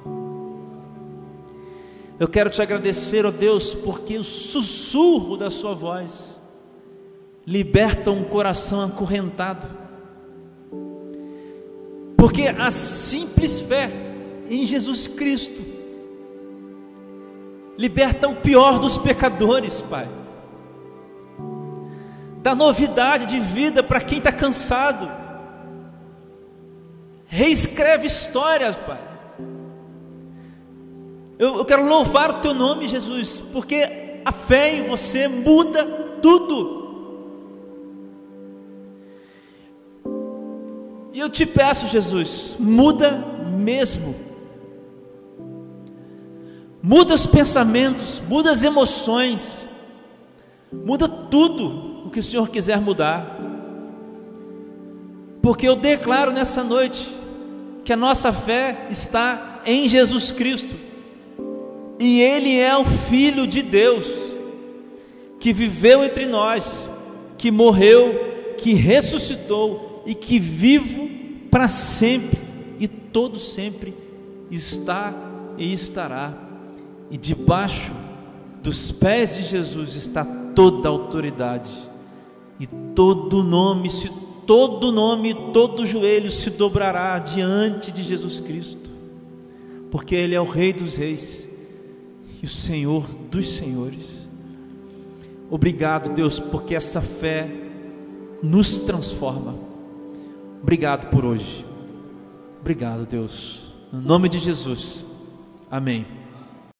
Eu 2.22 2.28
quero 2.28 2.48
te 2.48 2.62
agradecer, 2.62 3.26
ó 3.26 3.30
oh 3.30 3.32
Deus, 3.32 3.74
porque 3.74 4.16
o 4.16 4.22
sussurro 4.22 5.36
da 5.36 5.50
Sua 5.50 5.74
voz 5.74 6.38
liberta 7.44 8.12
um 8.12 8.22
coração 8.22 8.80
acorrentado. 8.80 9.66
Porque 12.16 12.42
a 12.42 12.70
simples 12.70 13.60
fé 13.62 13.90
em 14.48 14.64
Jesus 14.64 15.08
Cristo 15.08 15.60
liberta 17.76 18.28
o 18.28 18.36
pior 18.36 18.78
dos 18.78 18.96
pecadores, 18.96 19.82
Pai 19.82 20.08
dá 22.40 22.54
novidade 22.54 23.26
de 23.26 23.40
vida 23.40 23.82
para 23.82 24.00
quem 24.00 24.18
está 24.18 24.30
cansado. 24.30 25.10
Reescreve 27.26 28.06
histórias, 28.06 28.76
Pai. 28.76 29.11
Eu, 31.42 31.56
eu 31.56 31.64
quero 31.64 31.84
louvar 31.88 32.30
o 32.30 32.34
Teu 32.34 32.54
nome, 32.54 32.86
Jesus, 32.86 33.40
porque 33.40 34.20
a 34.24 34.30
fé 34.30 34.76
em 34.76 34.86
você 34.88 35.26
muda 35.26 35.84
tudo. 36.22 36.80
E 41.12 41.18
eu 41.18 41.28
te 41.28 41.44
peço, 41.44 41.88
Jesus, 41.88 42.54
muda 42.60 43.18
mesmo. 43.58 44.14
Muda 46.80 47.12
os 47.12 47.26
pensamentos, 47.26 48.22
muda 48.28 48.52
as 48.52 48.62
emoções, 48.62 49.66
muda 50.72 51.08
tudo 51.08 52.08
que 52.12 52.20
o 52.20 52.22
Senhor 52.22 52.50
quiser 52.50 52.80
mudar. 52.80 53.36
Porque 55.42 55.66
eu 55.66 55.74
declaro 55.74 56.30
nessa 56.30 56.62
noite 56.62 57.12
que 57.84 57.92
a 57.92 57.96
nossa 57.96 58.32
fé 58.32 58.86
está 58.92 59.60
em 59.66 59.88
Jesus 59.88 60.30
Cristo. 60.30 60.91
E 62.02 62.20
Ele 62.20 62.58
é 62.58 62.76
o 62.76 62.84
Filho 62.84 63.46
de 63.46 63.62
Deus, 63.62 64.08
que 65.38 65.52
viveu 65.52 66.02
entre 66.02 66.26
nós, 66.26 66.88
que 67.38 67.48
morreu, 67.48 68.54
que 68.58 68.74
ressuscitou 68.74 70.02
e 70.04 70.12
que 70.12 70.40
vivo 70.40 71.08
para 71.48 71.68
sempre 71.68 72.40
e 72.80 72.88
todo 72.88 73.38
sempre 73.38 73.94
está 74.50 75.14
e 75.56 75.72
estará. 75.72 76.36
E 77.08 77.16
debaixo 77.16 77.92
dos 78.64 78.90
pés 78.90 79.36
de 79.36 79.44
Jesus 79.44 79.94
está 79.94 80.24
toda 80.56 80.88
a 80.88 80.90
autoridade. 80.90 81.70
E 82.58 82.66
todo 82.96 83.44
nome 83.44 83.88
se 83.88 84.10
todo 84.44 84.90
nome, 84.90 85.34
todo 85.52 85.86
joelho 85.86 86.32
se 86.32 86.50
dobrará 86.50 87.16
diante 87.20 87.92
de 87.92 88.02
Jesus 88.02 88.40
Cristo, 88.40 88.90
porque 89.88 90.16
Ele 90.16 90.34
é 90.34 90.40
o 90.40 90.50
Rei 90.50 90.72
dos 90.72 90.96
Reis 90.96 91.51
e 92.42 92.46
o 92.46 92.48
Senhor 92.48 93.06
dos 93.30 93.50
Senhores. 93.52 94.28
Obrigado, 95.48 96.12
Deus, 96.12 96.40
porque 96.40 96.74
essa 96.74 97.00
fé 97.00 97.48
nos 98.42 98.80
transforma. 98.80 99.54
Obrigado 100.60 101.08
por 101.10 101.24
hoje. 101.24 101.64
Obrigado, 102.60 103.06
Deus. 103.06 103.72
No 103.92 104.00
nome 104.00 104.28
de 104.28 104.38
Jesus. 104.38 105.04
Amém. 105.70 106.21